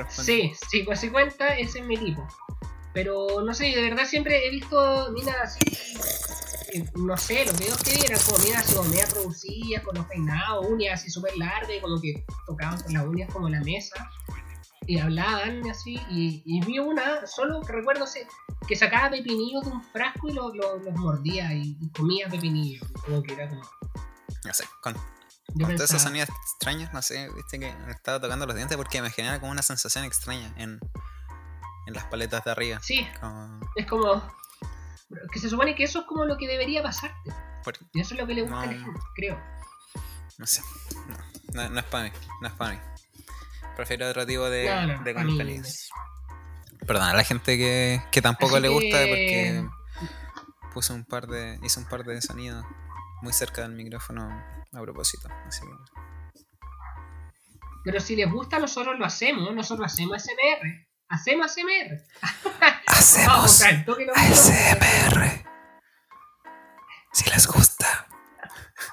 Sí, 0.09 0.53
sí, 0.71 0.83
pues 0.85 1.01
si 1.01 1.11
cuenta, 1.11 1.57
ese 1.57 1.81
es 1.81 1.87
mi 1.87 1.97
tipo. 1.97 2.27
Pero 2.93 3.43
no 3.45 3.55
sé, 3.55 3.67
de 3.67 3.83
verdad 3.83 4.05
siempre 4.05 4.47
he 4.47 4.51
visto 4.51 5.11
minas 5.13 5.37
así. 5.43 5.61
No 6.95 7.17
sé, 7.17 7.45
los 7.45 7.59
videos 7.59 7.83
que 7.83 7.95
vi 7.95 8.01
eran 8.05 8.21
como 8.21 8.39
minas 8.39 8.65
así 8.65 8.89
media 8.89 9.07
producidas, 9.09 9.83
con 9.85 9.97
los 9.97 10.07
peinados, 10.07 10.67
uñas 10.69 11.01
así 11.01 11.11
súper 11.11 11.37
largas, 11.37 11.71
y 11.77 11.81
como 11.81 12.01
que 12.01 12.25
tocaban 12.47 12.81
con 12.81 12.93
las 12.93 13.05
uñas 13.05 13.33
como 13.33 13.49
la 13.49 13.61
mesa. 13.61 14.11
Y 14.87 14.99
hablaban 14.99 15.69
así. 15.71 15.95
Y, 16.11 16.43
y 16.45 16.61
vi 16.65 16.79
una, 16.79 17.27
solo 17.27 17.63
recuerdo 17.63 18.07
que 18.67 18.77
sacaba 18.77 19.11
pepinillos 19.11 19.65
de 19.65 19.71
un 19.73 19.83
frasco 19.85 20.29
y 20.29 20.33
los 20.33 20.55
lo, 20.57 20.79
mordía 20.93 21.53
y, 21.53 21.77
y 21.81 21.91
comía 21.91 22.29
pepinillos. 22.29 22.87
Como 23.05 23.23
que 23.23 23.35
era 23.35 23.49
como. 23.49 23.63
No 24.45 24.55
sé, 24.55 24.65
con, 24.83 24.95
con 24.95 25.77
todos 25.77 25.91
esos 25.91 26.01
sonidos 26.03 26.29
extraños, 26.31 26.93
no 26.95 27.03
sé, 27.03 27.29
viste 27.35 27.59
que 27.59 27.73
me 27.87 27.93
estaba 27.93 28.19
tocando 28.21 28.47
los 28.47 28.57
dientes 28.57 28.77
porque 28.77 29.03
me 29.03 29.11
genera 29.11 29.39
como 29.39 29.53
una 29.53 29.63
sensación 29.63 30.05
extraña 30.05 30.53
en, 30.57 30.81
en 31.87 31.95
las 31.95 32.05
paletas 32.05 32.43
de 32.45 32.51
arriba. 32.51 32.81
Sí, 32.83 33.07
Como, 33.21 33.61
es 33.77 33.87
como. 33.87 34.23
Que 35.33 35.41
se 35.41 35.51
supone 35.51 35.75
que 35.75 35.85
eso 35.85 36.01
es 36.01 36.07
como 36.07 36.25
lo 36.25 36.37
que 36.39 36.47
debería 36.47 36.83
pasarte. 36.83 37.33
por- 37.65 37.77
Y 37.93 38.01
eso 38.01 38.15
es 38.15 38.21
lo 38.21 38.27
que 38.27 38.35
le 38.35 38.43
gusta 38.43 38.63
a 38.63 38.67
la 38.67 38.73
No. 38.73 38.85
gente, 38.85 39.01
creo. 39.15 39.41
No 40.39 40.47
sé. 40.47 40.63
No, 41.53 41.63
no, 41.65 41.69
no 41.69 41.79
es 41.81 41.85
para 41.87 42.05
mí. 42.05 42.11
No 42.41 42.49
es 42.49 42.55
para 42.55 42.73
mí. 42.75 42.81
Prefiero 43.77 44.09
otro 44.09 44.27
tipo 44.27 44.49
de, 44.51 44.87
no, 44.87 45.03
de 45.03 45.15
contenidos. 45.15 45.91
Perdón, 46.87 47.09
a 47.09 47.15
la 47.15 47.25
gente 47.25 47.57
que, 47.57 48.03
que 48.11 48.21
tampoco 48.23 48.55
Así 48.55 48.63
le 48.63 48.69
gusta 48.69 48.99
que- 49.05 49.09
porque 49.09 49.69
puso 50.73 50.95
un 50.95 51.05
par 51.05 51.27
de. 51.27 51.59
hizo 51.63 51.81
un 51.81 51.87
par 51.89 52.05
de 52.05 52.21
sonidos 52.23 52.65
muy 53.23 53.33
cerca 53.33 53.63
del 53.63 53.73
micrófono 53.73 54.29
a 54.73 54.81
propósito. 54.81 55.29
Así 55.47 55.63
que. 55.63 56.41
Pero 57.85 58.01
si 58.01 58.17
les 58.17 58.31
gusta, 58.31 58.59
nosotros 58.59 58.99
lo 58.99 59.05
hacemos. 59.07 59.55
Nosotros 59.55 59.93
hacemos 59.93 60.17
ASMR. 60.23 60.87
Hacemos. 62.87 63.27
Vamos, 63.27 63.63
Hacemos 63.63 63.99
ASMR. 64.17 65.45
Si 67.13 67.31
les 67.31 67.47
gusta. 67.47 68.07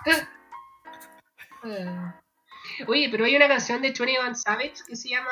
Oye, 2.85 3.09
pero 3.09 3.25
hay 3.25 3.35
una 3.35 3.47
canción 3.47 3.81
de 3.81 3.89
21 3.89 4.35
Savage 4.35 4.75
que 4.87 4.95
se 4.95 5.09
llama 5.09 5.31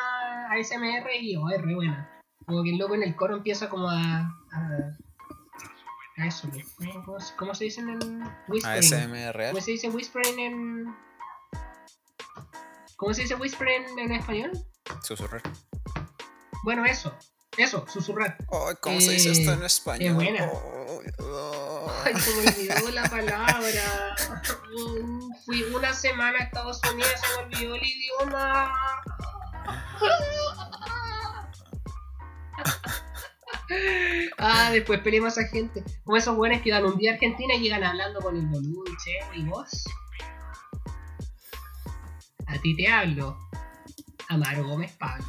ASMR 0.51 1.09
y 1.21 1.35
oh, 1.35 1.49
es 1.49 1.61
re 1.61 1.75
buena. 1.75 2.09
Como 2.45 2.63
que 2.63 2.71
el 2.71 2.77
loco 2.77 2.95
en 2.95 3.03
el 3.03 3.15
coro 3.15 3.35
empieza 3.35 3.69
como 3.69 3.89
a. 3.89 4.19
a, 4.51 4.97
a 6.17 6.27
eso. 6.27 6.49
¿Cómo, 7.05 7.17
cómo 7.37 7.55
se 7.55 7.65
dice 7.65 7.81
en 7.81 8.23
whispering? 8.47 8.93
ASMR. 8.93 9.49
¿Cómo 9.49 9.61
se 9.61 9.71
dice 9.71 9.89
whispering 9.89 10.39
en. 10.39 10.95
¿Cómo 12.95 13.13
se 13.13 13.23
dice 13.23 13.35
whispering 13.35 13.99
en 13.99 14.11
español? 14.13 14.51
Susurrar. 15.03 15.41
Bueno, 16.63 16.85
eso. 16.85 17.15
Eso, 17.57 17.85
susurrar. 17.87 18.37
Oh, 18.47 18.71
¿Cómo 18.81 18.99
se 18.99 19.11
dice 19.11 19.31
esto 19.31 19.53
en 19.53 19.63
Eh, 19.63 19.65
español? 19.65 20.13
buena. 20.15 20.49
Oh, 20.51 21.01
oh. 21.19 21.91
Ay, 22.03 22.13
se 22.19 22.33
me 22.35 22.49
olvidó 22.49 22.89
la 22.91 23.03
palabra. 23.09 24.15
Fui 25.45 25.63
una 25.63 25.93
semana 25.93 26.37
a 26.39 26.43
Estados 26.43 26.81
Unidos 26.91 27.11
y 27.15 27.17
se 27.17 27.27
me 27.37 27.43
olvidó 27.43 27.75
el 27.75 27.83
idioma. 27.83 28.73
Ah, 34.37 34.69
después 34.71 34.99
peleamos 35.01 35.37
a 35.37 35.43
gente. 35.47 35.83
Como 36.03 36.17
esos 36.17 36.35
buenos 36.35 36.61
que 36.61 36.71
dan 36.71 36.85
un 36.85 36.97
día 36.97 37.11
a 37.11 37.13
Argentina 37.15 37.55
y 37.55 37.61
llegan 37.61 37.83
hablando 37.83 38.19
con 38.21 38.35
el 38.37 38.45
boludo 38.45 38.83
y 38.91 38.97
che, 38.97 39.39
¿y 39.39 39.43
vos? 39.45 39.83
A 42.47 42.57
ti 42.59 42.75
te 42.75 42.87
hablo. 42.87 43.37
Amaro 44.29 44.67
Gómez 44.67 44.91
Pablo. 44.97 45.25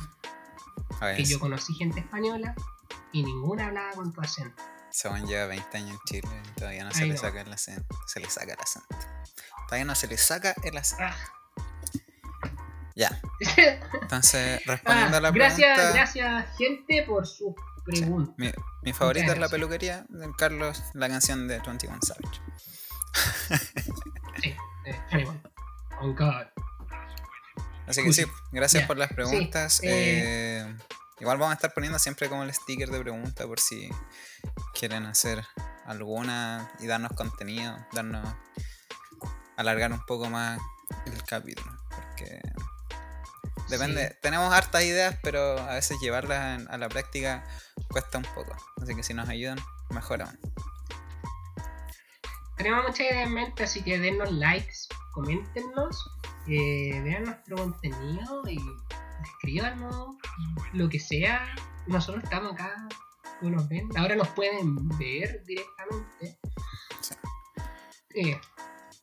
Ver, 1.00 1.16
Que 1.16 1.24
yo 1.24 1.38
conocí 1.40 1.74
gente 1.74 2.00
española 2.00 2.54
y 3.12 3.22
ninguna 3.22 3.66
hablaba 3.66 3.92
con 3.92 4.12
tu 4.12 4.20
acento. 4.20 4.62
Según 4.90 5.26
lleva 5.26 5.46
20 5.46 5.76
años 5.76 5.90
en 5.92 5.98
Chile 6.06 6.42
y 6.48 6.52
todavía 6.58 6.84
no 6.84 6.90
se 6.92 7.02
Ay, 7.02 7.08
le 7.08 7.14
no. 7.14 7.20
saca 7.20 7.40
el 7.42 7.52
acento. 7.52 7.98
Se 8.06 8.20
le 8.20 8.30
saca 8.30 8.52
el 8.54 8.60
acento. 8.60 8.96
Todavía 9.66 9.84
no 9.84 9.94
se 9.94 10.06
le 10.08 10.16
saca 10.16 10.54
el 10.62 10.76
acento. 10.76 11.04
Ah. 11.04 11.16
Ya. 12.94 13.20
Entonces, 14.00 14.64
respondiendo 14.64 15.16
Ah, 15.16 15.18
a 15.18 15.20
la 15.20 15.30
gracias, 15.32 15.74
pregunta. 15.76 15.98
gracias, 15.98 16.56
gente, 16.56 17.02
por 17.06 17.26
sus 17.26 17.54
preguntas. 17.84 18.34
Mi, 18.38 18.50
mi 18.82 18.92
favorita 18.94 19.24
es 19.26 19.28
la 19.32 19.34
gracias. 19.34 19.50
peluquería 19.50 20.06
de 20.08 20.32
Carlos, 20.38 20.82
la 20.94 21.08
canción 21.08 21.46
de 21.46 21.58
21 21.60 21.98
Savage. 22.00 22.40
Sí, 24.42 24.54
eh, 24.86 25.00
anyone. 25.10 25.42
Oh 26.00 26.12
God. 26.14 26.46
Así 27.86 28.02
que 28.02 28.12
sí, 28.12 28.24
gracias 28.52 28.86
por 28.86 28.96
las 28.96 29.12
preguntas. 29.12 29.74
sí, 29.74 29.86
eh. 29.86 30.60
eh, 30.60 30.76
igual 31.20 31.38
vamos 31.38 31.52
a 31.52 31.54
estar 31.54 31.72
poniendo 31.72 31.98
siempre 31.98 32.28
como 32.28 32.42
el 32.42 32.52
sticker 32.52 32.90
de 32.90 33.00
pregunta 33.00 33.46
por 33.46 33.60
si 33.60 33.88
quieren 34.78 35.06
hacer 35.06 35.44
alguna 35.84 36.70
y 36.80 36.86
darnos 36.86 37.12
contenido, 37.12 37.76
darnos 37.92 38.26
alargar 39.56 39.92
un 39.92 40.04
poco 40.04 40.28
más 40.28 40.60
el 41.06 41.22
capítulo. 41.24 41.70
Porque 41.90 42.40
depende, 43.68 44.08
Sí. 44.08 44.14
tenemos 44.20 44.52
hartas 44.52 44.82
ideas, 44.82 45.16
pero 45.22 45.58
a 45.58 45.74
veces 45.74 45.96
llevarlas 46.00 46.66
a 46.68 46.76
la 46.78 46.88
práctica 46.88 47.44
cuesta 47.88 48.18
un 48.18 48.24
poco. 48.34 48.54
Así 48.82 48.94
que 48.94 49.02
si 49.02 49.14
nos 49.14 49.28
ayudan, 49.28 49.58
mejor 49.90 50.22
aún. 50.22 50.38
Tenemos 52.56 52.84
muchas 52.84 53.00
ideas 53.00 53.26
en 53.26 53.34
mente, 53.34 53.64
así 53.64 53.82
que 53.82 53.98
denos 53.98 54.32
likes, 54.32 54.88
coméntenos, 55.12 56.10
eh, 56.48 57.00
vean 57.02 57.24
nuestro 57.24 57.56
contenido 57.56 58.42
y 58.48 58.60
escríbanos 59.24 60.16
lo 60.72 60.88
que 60.88 61.00
sea. 61.00 61.54
Nosotros 61.86 62.24
estamos 62.24 62.52
acá, 62.54 62.88
como 63.40 63.56
nos 63.56 63.68
ven. 63.68 63.88
Ahora 63.96 64.16
nos 64.16 64.28
pueden 64.28 64.88
ver 64.98 65.42
directamente. 65.44 66.38
Sí. 67.00 67.14
Eh, 68.30 68.40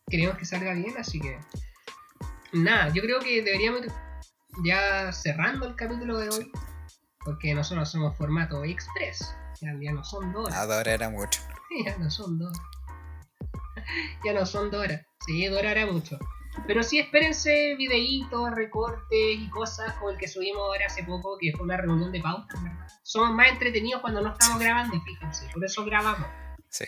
queremos 0.08 0.38
que 0.38 0.46
salga 0.46 0.74
bien, 0.74 0.96
así 0.98 1.20
que 1.20 1.40
nada, 2.54 2.90
yo 2.90 3.02
creo 3.02 3.20
que 3.20 3.42
deberíamos 3.42 3.84
ir 3.84 3.92
ya 4.64 5.12
cerrando 5.12 5.68
el 5.68 5.76
capítulo 5.76 6.18
de 6.20 6.30
hoy, 6.30 6.52
porque 7.26 7.54
nosotros 7.54 7.90
somos 7.90 8.16
formato 8.18 8.64
express. 8.64 9.36
Ya, 9.62 9.74
ya 9.80 9.92
no 9.92 10.04
son 10.04 10.32
dos. 10.34 10.54
A 10.54 10.66
Dora 10.66 10.94
era 10.94 11.10
mucho. 11.10 11.42
Ya 11.86 11.98
no 11.98 12.10
son 12.12 12.38
dos. 12.38 12.56
Ya 14.24 14.34
no 14.34 14.46
son 14.46 14.70
dos 14.70 14.82
horas. 14.84 15.02
Sí, 15.26 15.48
dos 15.48 15.58
horas 15.60 15.72
era 15.72 15.86
mucho. 15.92 16.20
Pero 16.66 16.82
sí, 16.84 16.98
espérense 17.00 17.76
videitos, 17.78 18.52
recortes 18.52 19.08
y 19.12 19.50
cosas 19.50 19.94
como 19.96 20.12
el 20.12 20.18
que 20.18 20.28
subimos 20.28 20.62
ahora 20.62 20.86
hace 20.86 21.04
poco, 21.04 21.38
que 21.40 21.52
fue 21.52 21.64
una 21.66 21.76
reunión 21.78 22.12
de 22.12 22.22
pautas, 22.22 22.62
¿verdad? 22.64 22.88
Somos 23.04 23.32
más 23.36 23.50
entretenidos 23.50 24.02
cuando 24.02 24.22
no 24.22 24.32
estamos 24.32 24.60
grabando, 24.60 25.00
fíjense. 25.02 25.50
Por 25.54 25.64
eso 25.66 25.84
grabamos. 25.84 26.28
Sí. 26.70 26.86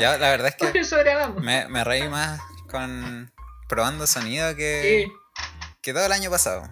Ya, 0.00 0.16
la 0.18 0.30
verdad 0.30 0.48
es 0.48 0.54
Por 0.58 0.72
que 0.72 0.78
eso 0.80 0.96
grabamos. 0.98 1.42
me, 1.42 1.68
me 1.68 1.84
reí 1.84 2.08
más 2.08 2.40
con 2.70 3.30
probando 3.68 4.06
sonido 4.06 4.56
que, 4.56 5.06
Sí. 5.06 5.12
que 5.82 5.92
todo 5.92 6.06
el 6.06 6.12
año 6.12 6.30
pasado. 6.30 6.62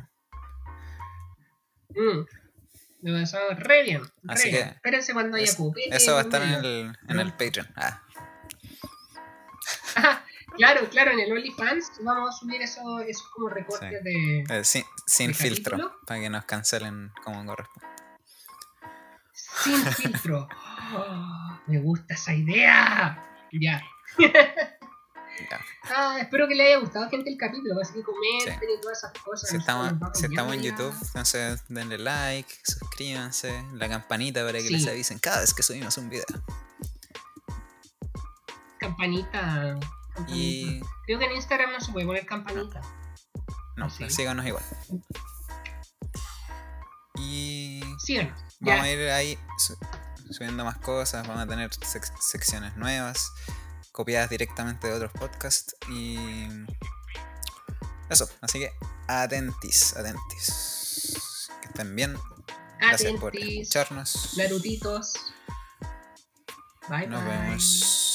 Mm. 1.91 2.27
Lo 3.03 3.21
pasamos 3.21 3.59
re 3.61 3.83
bien. 3.85 4.03
Re 4.03 4.11
Así 4.29 4.51
bien. 4.51 4.65
que 4.69 4.75
Espérense 4.77 5.13
cuando 5.13 5.37
haya 5.37 5.45
Es-. 5.45 5.59
Eso 5.91 6.13
va 6.15 6.21
a 6.21 6.23
estar 6.23 6.43
en 6.43 6.53
el, 6.55 6.97
en 7.09 7.21
el 7.21 7.33
Patreon. 7.33 7.69
Ah, 7.77 8.03
Claro, 10.57 10.89
claro, 10.91 11.13
en 11.13 11.21
el 11.21 11.31
OnlyFans 11.33 11.93
vamos 12.03 12.35
a 12.35 12.39
subir 12.39 12.61
esos 12.63 13.03
esos 13.07 13.29
como 13.29 13.49
recortes 13.49 14.01
Sí. 14.03 14.05
de. 14.05 14.45
eh, 14.59 14.65
sin 14.65 14.85
sin 15.07 15.29
¿El 15.31 15.35
filtro, 15.35 15.77
capítulo? 15.77 16.01
para 16.07 16.21
que 16.21 16.31
nos 16.31 16.45
cancelen 16.47 17.13
como 17.25 17.45
corresponde. 17.47 17.87
Sin 19.63 19.81
filtro. 19.93 20.49
Oh, 20.95 21.59
me 21.67 21.79
gusta 21.81 22.15
esa 22.15 22.35
idea. 22.35 23.23
Ya. 23.53 23.83
Ya. 24.19 25.61
Ah, 25.95 26.17
espero 26.19 26.49
que 26.49 26.55
les 26.57 26.67
haya 26.67 26.79
gustado 26.81 27.09
gente 27.09 27.31
el 27.31 27.37
capítulo, 27.39 27.81
así 27.81 27.95
que 27.95 28.03
comenten 28.03 28.71
y 28.77 28.81
todas 28.81 28.99
esas 28.99 29.13
cosas. 29.23 29.49
Si 29.49 29.57
estamos, 29.57 29.93
si 30.15 30.27
en 30.27 30.63
YouTube, 30.63 30.93
entonces 31.07 31.63
denle 31.69 31.99
like, 31.99 32.53
suscríbanse, 32.65 33.63
la 33.75 33.89
campanita 33.89 34.45
para 34.45 34.59
que 34.59 34.65
Sí. 34.67 34.73
les 34.73 34.89
avisen 34.89 35.21
cada 35.21 35.41
vez 35.41 35.55
que 35.55 35.63
subimos 35.63 35.97
un 35.99 36.11
video. 36.11 36.25
Campanita. 38.79 39.79
Y 40.27 40.81
Creo 41.07 41.19
que 41.19 41.25
en 41.27 41.33
Instagram 41.37 41.73
no 41.73 41.81
se 41.81 41.93
puede 41.93 42.07
poner 42.07 42.27
campanita. 42.27 42.81
no, 43.77 43.89
Sí. 43.91 44.11
síganos 44.11 44.45
igual. 44.47 44.65
Y 47.17 47.81
Síganos. 47.99 48.39
vamos 48.61 48.77
Ya. 48.77 48.83
a 48.83 48.91
ir 48.91 49.11
ahí 49.11 49.39
su- 49.59 49.77
subiendo 50.33 50.65
más 50.65 50.79
cosas, 50.79 51.27
vamos 51.27 51.43
a 51.43 51.47
tener 51.47 51.71
sec- 51.71 52.13
secciones 52.21 52.77
nuevas, 52.77 53.33
copiadas 53.93 54.31
directamente 54.31 54.87
de 54.87 54.93
otros 54.95 55.13
podcasts 55.13 55.75
y 55.89 56.17
eso, 58.11 58.29
así 58.41 58.59
que 58.61 58.73
atentis, 59.09 59.97
atentis. 59.97 61.51
Que 61.63 61.69
estén 61.69 61.95
bien, 61.97 62.17
gracias 62.79 63.13
por 63.21 63.35
escucharnos. 63.37 64.35
Narutitos. 64.37 65.13
Bye 66.89 67.07
Nos 67.07 67.25
bye. 67.25 67.31
vemos. 67.33 68.08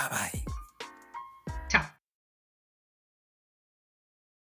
Bye 0.00 0.08
bye. 0.08 0.52